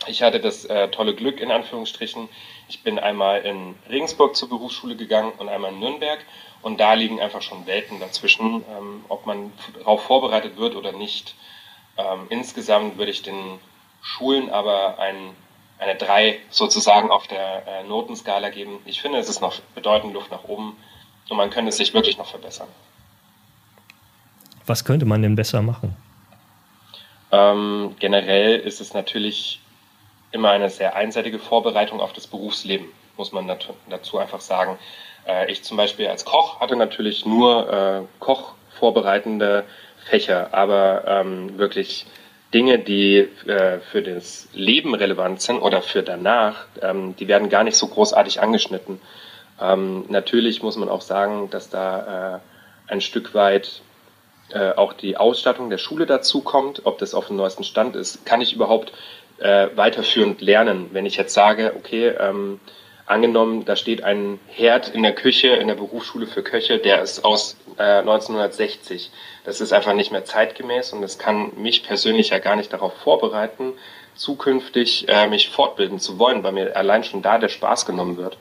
ich 0.07 0.23
hatte 0.23 0.41
das 0.41 0.65
äh, 0.65 0.89
tolle 0.89 1.15
Glück, 1.15 1.41
in 1.41 1.51
Anführungsstrichen. 1.51 2.29
Ich 2.69 2.83
bin 2.83 2.99
einmal 2.99 3.43
in 3.43 3.75
Regensburg 3.89 4.37
zur 4.37 4.49
Berufsschule 4.49 4.97
gegangen 4.97 5.33
und 5.39 5.49
einmal 5.49 5.73
in 5.73 5.81
Nürnberg. 5.81 6.21
Und 6.63 6.79
da 6.79 6.95
liegen 6.95 7.21
einfach 7.21 7.43
schon 7.43 7.67
Welten 7.67 7.99
dazwischen, 8.01 8.65
ähm, 8.77 9.05
ob 9.09 9.27
man 9.27 9.53
darauf 9.79 10.03
vorbereitet 10.05 10.57
wird 10.57 10.77
oder 10.77 10.93
nicht. 10.93 11.35
Ähm, 11.97 12.27
insgesamt 12.31 12.99
würde 12.99 13.11
ich 13.11 13.23
den 13.23 13.59
Schulen 14.01 14.51
aber 14.51 14.99
ein, 14.99 15.31
eine 15.79 15.97
3 15.97 16.39
sozusagen 16.51 17.11
auf 17.11 17.27
der 17.27 17.67
äh, 17.67 17.85
Notenskala 17.85 18.51
geben. 18.51 18.79
Ich 18.85 19.01
finde, 19.01 19.19
es 19.19 19.29
ist 19.29 19.41
noch 19.41 19.61
bedeutend 19.75 20.15
Luft 20.15 20.31
nach 20.31 20.45
oben 20.45 20.77
und 21.29 21.37
man 21.37 21.51
könnte 21.51 21.71
es 21.71 21.77
sich 21.77 21.95
wirklich 21.95 22.19
noch 22.19 22.27
verbessern. 22.27 22.69
Was 24.67 24.85
könnte 24.85 25.07
man 25.07 25.23
denn 25.23 25.35
besser 25.35 25.63
machen? 25.63 25.97
Ähm, 27.33 27.97
generell 27.99 28.59
ist 28.61 28.81
es 28.81 28.95
natürlich 28.95 29.62
immer 30.33 30.51
eine 30.51 30.71
sehr 30.71 30.97
einseitige 30.97 31.39
Vorbereitung 31.39 32.01
auf 32.01 32.13
das 32.13 32.27
Berufsleben, 32.27 32.87
muss 33.17 33.33
man 33.33 33.51
dazu 33.89 34.19
einfach 34.19 34.41
sagen. 34.41 34.79
Äh, 35.27 35.51
ich 35.51 35.63
zum 35.63 35.77
Beispiel 35.77 36.09
als 36.09 36.25
Koch 36.25 36.61
hatte 36.61 36.77
natürlich 36.77 37.25
nur 37.25 37.73
äh, 37.73 38.03
Kochvorbereitende 38.19 39.65
Fächer, 40.05 40.49
aber 40.53 41.05
ähm, 41.07 41.59
wirklich 41.59 42.07
Dinge, 42.53 42.79
die 42.79 43.29
äh, 43.47 43.79
für 43.79 44.03
das 44.03 44.49
Leben 44.53 44.95
relevant 44.95 45.41
sind 45.41 45.61
oder 45.61 45.81
für 45.81 46.03
danach, 46.03 46.67
ähm, 46.83 47.15
die 47.17 47.29
werden 47.29 47.49
gar 47.49 47.65
nicht 47.65 47.77
so 47.77 47.87
großartig 47.87 48.41
angeschnitten. 48.41 49.01
Ähm, 49.61 50.07
natürlich 50.09 50.63
muss 50.63 50.77
man 50.77 50.89
auch 50.89 51.03
sagen, 51.03 51.51
dass 51.51 51.71
da 51.71 52.41
ein 52.89 53.01
Stück 53.01 53.35
weit 53.35 53.81
auch 54.77 54.93
die 54.93 55.17
Ausstattung 55.17 55.71
der 55.71 55.79
Schule 55.79 56.05
dazu 56.05 56.43
kommt, 56.43 56.85
ob 56.85 56.99
das 56.99 57.15
auf 57.15 57.29
dem 57.29 57.37
neuesten 57.37 57.65
Stand 57.65 57.97
ist. 57.97 58.27
Kann 58.27 58.43
ich 58.43 58.53
überhaupt 58.53 58.93
äh, 59.43 59.69
weiterführend 59.77 60.41
lernen, 60.41 60.91
wenn 60.93 61.07
ich 61.07 61.17
jetzt 61.17 61.35
sage, 61.35 61.75
okay, 61.77 62.09
ähm, 62.09 62.61
angenommen, 63.07 63.65
da 63.65 63.77
steht 63.77 64.03
ein 64.05 64.39
Herd 64.47 64.89
in 64.89 65.03
der 65.03 65.15
Küche, 65.15 65.49
in 65.49 65.69
der 65.69 65.75
Berufsschule 65.75 66.27
für 66.27 66.43
Köche, 66.43 66.79
der 66.79 67.03
ist 67.03 67.25
aus 67.25 67.57
äh, 67.79 67.99
1960. 67.99 69.11
Das 69.45 69.61
ist 69.61 69.73
einfach 69.73 69.95
nicht 69.95 70.13
mehr 70.13 70.25
zeitgemäß 70.25 70.93
und 70.93 71.03
das 71.03 71.19
kann 71.19 71.53
mich 71.57 71.83
persönlich 71.83 72.31
ja 72.31 72.39
gar 72.39 72.57
nicht 72.57 72.73
darauf 72.73 72.95
vorbereiten, 72.95 73.73
zukünftig 74.15 75.09
äh, 75.09 75.29
mich 75.29 75.49
fortbilden 75.51 75.99
zu 75.99 76.19
wollen, 76.19 76.43
weil 76.43 76.53
mir 76.53 76.77
allein 76.77 77.05
schon 77.05 77.23
da 77.23 77.39
der 77.39 77.49
Spaß 77.49 77.87
genommen 77.87 78.17
wird. 78.17 78.39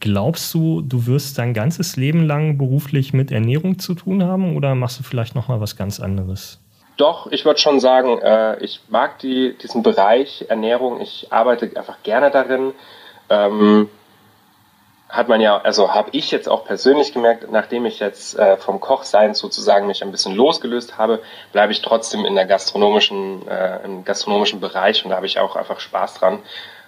Glaubst 0.00 0.52
du, 0.52 0.82
du 0.82 1.06
wirst 1.06 1.38
dein 1.38 1.54
ganzes 1.54 1.96
Leben 1.96 2.26
lang 2.26 2.58
beruflich 2.58 3.12
mit 3.12 3.30
Ernährung 3.30 3.78
zu 3.78 3.94
tun 3.94 4.24
haben 4.24 4.56
oder 4.56 4.74
machst 4.74 4.98
du 4.98 5.04
vielleicht 5.04 5.36
noch 5.36 5.46
mal 5.46 5.60
was 5.60 5.76
ganz 5.76 6.00
anderes? 6.00 6.61
Doch, 6.96 7.26
ich 7.30 7.44
würde 7.44 7.58
schon 7.58 7.80
sagen, 7.80 8.18
äh, 8.20 8.58
ich 8.62 8.80
mag 8.88 9.18
die, 9.18 9.56
diesen 9.58 9.82
Bereich 9.82 10.44
Ernährung. 10.48 11.00
Ich 11.00 11.28
arbeite 11.30 11.70
einfach 11.76 12.02
gerne 12.02 12.30
darin. 12.30 12.74
Ähm, 13.30 13.88
hat 15.12 15.28
man 15.28 15.42
ja, 15.42 15.58
also 15.58 15.92
habe 15.92 16.08
ich 16.12 16.30
jetzt 16.30 16.48
auch 16.48 16.64
persönlich 16.64 17.12
gemerkt, 17.12 17.50
nachdem 17.50 17.84
ich 17.84 17.98
jetzt 17.98 18.38
äh, 18.38 18.56
vom 18.56 18.80
Kochsein 18.80 19.34
sozusagen 19.34 19.86
mich 19.86 20.02
ein 20.02 20.10
bisschen 20.10 20.34
losgelöst 20.34 20.96
habe, 20.96 21.22
bleibe 21.52 21.70
ich 21.70 21.82
trotzdem 21.82 22.24
in 22.24 22.34
der 22.34 22.46
gastronomischen, 22.46 23.46
äh, 23.46 23.84
im 23.84 24.04
gastronomischen 24.04 24.60
Bereich 24.60 25.04
und 25.04 25.10
da 25.10 25.16
habe 25.16 25.26
ich 25.26 25.38
auch 25.38 25.54
einfach 25.54 25.80
Spaß 25.80 26.14
dran. 26.14 26.38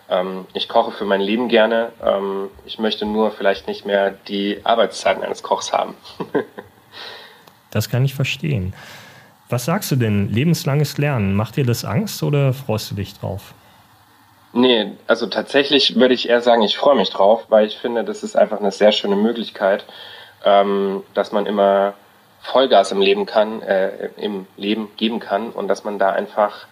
Ähm, 0.08 0.46
ich 0.54 0.68
koche 0.70 0.92
für 0.92 1.04
mein 1.04 1.20
Leben 1.20 1.48
gerne. 1.48 1.92
Ähm, 2.02 2.48
ich 2.64 2.78
möchte 2.78 3.04
nur 3.04 3.30
vielleicht 3.30 3.68
nicht 3.68 3.84
mehr 3.84 4.10
die 4.10 4.60
Arbeitszeiten 4.64 5.22
eines 5.22 5.42
Kochs 5.42 5.74
haben. 5.74 5.94
das 7.70 7.90
kann 7.90 8.06
ich 8.06 8.14
verstehen. 8.14 8.74
Was 9.48 9.66
sagst 9.66 9.90
du 9.90 9.96
denn? 9.96 10.32
Lebenslanges 10.32 10.98
Lernen, 10.98 11.34
macht 11.34 11.56
dir 11.56 11.66
das 11.66 11.84
Angst 11.84 12.22
oder 12.22 12.52
freust 12.52 12.90
du 12.90 12.94
dich 12.94 13.18
drauf? 13.18 13.54
Nee, 14.52 14.92
also 15.06 15.26
tatsächlich 15.26 15.96
würde 15.96 16.14
ich 16.14 16.28
eher 16.28 16.40
sagen, 16.40 16.62
ich 16.62 16.76
freue 16.76 16.96
mich 16.96 17.10
drauf, 17.10 17.46
weil 17.48 17.66
ich 17.66 17.76
finde, 17.76 18.04
das 18.04 18.22
ist 18.22 18.36
einfach 18.36 18.60
eine 18.60 18.70
sehr 18.70 18.92
schöne 18.92 19.16
Möglichkeit, 19.16 19.84
ähm, 20.44 21.02
dass 21.12 21.32
man 21.32 21.46
immer 21.46 21.94
Vollgas 22.40 22.92
im 22.92 23.00
Leben 23.00 23.26
kann, 23.26 23.62
äh, 23.62 24.10
im 24.16 24.46
Leben 24.56 24.90
geben 24.96 25.18
kann 25.18 25.50
und 25.50 25.66
dass 25.66 25.82
man 25.82 25.98
da 25.98 26.10
einfach 26.10 26.66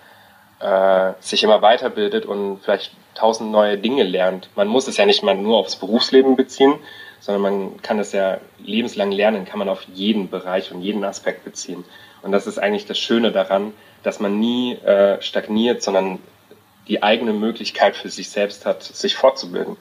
äh, 0.61 1.13
sich 1.21 1.43
immer 1.43 1.61
weiterbildet 1.61 2.25
und 2.25 2.61
vielleicht 2.63 2.93
tausend 3.15 3.51
neue 3.51 3.79
Dinge 3.79 4.05
lernt. 4.05 4.49
Man 4.55 4.69
muss 4.69 4.87
es 4.87 4.97
ja 4.97 5.05
nicht 5.05 5.23
mal 5.23 5.35
nur 5.35 5.59
aufs 5.59 5.77
Berufsleben 5.77 6.37
beziehen, 6.37 6.75
sondern 7.21 7.43
man 7.43 7.83
kann 7.83 7.99
es 7.99 8.13
ja 8.13 8.39
lebenslang 8.59 9.11
lernen, 9.11 9.45
kann 9.45 9.59
man 9.59 9.69
auf 9.69 9.83
jeden 9.93 10.31
Bereich 10.31 10.73
und 10.73 10.83
jeden 10.83 11.05
Aspekt 11.05 11.45
beziehen. 11.45 11.85
Und 12.23 12.33
das 12.33 12.47
ist 12.47 12.59
eigentlich 12.59 12.87
das 12.87 12.99
Schöne 12.99 13.33
daran, 13.33 13.73
dass 14.03 14.21
man 14.21 14.39
nie 14.39 14.75
äh, 14.75 15.21
stagniert, 15.21 15.83
sondern 15.83 16.19
die 16.89 17.03
eigene 17.03 17.33
Möglichkeit 17.33 17.97
für 17.97 18.09
sich 18.09 18.31
selbst 18.31 18.67
hat, 18.67 18.83
sich 18.83 19.15
fortzubilden. 19.15 19.77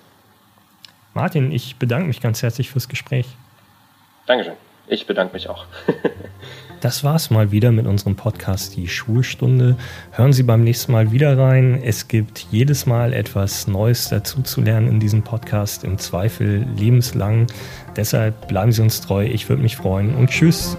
Martin, 1.13 1.51
ich 1.51 1.77
bedanke 1.77 2.07
mich 2.07 2.21
ganz 2.21 2.41
herzlich 2.41 2.69
fürs 2.69 2.87
Gespräch. 2.87 3.25
Dankeschön. 4.27 4.53
Ich 4.87 5.07
bedanke 5.07 5.33
mich 5.33 5.49
auch. 5.49 5.65
Das 6.81 7.03
war's 7.03 7.29
mal 7.29 7.51
wieder 7.51 7.71
mit 7.71 7.85
unserem 7.85 8.15
Podcast 8.15 8.75
Die 8.75 8.87
Schulstunde. 8.87 9.77
Hören 10.13 10.33
Sie 10.33 10.41
beim 10.41 10.63
nächsten 10.63 10.91
Mal 10.91 11.11
wieder 11.11 11.37
rein. 11.37 11.79
Es 11.83 12.07
gibt 12.07 12.47
jedes 12.49 12.87
Mal 12.87 13.13
etwas 13.13 13.67
Neues 13.67 14.09
dazu 14.09 14.41
zu 14.41 14.61
lernen 14.61 14.87
in 14.87 14.99
diesem 14.99 15.21
Podcast, 15.21 15.83
im 15.83 15.99
Zweifel 15.99 16.65
lebenslang. 16.75 17.45
Deshalb 17.95 18.47
bleiben 18.47 18.71
Sie 18.71 18.81
uns 18.81 18.99
treu. 18.99 19.25
Ich 19.25 19.47
würde 19.47 19.61
mich 19.61 19.77
freuen 19.77 20.15
und 20.15 20.31
tschüss. 20.31 20.75